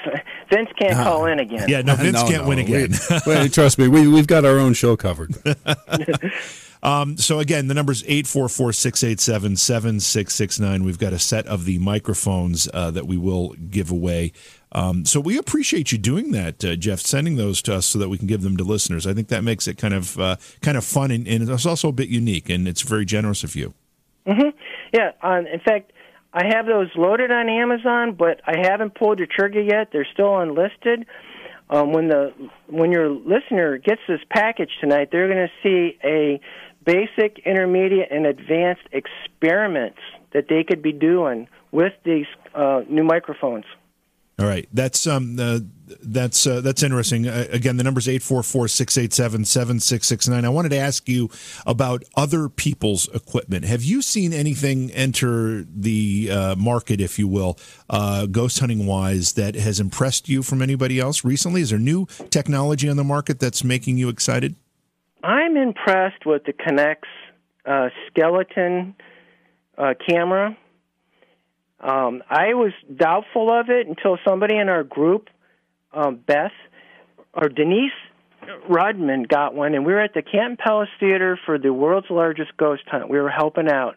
Vince 0.50 0.70
can't 0.80 0.98
uh, 0.98 1.04
call 1.04 1.26
in 1.26 1.40
again. 1.40 1.68
Yeah, 1.68 1.82
no, 1.82 1.96
Vince 1.96 2.22
no, 2.22 2.28
can't 2.28 2.44
no. 2.44 2.50
win 2.50 2.60
again. 2.60 2.94
We, 3.28 3.50
trust 3.50 3.78
me, 3.78 3.88
we, 3.88 4.08
we've 4.08 4.28
got 4.28 4.46
our 4.46 4.60
own 4.60 4.74
show 4.74 4.96
covered. 4.96 5.36
um, 6.84 7.18
so 7.18 7.40
again, 7.40 7.68
the 7.68 7.74
number's 7.74 8.04
844-687-7669. 8.04 10.84
We've 10.84 11.00
got 11.00 11.14
a 11.14 11.20
set 11.20 11.48
of 11.48 11.66
the 11.66 11.80
microphones 11.80 12.70
uh, 12.74 12.92
that 12.92 13.08
we 13.08 13.18
will 13.18 13.54
give 13.70 13.92
away. 13.92 14.32
Um, 14.72 15.06
so 15.06 15.20
we 15.20 15.38
appreciate 15.38 15.92
you 15.92 15.98
doing 15.98 16.32
that, 16.32 16.64
uh, 16.64 16.76
Jeff, 16.76 17.00
sending 17.00 17.36
those 17.36 17.62
to 17.64 17.76
us 17.76 17.86
so 17.86 18.00
that 18.00 18.10
we 18.10 18.18
can 18.18 18.28
give 18.28 18.42
them 18.42 18.58
to 18.58 18.64
listeners. 18.64 19.08
I 19.08 19.14
think 19.14 19.30
that 19.30 19.44
makes 19.44 19.68
it 19.68 19.78
kind 19.78 19.94
of 19.94 20.20
uh, 20.20 20.36
kind 20.62 20.78
of 20.78 20.86
fun 20.86 21.12
and, 21.12 21.28
and, 21.28 21.50
it's 21.50 21.66
also 21.66 21.90
a 21.90 21.94
bit 21.94 22.10
unique, 22.10 22.50
and 22.50 22.68
it's 22.68 22.82
very 22.82 23.06
generous 23.06 23.44
of 23.44 23.56
you. 23.56 23.74
Mm-hmm. 24.28 24.50
Yeah. 24.94 25.12
Um, 25.22 25.48
in 25.48 25.60
fact, 25.60 25.92
I 26.38 26.46
have 26.54 26.68
those 26.68 26.90
loaded 26.96 27.32
on 27.32 27.50
Amazon, 27.50 28.14
but 28.14 28.42
I 28.46 28.60
haven't 28.62 28.94
pulled 28.94 29.18
the 29.18 29.26
trigger 29.26 29.60
yet. 29.60 29.90
They're 29.92 30.08
still 30.14 30.38
unlisted. 30.38 31.08
Um, 31.72 31.94
when 31.94 32.10
the 32.10 32.32
when 32.68 32.92
your 32.92 33.10
listener 33.10 33.80
gets 33.80 34.02
this 34.08 34.20
package 34.30 34.70
tonight, 34.80 35.10
they're 35.12 35.28
going 35.28 35.48
to 35.48 35.54
see 35.64 35.98
a 36.04 36.40
basic, 36.86 37.40
intermediate, 37.40 38.12
and 38.12 38.28
advanced 38.28 38.84
experiments 38.92 39.98
that 40.32 40.46
they 40.48 40.64
could 40.64 40.84
be 40.84 40.92
doing 40.92 41.48
with 41.72 41.94
these 42.06 42.28
uh, 42.54 42.82
new 42.88 43.04
microphones. 43.04 43.66
All 44.38 44.46
right, 44.46 44.70
that's 44.72 45.08
um 45.08 45.40
uh, 45.40 45.60
that's 46.04 46.48
uh, 46.48 46.62
that's 46.62 46.84
interesting. 46.84 47.28
Uh, 47.28 47.48
again, 47.52 47.78
the 47.78 47.84
number 47.84 48.00
is 48.00 48.08
844-687-7669. 48.08 50.46
I 50.46 50.50
wanted 50.50 50.70
to 50.70 50.78
ask 50.78 51.10
you 51.10 51.30
about 51.66 52.04
other 52.16 52.50
people's 52.50 53.08
equipment. 53.14 53.66
Have 53.66 53.84
you 53.84 54.02
seen 54.02 54.34
anything 54.34 54.90
enter 54.92 55.64
the 55.64 56.30
uh, 56.32 56.56
market, 56.56 57.02
if 57.02 57.18
you 57.18 57.28
will, 57.28 57.58
uh, 57.90 58.26
ghost 58.26 58.60
hunting 58.60 58.86
wise, 58.86 59.34
that 59.34 59.56
has 59.56 59.80
impressed 59.80 60.30
you 60.30 60.44
from 60.44 60.62
anybody 60.62 61.00
else 61.00 61.24
recently? 61.24 61.62
Is 61.62 61.72
there 61.72 61.80
new 61.80 62.06
technology 62.30 62.88
on 62.90 62.98
the 62.98 63.04
market 63.04 63.40
that's 63.40 63.64
making 63.64 63.98
you 63.98 64.10
excited? 64.10 64.56
I'm 65.24 65.58
impressed 65.58 66.24
with 66.26 66.44
the 66.46 66.54
Kinect 66.54 67.06
uh, 67.66 67.90
skeleton 68.08 68.96
camera 70.08 70.56
um, 71.80 72.24
I 72.30 72.54
was 72.54 72.74
doubtful 72.96 73.52
of 73.52 73.70
it 73.70 73.88
until 73.88 74.18
somebody 74.28 74.58
in 74.58 74.70
our 74.70 74.84
group, 74.84 75.30
um, 75.94 76.22
Beth 76.26 76.52
or 77.34 77.50
Denise 77.50 77.92
Rodman, 78.70 79.24
got 79.24 79.54
one, 79.54 79.74
and 79.74 79.86
we 79.86 79.94
were 79.94 80.02
at 80.02 80.14
the 80.14 80.22
Canton 80.22 80.58
Palace 80.58 80.90
Theater 81.00 81.40
for 81.46 81.58
the 81.58 81.74
world's 81.74 82.10
largest 82.10 82.56
ghost 82.58 82.84
hunt. 82.88 83.10
We 83.10 83.20
were 83.20 83.30
helping 83.30 83.70
out, 83.70 83.96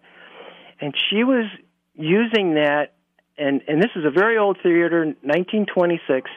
and 0.81 0.95
she 1.09 1.25
was 1.25 1.47
using 1.95 2.55
that, 2.55 2.93
and 3.39 3.63
and 3.69 3.83
this 3.83 3.91
is 3.95 4.05
a 4.05 4.11
very 4.11 4.39
old 4.39 4.59
theater, 4.63 5.05
1926, 5.05 6.31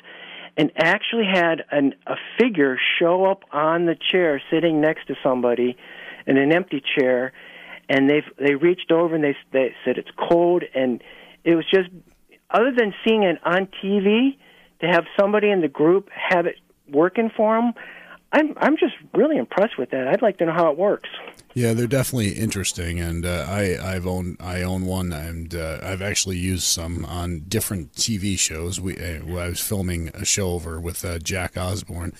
and 0.57 0.71
actually 0.77 1.25
had 1.31 1.63
an, 1.71 1.95
a 2.05 2.15
figure 2.39 2.77
show 2.99 3.25
up 3.25 3.43
on 3.51 3.85
the 3.85 3.95
chair, 4.11 4.41
sitting 4.51 4.79
next 4.81 5.07
to 5.07 5.15
somebody, 5.23 5.75
in 6.27 6.37
an 6.37 6.53
empty 6.53 6.83
chair, 6.99 7.33
and 7.89 8.09
they 8.09 8.21
they 8.37 8.55
reached 8.55 8.91
over 8.91 9.15
and 9.15 9.23
they 9.23 9.35
they 9.51 9.73
said 9.85 9.97
it's 9.97 10.11
cold. 10.29 10.63
And 10.75 11.01
it 11.43 11.55
was 11.55 11.65
just 11.73 11.89
other 12.49 12.71
than 12.77 12.93
seeing 13.05 13.23
it 13.23 13.39
on 13.43 13.67
TV 13.83 14.37
to 14.81 14.87
have 14.87 15.05
somebody 15.19 15.49
in 15.49 15.61
the 15.61 15.67
group 15.67 16.09
have 16.11 16.45
it 16.45 16.55
working 16.89 17.31
for 17.35 17.55
them. 17.55 17.73
I'm 18.33 18.53
I'm 18.57 18.77
just 18.77 18.95
really 19.13 19.37
impressed 19.37 19.77
with 19.77 19.91
that. 19.91 20.07
I'd 20.07 20.23
like 20.23 20.37
to 20.39 20.45
know 20.45 20.53
how 20.53 20.71
it 20.71 20.77
works. 20.77 21.09
Yeah, 21.53 21.73
they're 21.73 21.85
definitely 21.85 22.31
interesting, 22.31 22.99
and 22.99 23.25
uh, 23.27 23.45
I 23.47 23.77
I've 23.79 24.07
owned 24.07 24.37
I 24.39 24.63
own 24.63 24.85
one, 24.85 25.13
and 25.13 25.53
uh, 25.53 25.79
I've 25.83 26.01
actually 26.01 26.37
used 26.37 26.63
some 26.63 27.05
on 27.05 27.43
different 27.47 27.93
TV 27.93 28.37
shows. 28.37 28.81
We 28.81 28.97
uh, 28.97 29.23
I 29.39 29.49
was 29.49 29.59
filming 29.59 30.09
a 30.15 30.25
show 30.25 30.49
over 30.49 30.79
with 30.79 31.05
uh, 31.05 31.19
Jack 31.19 31.57
Osbourne, 31.57 32.13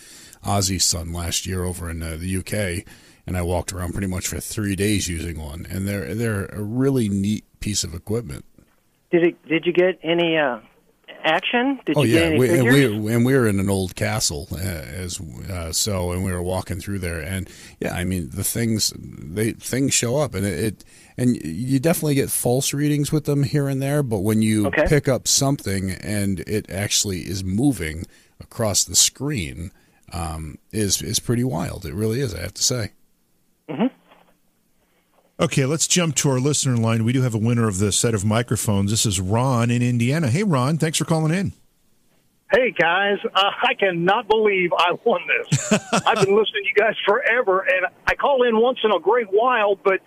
Ozzy's 0.46 0.84
son, 0.84 1.12
last 1.12 1.48
year 1.48 1.64
over 1.64 1.90
in 1.90 2.04
uh, 2.04 2.16
the 2.20 2.38
UK, 2.38 2.86
and 3.26 3.36
I 3.36 3.42
walked 3.42 3.74
around 3.74 3.94
pretty 3.94 4.08
much 4.08 4.28
for 4.28 4.40
three 4.40 4.76
days 4.76 5.10
using 5.10 5.40
one, 5.40 5.66
and 5.68 5.88
they're 5.88 6.14
they're 6.14 6.46
a 6.46 6.62
really 6.62 7.10
neat 7.10 7.44
piece 7.60 7.84
of 7.84 7.96
equipment. 7.96 8.46
Did 9.10 9.24
it? 9.24 9.48
Did 9.48 9.66
you 9.66 9.74
get 9.74 9.98
any 10.04 10.38
uh, 10.38 10.60
action? 11.24 11.80
Did 11.86 11.98
oh 11.98 12.04
you 12.04 12.16
yeah, 12.16 12.20
get 12.20 12.28
any 12.30 12.40
we, 12.40 12.50
and 12.50 12.64
we 13.04 13.14
and 13.14 13.26
we 13.26 13.34
were 13.34 13.48
in 13.48 13.60
an 13.60 13.70
old 13.70 13.96
castle 13.96 14.48
uh, 14.52 14.58
as 14.58 15.20
uh, 15.50 15.72
so, 15.72 16.12
and 16.12 16.24
we 16.24 16.32
were 16.32 16.42
walking 16.42 16.80
through 16.80 17.00
there, 17.00 17.20
and 17.20 17.50
yeah, 17.80 17.94
I 17.94 18.04
mean 18.04 18.30
the 18.32 18.44
things 18.44 18.94
they 18.98 19.52
things 19.52 19.94
show 19.94 20.18
up, 20.18 20.34
and 20.34 20.46
it, 20.46 20.60
it 20.60 20.86
and 21.18 21.36
you 21.44 21.80
definitely 21.80 22.16
get 22.16 22.30
false 22.30 22.74
readings 22.74 23.12
with 23.12 23.26
them 23.26 23.44
here 23.44 23.68
and 23.68 23.82
there, 23.82 24.04
but 24.04 24.20
when 24.20 24.42
you 24.42 24.68
okay. 24.68 24.86
pick 24.88 25.08
up 25.08 25.28
something 25.28 25.92
and 25.92 26.40
it 26.42 26.70
actually 26.70 27.22
is 27.22 27.44
moving 27.44 28.06
across 28.40 28.84
the 28.84 28.96
screen, 28.96 29.72
um, 30.12 30.58
is 30.72 31.02
is 31.02 31.20
pretty 31.20 31.44
wild. 31.44 31.86
It 31.86 31.94
really 31.94 32.20
is. 32.20 32.34
I 32.34 32.42
have 32.42 32.54
to 32.56 32.64
say. 32.64 32.92
Okay, 35.40 35.66
let's 35.66 35.88
jump 35.88 36.16
to 36.18 36.30
our 36.30 36.40
listener 36.40 36.78
line. 36.78 37.04
We 37.04 37.12
do 37.12 37.24
have 37.24 37.34
a 37.34 37.40
winner 37.40 37.68
of 37.68 37.80
the 37.80 37.92
set 37.92 38.14
of 38.14 38.24
microphones. 38.24 38.92
This 38.92 39.06
is 39.06 39.20
Ron 39.20 39.72
in 39.72 39.82
Indiana. 39.82 40.30
Hey, 40.30 40.44
Ron, 40.44 40.78
thanks 40.78 41.00
for 41.00 41.06
calling 41.06 41.34
in. 41.34 41.54
Hey 42.52 42.70
guys, 42.70 43.18
uh, 43.34 43.50
I 43.64 43.74
cannot 43.74 44.28
believe 44.28 44.70
I 44.78 44.92
won 45.04 45.22
this. 45.28 45.74
I've 46.06 46.24
been 46.24 46.38
listening 46.38 46.64
to 46.64 46.70
you 46.70 46.76
guys 46.78 46.94
forever, 47.04 47.62
and 47.62 47.88
I 48.06 48.14
call 48.14 48.44
in 48.48 48.60
once 48.60 48.78
in 48.84 48.92
a 48.92 49.00
great 49.00 49.26
while, 49.32 49.76
but 49.76 50.02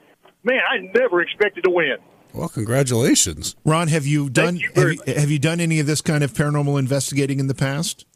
man, 0.44 0.60
I 0.70 0.78
never 0.94 1.20
expected 1.22 1.64
to 1.64 1.70
win. 1.70 1.96
Well, 2.32 2.48
congratulations. 2.48 3.56
Ron, 3.64 3.88
have 3.88 4.06
you 4.06 4.30
done 4.30 4.58
you 4.58 4.70
have 4.76 4.92
you, 4.92 5.00
have 5.12 5.30
you 5.30 5.40
done 5.40 5.58
any 5.58 5.80
of 5.80 5.86
this 5.86 6.00
kind 6.00 6.22
of 6.22 6.34
paranormal 6.34 6.78
investigating 6.78 7.40
in 7.40 7.48
the 7.48 7.54
past? 7.54 8.06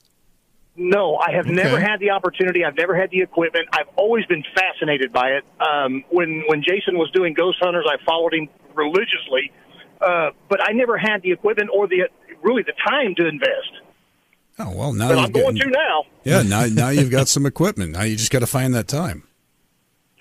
No, 0.83 1.16
I 1.16 1.33
have 1.33 1.45
never 1.45 1.78
had 1.78 2.01
the 2.01 2.09
opportunity. 2.11 2.64
I've 2.64 2.74
never 2.76 2.97
had 2.99 3.11
the 3.11 3.20
equipment. 3.20 3.68
I've 3.70 3.89
always 3.97 4.24
been 4.24 4.43
fascinated 4.55 5.12
by 5.12 5.33
it. 5.33 5.45
Um, 5.61 6.03
when 6.09 6.43
when 6.47 6.62
Jason 6.62 6.97
was 6.97 7.11
doing 7.11 7.35
Ghost 7.35 7.59
Hunters, 7.61 7.85
I 7.87 8.03
followed 8.07 8.33
him 8.33 8.49
religiously, 8.74 9.53
uh, 10.01 10.31
but 10.49 10.61
I 10.66 10.72
never 10.72 10.97
had 10.97 11.20
the 11.20 11.33
equipment 11.33 11.68
or 11.74 11.87
the 11.87 12.09
really 12.43 12.62
the 12.62 12.72
time 12.89 13.14
to 13.16 13.26
invest. 13.28 13.72
Oh 14.59 14.74
well, 14.74 14.93
now 14.95 15.11
you've 15.11 15.18
I'm 15.18 15.33
going 15.33 15.57
got- 15.57 15.64
to 15.64 15.70
now. 15.70 16.03
Yeah, 16.24 16.43
now 16.43 16.64
now 16.64 16.89
you've 16.89 17.11
got 17.11 17.28
some 17.28 17.45
equipment. 17.45 17.93
Now 17.93 18.05
you 18.05 18.16
just 18.16 18.31
got 18.31 18.39
to 18.39 18.47
find 18.47 18.74
that 18.74 18.89
time. 18.89 19.24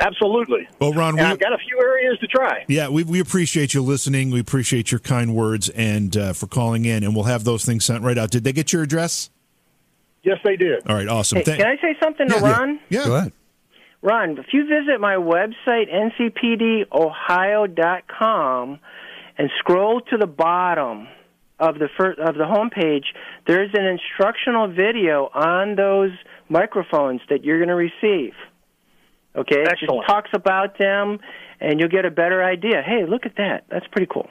Absolutely. 0.01 0.67
Well, 0.79 0.93
Ron, 0.93 1.15
we, 1.15 1.21
I've 1.21 1.39
got 1.39 1.51
a 1.53 1.57
few 1.57 1.79
areas 1.81 2.17
to 2.19 2.27
try. 2.27 2.63
yeah, 2.69 2.87
we, 2.87 3.03
we 3.03 3.19
appreciate 3.19 3.73
you 3.73 3.81
listening. 3.81 4.29
We 4.31 4.39
appreciate 4.39 4.91
your 4.91 4.99
kind 4.99 5.35
words 5.35 5.67
and 5.69 6.15
uh, 6.15 6.33
for 6.33 6.47
calling 6.47 6.85
in, 6.85 7.03
and 7.03 7.13
we'll 7.15 7.25
have 7.25 7.43
those 7.43 7.65
things 7.65 7.83
sent 7.85 8.03
right 8.03 8.17
out. 8.17 8.31
Did 8.31 8.43
they 8.45 8.53
get 8.53 8.71
your 8.73 8.81
address? 8.83 9.29
Yes, 10.29 10.39
they 10.43 10.55
did. 10.55 10.87
All 10.87 10.95
right, 10.95 11.07
awesome. 11.07 11.37
Hey, 11.39 11.43
Thank- 11.43 11.59
can 11.61 11.67
I 11.67 11.75
say 11.81 11.95
something 12.03 12.27
to 12.29 12.35
Yeah, 12.35 12.41
yeah. 12.41 12.51
Ron? 12.57 12.79
Yeah. 12.89 13.05
Go 13.05 13.15
ahead. 13.15 13.31
Ron, 14.01 14.37
if 14.37 14.53
you 14.53 14.65
visit 14.67 15.01
my 15.01 15.15
website, 15.15 15.89
ncpdohio.com, 15.91 18.79
and 19.37 19.49
scroll 19.59 20.01
to 20.01 20.17
the 20.17 20.27
bottom 20.27 21.07
of 21.59 21.79
the 21.79 21.89
first, 21.97 22.19
of 22.19 22.35
the 22.35 22.43
homepage, 22.45 23.05
there's 23.47 23.71
an 23.73 23.85
instructional 23.85 24.67
video 24.67 25.29
on 25.33 25.75
those 25.75 26.11
microphones 26.47 27.21
that 27.29 27.43
you're 27.43 27.57
going 27.57 27.69
to 27.69 27.75
receive. 27.75 28.33
Okay, 29.35 29.61
it 29.61 29.67
Excellent. 29.67 30.01
just 30.01 30.07
talks 30.09 30.29
about 30.33 30.77
them, 30.77 31.19
and 31.59 31.79
you'll 31.79 31.89
get 31.89 32.05
a 32.05 32.11
better 32.11 32.43
idea. 32.43 32.81
Hey, 32.85 33.05
look 33.05 33.25
at 33.25 33.35
that. 33.37 33.63
That's 33.69 33.87
pretty 33.87 34.07
cool. 34.11 34.29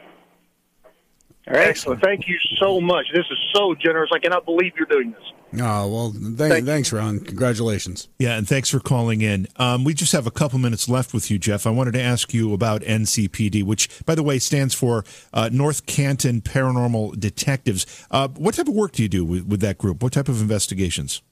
All 1.49 1.55
right. 1.55 1.68
Excellent. 1.68 2.03
Thank 2.03 2.28
you 2.28 2.38
so 2.59 2.80
much. 2.80 3.07
This 3.12 3.24
is 3.30 3.38
so 3.55 3.74
generous. 3.74 4.11
I 4.12 4.18
cannot 4.18 4.44
believe 4.44 4.72
you're 4.76 4.86
doing 4.86 5.12
this. 5.12 5.32
Oh 5.55 5.88
well, 5.88 6.12
th- 6.12 6.36
Thank 6.36 6.66
thanks, 6.66 6.92
Ron. 6.92 7.20
Congratulations. 7.20 8.09
Yeah, 8.18 8.36
and 8.36 8.46
thanks 8.46 8.68
for 8.68 8.80
calling 8.80 9.22
in. 9.22 9.49
Um, 9.57 9.82
we 9.82 9.94
just 9.94 10.12
have 10.12 10.26
a 10.26 10.30
couple 10.30 10.59
minutes 10.59 10.90
left 10.90 11.14
with 11.14 11.30
you, 11.30 11.38
Jeff. 11.38 11.66
I 11.66 11.70
wanted 11.70 11.92
to 11.92 12.03
ask 12.03 12.34
you 12.34 12.53
about 12.53 12.82
NCPD, 12.82 13.64
which, 13.64 14.05
by 14.05 14.14
the 14.14 14.22
way, 14.22 14.38
stands 14.38 14.74
for 14.74 15.07
uh, 15.32 15.49
North 15.51 15.86
Canton 15.86 16.42
Paranormal 16.42 17.18
Detectives. 17.18 17.86
Uh, 18.11 18.28
what 18.28 18.57
type 18.57 18.68
of 18.68 18.74
work 18.74 18.92
do 18.92 19.03
you 19.03 19.09
do 19.09 19.24
with, 19.24 19.46
with 19.46 19.61
that 19.61 19.78
group? 19.78 20.03
What 20.03 20.12
type 20.12 20.28
of 20.28 20.42
investigations? 20.42 21.22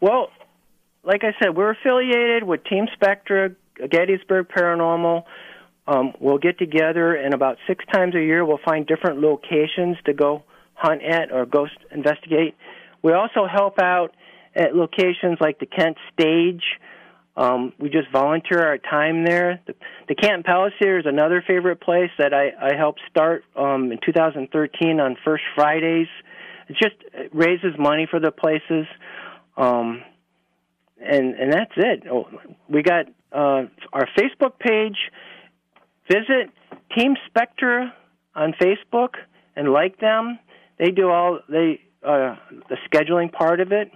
Well, 0.00 0.30
like 1.02 1.24
I 1.24 1.34
said, 1.42 1.56
we're 1.56 1.70
affiliated 1.70 2.44
with 2.44 2.62
Team 2.64 2.86
Spectra, 2.94 3.50
Gettysburg 3.90 4.48
Paranormal. 4.48 5.24
Um, 5.88 6.12
we'll 6.18 6.38
get 6.38 6.58
together, 6.58 7.14
and 7.14 7.32
about 7.32 7.58
six 7.66 7.84
times 7.92 8.14
a 8.14 8.20
year, 8.20 8.44
we'll 8.44 8.60
find 8.64 8.86
different 8.86 9.20
locations 9.20 9.96
to 10.06 10.12
go 10.12 10.42
hunt 10.74 11.02
at 11.02 11.32
or 11.32 11.46
go 11.46 11.66
investigate. 11.92 12.54
We 13.02 13.12
also 13.12 13.46
help 13.46 13.78
out 13.78 14.08
at 14.54 14.74
locations 14.74 15.38
like 15.40 15.58
the 15.60 15.66
Kent 15.66 15.96
Stage. 16.12 16.64
Um, 17.36 17.72
we 17.78 17.90
just 17.90 18.10
volunteer 18.10 18.66
our 18.66 18.78
time 18.78 19.24
there. 19.24 19.60
The, 19.66 19.74
the 20.08 20.42
Palace 20.44 20.72
is 20.80 21.04
another 21.04 21.44
favorite 21.46 21.80
place 21.80 22.10
that 22.18 22.32
I, 22.32 22.50
I 22.60 22.76
helped 22.76 23.00
start 23.10 23.44
um, 23.54 23.92
in 23.92 23.98
2013 24.04 25.00
on 25.00 25.16
First 25.24 25.44
Fridays. 25.54 26.08
It 26.68 26.76
just 26.82 26.96
it 27.12 27.30
raises 27.34 27.78
money 27.78 28.08
for 28.10 28.18
the 28.18 28.32
places. 28.32 28.86
Um, 29.56 30.02
and 31.00 31.34
and 31.34 31.52
that's 31.52 31.72
it. 31.76 32.04
Oh, 32.10 32.26
we 32.68 32.82
got 32.82 33.06
uh, 33.32 33.66
our 33.92 34.08
Facebook 34.18 34.58
page. 34.58 34.96
Visit 36.08 36.50
Team 36.96 37.16
Spectra 37.26 37.94
on 38.34 38.52
Facebook 38.52 39.14
and 39.54 39.72
like 39.72 39.98
them. 39.98 40.38
They 40.78 40.90
do 40.90 41.10
all 41.10 41.40
they 41.48 41.80
uh, 42.02 42.36
the 42.68 42.76
scheduling 42.90 43.32
part 43.32 43.60
of 43.60 43.72
it. 43.72 43.90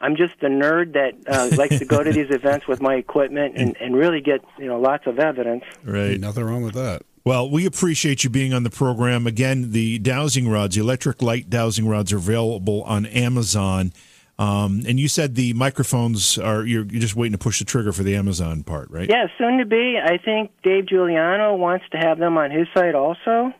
I'm 0.00 0.16
just 0.16 0.34
a 0.42 0.46
nerd 0.46 0.92
that 0.94 1.12
uh, 1.26 1.56
likes 1.56 1.78
to 1.78 1.84
go 1.84 2.02
to 2.02 2.12
these 2.12 2.30
events 2.30 2.66
with 2.66 2.82
my 2.82 2.94
equipment 2.94 3.56
and, 3.56 3.76
and 3.80 3.96
really 3.96 4.20
get 4.20 4.40
you 4.58 4.66
know 4.66 4.78
lots 4.78 5.06
of 5.06 5.18
evidence. 5.18 5.64
Right. 5.82 6.18
Nothing 6.20 6.44
wrong 6.44 6.62
with 6.62 6.74
that. 6.74 7.02
Well, 7.24 7.48
we 7.48 7.64
appreciate 7.64 8.22
you 8.22 8.28
being 8.28 8.52
on 8.52 8.64
the 8.64 8.70
program. 8.70 9.26
Again, 9.26 9.70
the 9.72 9.98
dowsing 9.98 10.46
rods, 10.46 10.74
the 10.74 10.82
electric 10.82 11.22
light 11.22 11.48
dowsing 11.48 11.88
rods, 11.88 12.12
are 12.12 12.18
available 12.18 12.82
on 12.82 13.06
Amazon. 13.06 13.94
Um, 14.38 14.82
and 14.86 14.98
you 14.98 15.06
said 15.06 15.36
the 15.36 15.52
microphones 15.52 16.38
are 16.38 16.64
you're, 16.64 16.84
you're 16.84 17.00
just 17.00 17.14
waiting 17.14 17.32
to 17.32 17.38
push 17.38 17.60
the 17.60 17.64
trigger 17.64 17.92
for 17.92 18.02
the 18.02 18.16
Amazon 18.16 18.64
part, 18.64 18.90
right? 18.90 19.08
Yeah, 19.08 19.26
soon 19.38 19.58
to 19.58 19.64
be. 19.64 19.96
I 20.02 20.18
think 20.18 20.50
Dave 20.62 20.86
Juliano 20.86 21.54
wants 21.54 21.84
to 21.92 21.98
have 21.98 22.18
them 22.18 22.36
on 22.36 22.50
his 22.50 22.66
site 22.74 22.94
also. 22.94 23.52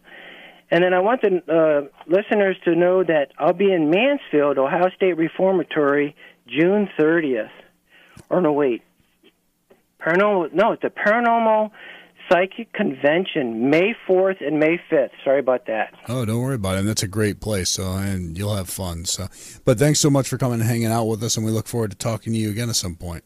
And 0.70 0.82
then 0.82 0.92
I 0.92 0.98
want 0.98 1.22
the 1.22 1.42
uh, 1.46 1.88
listeners 2.08 2.56
to 2.64 2.74
know 2.74 3.04
that 3.04 3.28
I'll 3.38 3.52
be 3.52 3.72
in 3.72 3.90
Mansfield, 3.90 4.58
Ohio 4.58 4.90
State 4.96 5.16
Reformatory, 5.16 6.16
June 6.48 6.88
30th. 6.98 7.50
Or 8.28 8.40
no, 8.40 8.52
wait. 8.52 8.82
Paranormal, 10.00 10.52
no, 10.52 10.72
it's 10.72 10.82
a 10.82 10.90
Paranormal 10.90 11.70
Psychic 12.30 12.72
Convention, 12.72 13.70
May 13.70 13.94
4th 14.08 14.44
and 14.46 14.58
May 14.58 14.80
5th. 14.90 15.10
Sorry 15.24 15.40
about 15.40 15.66
that. 15.66 15.94
Oh, 16.08 16.24
don't 16.24 16.40
worry 16.40 16.54
about 16.54 16.76
it. 16.76 16.80
And 16.80 16.88
that's 16.88 17.02
a 17.02 17.08
great 17.08 17.40
place. 17.40 17.70
So, 17.70 17.92
and 17.92 18.36
you'll 18.36 18.54
have 18.54 18.68
fun. 18.68 19.04
So, 19.04 19.28
but 19.64 19.78
thanks 19.78 20.00
so 20.00 20.10
much 20.10 20.28
for 20.28 20.38
coming 20.38 20.60
and 20.60 20.68
hanging 20.68 20.86
out 20.86 21.04
with 21.04 21.22
us, 21.22 21.36
and 21.36 21.44
we 21.44 21.52
look 21.52 21.66
forward 21.66 21.90
to 21.90 21.96
talking 21.96 22.32
to 22.32 22.38
you 22.38 22.50
again 22.50 22.68
at 22.68 22.76
some 22.76 22.96
point. 22.96 23.24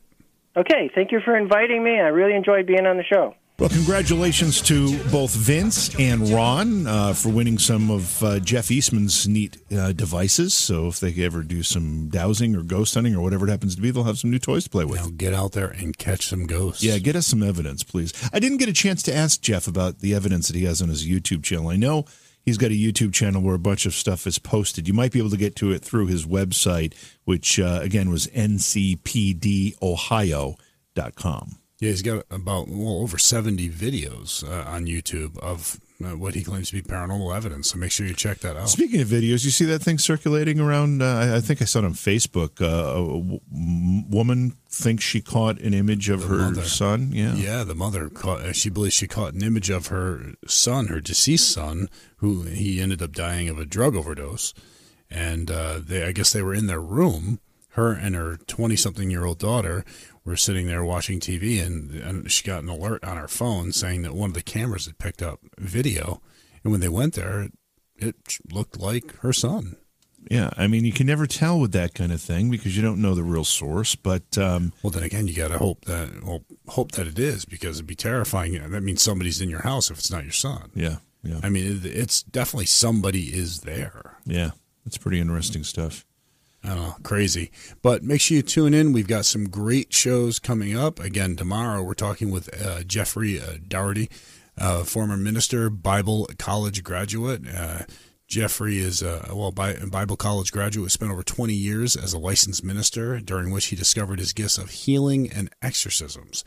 Okay, 0.57 0.91
thank 0.95 1.13
you 1.13 1.21
for 1.25 1.37
inviting 1.37 1.85
me. 1.85 2.01
I 2.01 2.09
really 2.09 2.35
enjoyed 2.35 2.67
being 2.67 2.87
on 2.87 2.97
the 2.97 3.05
show. 3.05 3.35
Well, 3.59 3.71
congratulations 3.71 4.63
to 4.63 5.03
both 5.11 5.35
Vince 5.35 5.93
and 5.99 6.29
Ron 6.29 6.87
uh, 6.87 7.13
for 7.13 7.31
winning 7.31 7.59
some 7.59 7.91
of 7.91 8.23
uh, 8.23 8.39
Jeff 8.39 8.71
Eastman's 8.71 9.27
neat 9.27 9.57
uh, 9.77 9.91
devices. 9.91 10.55
So 10.55 10.87
if 10.87 11.01
they 11.01 11.13
ever 11.25 11.43
do 11.43 11.65
some 11.65 12.09
dowsing 12.09 12.55
or 12.55 12.63
ghost 12.63 12.95
hunting 12.95 13.17
or 13.17 13.21
whatever 13.21 13.49
it 13.49 13.51
happens 13.51 13.75
to 13.75 13.83
be, 13.83 13.91
they'll 13.91 14.05
have 14.05 14.21
some 14.21 14.31
new 14.31 14.39
toys 14.39 14.63
to 14.63 14.71
play 14.71 14.85
with. 14.85 15.01
Now 15.01 15.09
get 15.09 15.35
out 15.35 15.53
there 15.53 15.67
and 15.67 15.99
catch 15.99 16.29
some 16.29 16.47
ghosts. 16.47 16.85
Yeah, 16.85 16.99
get 16.99 17.17
us 17.17 17.27
some 17.27 17.43
evidence, 17.43 17.83
please. 17.83 18.13
I 18.33 18.39
didn't 18.39 18.59
get 18.59 18.69
a 18.69 18.73
chance 18.73 19.03
to 19.03 19.13
ask 19.13 19.41
Jeff 19.41 19.67
about 19.67 19.99
the 19.99 20.15
evidence 20.15 20.47
that 20.47 20.57
he 20.57 20.63
has 20.63 20.81
on 20.81 20.89
his 20.89 21.05
YouTube 21.05 21.43
channel. 21.43 21.67
I 21.67 21.75
know 21.75 22.05
he's 22.41 22.59
got 22.59 22.71
a 22.71 22.75
YouTube 22.81 23.13
channel 23.13 23.43
where 23.43 23.57
a 23.57 23.59
bunch 23.59 23.87
of 23.87 23.95
stuff 23.95 24.25
is 24.29 24.39
posted. 24.39 24.87
You 24.87 24.95
might 24.95 25.11
be 25.11 25.19
able 25.19 25.31
to 25.31 25.37
get 25.37 25.57
to 25.57 25.73
it 25.73 25.83
through 25.83 26.07
his 26.07 26.27
website, 26.27 26.95
which 27.25 27.59
uh, 27.59 27.81
again 27.83 28.09
was 28.09 28.29
ncpdohio.com. 28.29 29.79
Yeah, 31.81 31.91
he's 31.91 32.03
got 32.03 32.25
about 32.31 32.69
well 32.69 32.99
over 33.03 33.19
70 33.19 33.69
videos 33.71 34.43
uh, 34.43 34.69
on 34.69 34.87
YouTube 34.87 35.39
of 35.39 35.79
uh, 36.05 36.17
what 36.17 36.35
he 36.35 36.43
claims 36.43 36.71
to 36.71 36.75
be 36.75 36.83
paranormal 36.83 37.35
evidence. 37.37 37.71
So 37.71 37.79
make 37.79 37.93
sure 37.93 38.05
you 38.05 38.15
check 38.15 38.39
that 38.41 38.57
out. 38.57 38.69
Speaking 38.69 39.01
of 39.01 39.07
videos, 39.07 39.45
you 39.45 39.51
see 39.53 39.65
that 39.67 39.81
thing 39.81 39.99
circulating 39.99 40.59
around? 40.59 41.03
Uh, 41.03 41.35
I- 41.37 41.41
think 41.41 41.63
I 41.63 41.67
saw 41.67 41.79
it 41.81 41.85
on 41.85 41.95
Facebook. 41.95 42.61
Uh, 42.61 42.67
a 42.67 43.21
w- 43.21 43.41
woman 44.11 44.55
thinks 44.69 45.05
she 45.05 45.21
caught 45.21 45.61
an 45.61 45.73
image 45.73 46.09
of 46.09 46.25
her 46.25 46.39
mother. 46.51 46.65
son. 46.65 47.13
Yeah. 47.13 47.35
Yeah, 47.35 47.63
the 47.63 47.77
mother 47.77 48.09
caught. 48.09 48.41
uh, 48.41 48.53
She 48.53 48.71
believes 48.71 48.95
she 48.97 49.07
caught 49.07 49.35
an 49.35 49.43
image 49.45 49.71
of 49.71 49.87
her 49.87 50.33
son, 50.49 50.89
her 50.89 51.01
deceased 51.01 51.49
son, 51.49 51.89
who 52.17 52.43
he 52.43 52.81
ended 52.81 53.01
up 53.03 53.13
dying 53.13 53.49
of 53.49 53.59
a 53.59 53.65
drug 53.65 53.95
overdose. 53.95 54.53
And 55.11 55.49
uh, 55.49 55.79
they, 55.81 56.03
I 56.05 56.11
guess, 56.13 56.33
they 56.33 56.43
were 56.43 56.55
in 56.55 56.67
their 56.67 56.81
room. 56.81 57.39
Her 57.73 57.93
and 57.93 58.17
her 58.17 58.39
twenty-something-year-old 58.49 59.39
daughter 59.39 59.85
were 60.29 60.37
sitting 60.37 60.67
there 60.67 60.85
watching 60.85 61.21
TV, 61.21 61.65
and, 61.65 61.91
and 61.95 62.31
she 62.31 62.45
got 62.47 62.63
an 62.63 62.69
alert 62.69 63.03
on 63.05 63.17
her 63.17 63.29
phone 63.29 63.73
saying 63.73 64.03
that 64.03 64.15
one 64.15 64.31
of 64.31 64.35
the 64.35 64.43
cameras 64.43 64.87
had 64.87 64.99
picked 64.99 65.23
up 65.23 65.41
video. 65.59 66.21
And 66.63 66.71
when 66.73 66.81
they 66.81 66.89
went 66.89 67.15
there, 67.15 67.43
it, 67.43 67.53
it 67.97 68.39
looked 68.53 68.79
like 68.79 69.17
her 69.19 69.33
son. 69.33 69.77
Yeah. 70.31 70.51
I 70.57 70.67
mean, 70.67 70.85
you 70.85 70.93
can 70.93 71.07
never 71.07 71.27
tell 71.27 71.59
with 71.61 71.73
that 71.73 71.95
kind 71.95 72.13
of 72.13 72.21
thing 72.21 72.51
because 72.51 72.77
you 72.77 72.83
don't 72.83 73.01
know 73.01 73.15
the 73.15 73.23
real 73.23 73.45
source. 73.45 73.95
But 73.95 74.37
um, 74.37 74.73
Well, 74.83 74.91
then 74.91 75.03
again, 75.05 75.29
you 75.29 75.35
got 75.35 75.49
to 75.49 75.59
hope 75.59 75.85
that 75.87 76.23
well, 76.25 76.45
hope 76.67 76.93
that 76.93 77.07
it 77.07 77.19
is 77.19 77.45
because 77.45 77.77
it'd 77.77 77.87
be 77.87 77.95
terrifying. 77.95 78.53
You 78.53 78.61
know, 78.61 78.69
that 78.69 78.83
means 78.83 79.01
somebody's 79.03 79.41
in 79.41 79.49
your 79.49 79.63
house 79.63 79.91
if 79.91 79.99
it's 79.99 80.11
not 80.11 80.25
your 80.25 80.33
son. 80.33 80.71
yeah, 80.75 80.97
yeah, 81.23 81.41
I 81.43 81.49
mean, 81.49 81.81
it's 81.85 82.23
definitely 82.23 82.67
somebody 82.67 83.29
is 83.35 83.61
there. 83.61 84.19
yeah. 84.27 84.51
It's 84.85 84.99
pretty 84.99 85.21
interesting 85.21 85.65
stuff. 85.65 86.05
I 86.65 86.69
don't 86.69 86.79
know, 86.79 86.97
crazy. 87.03 87.51
But 87.83 88.03
make 88.03 88.21
sure 88.21 88.37
you 88.37 88.43
tune 88.43 88.75
in. 88.75 88.93
We've 88.93 89.07
got 89.07 89.25
some 89.25 89.49
great 89.49 89.93
shows 89.93 90.39
coming 90.39 90.77
up. 90.77 90.99
Again, 90.99 91.37
tomorrow 91.37 91.83
we're 91.83 91.95
talking 91.95 92.31
with 92.31 92.51
uh, 92.65 92.83
Jeffrey 92.83 93.41
uh, 93.41 93.59
Dougherty, 93.67 94.11
uh, 94.57 94.83
former 94.85 95.17
minister, 95.17 95.71
Bible 95.71 96.29
college 96.39 96.83
graduate. 96.83 97.43
Uh, 97.47 97.83
Jeffrey 98.27 98.79
is 98.79 99.01
a 99.01 99.31
well 99.33 99.53
Bible 99.53 100.17
college 100.17 100.53
graduate. 100.53 100.91
Spent 100.91 101.11
over 101.11 101.23
20 101.23 101.55
years 101.55 101.97
as 101.97 102.13
a 102.13 102.19
licensed 102.19 102.63
minister, 102.63 103.21
during 103.21 103.51
which 103.51 103.67
he 103.67 103.77
discovered 103.77 104.19
his 104.19 104.35
gifts 104.35 104.59
of 104.59 104.69
healing 104.69 105.31
and 105.31 105.49
exorcisms. 105.63 106.45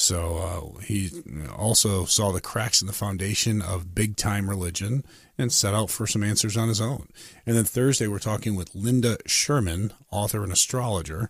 So 0.00 0.36
uh, 0.76 0.80
he 0.82 1.10
also 1.56 2.04
saw 2.04 2.30
the 2.30 2.40
cracks 2.40 2.80
in 2.80 2.86
the 2.86 2.92
foundation 2.92 3.60
of 3.60 3.96
big 3.96 4.14
time 4.16 4.48
religion 4.48 5.04
and 5.36 5.52
set 5.52 5.74
out 5.74 5.90
for 5.90 6.06
some 6.06 6.22
answers 6.22 6.56
on 6.56 6.68
his 6.68 6.80
own. 6.80 7.08
And 7.44 7.56
then 7.56 7.64
Thursday, 7.64 8.06
we're 8.06 8.20
talking 8.20 8.54
with 8.54 8.76
Linda 8.76 9.18
Sherman, 9.26 9.92
author 10.12 10.44
and 10.44 10.52
astrologer. 10.52 11.28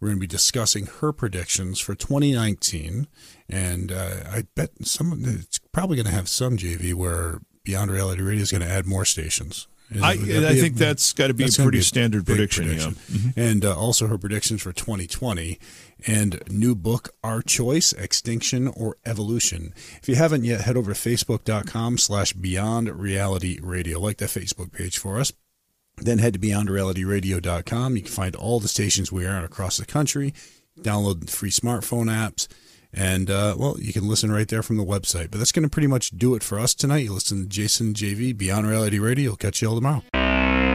We're 0.00 0.08
going 0.08 0.16
to 0.16 0.20
be 0.20 0.26
discussing 0.26 0.86
her 0.86 1.12
predictions 1.12 1.78
for 1.78 1.94
2019, 1.94 3.06
and 3.48 3.92
uh, 3.92 4.24
I 4.28 4.46
bet 4.56 4.70
some 4.82 5.22
it's 5.24 5.60
probably 5.70 5.94
going 5.94 6.06
to 6.06 6.12
have 6.12 6.28
some 6.28 6.56
JV 6.56 6.94
where 6.94 7.38
Beyond 7.62 7.92
Reality 7.92 8.22
Radio 8.22 8.42
is 8.42 8.50
going 8.50 8.62
to 8.62 8.68
add 8.68 8.84
more 8.84 9.04
stations. 9.04 9.68
I, 10.02 10.12
I 10.12 10.16
think 10.16 10.76
a, 10.76 10.78
that's 10.78 11.12
got 11.12 11.28
to 11.28 11.34
be 11.34 11.44
a 11.44 11.48
pretty 11.48 11.70
be 11.70 11.78
a 11.78 11.82
standard 11.82 12.26
prediction. 12.26 12.64
prediction. 12.64 12.96
Yeah. 13.08 13.16
Mm-hmm. 13.16 13.40
And 13.40 13.64
uh, 13.64 13.78
also 13.78 14.06
her 14.06 14.18
predictions 14.18 14.60
for 14.60 14.72
2020 14.72 15.58
and 16.06 16.40
new 16.50 16.74
book, 16.74 17.10
Our 17.24 17.42
Choice, 17.42 17.92
Extinction 17.92 18.68
or 18.68 18.96
Evolution. 19.04 19.72
If 20.00 20.08
you 20.08 20.14
haven't 20.14 20.44
yet, 20.44 20.62
head 20.62 20.76
over 20.76 20.92
to 20.92 20.98
facebook.com 20.98 21.98
slash 21.98 22.32
Beyond 22.32 22.88
Reality 22.90 23.58
Radio. 23.62 23.98
Like 24.00 24.18
that 24.18 24.30
Facebook 24.30 24.72
page 24.72 24.98
for 24.98 25.18
us. 25.18 25.32
Then 25.96 26.18
head 26.18 26.34
to 26.34 26.38
beyondrealityradio.com. 26.38 27.96
You 27.96 28.02
can 28.02 28.10
find 28.10 28.36
all 28.36 28.60
the 28.60 28.68
stations 28.68 29.10
we 29.10 29.26
are 29.26 29.34
on 29.34 29.44
across 29.44 29.78
the 29.78 29.86
country. 29.86 30.32
Download 30.80 31.28
free 31.28 31.50
smartphone 31.50 32.06
apps 32.06 32.46
and, 32.92 33.30
uh, 33.30 33.54
well, 33.58 33.76
you 33.78 33.92
can 33.92 34.08
listen 34.08 34.32
right 34.32 34.48
there 34.48 34.62
from 34.62 34.76
the 34.76 34.84
website. 34.84 35.30
But 35.30 35.38
that's 35.38 35.52
going 35.52 35.64
to 35.64 35.68
pretty 35.68 35.88
much 35.88 36.10
do 36.10 36.34
it 36.34 36.42
for 36.42 36.58
us 36.58 36.74
tonight. 36.74 37.04
You 37.04 37.12
listen 37.12 37.42
to 37.42 37.48
Jason 37.48 37.92
JV, 37.94 38.36
Beyond 38.36 38.66
Reality 38.66 38.98
Radio. 38.98 39.34
Catch 39.34 39.62
you 39.62 39.68
all 39.68 39.74
tomorrow. 39.74 40.27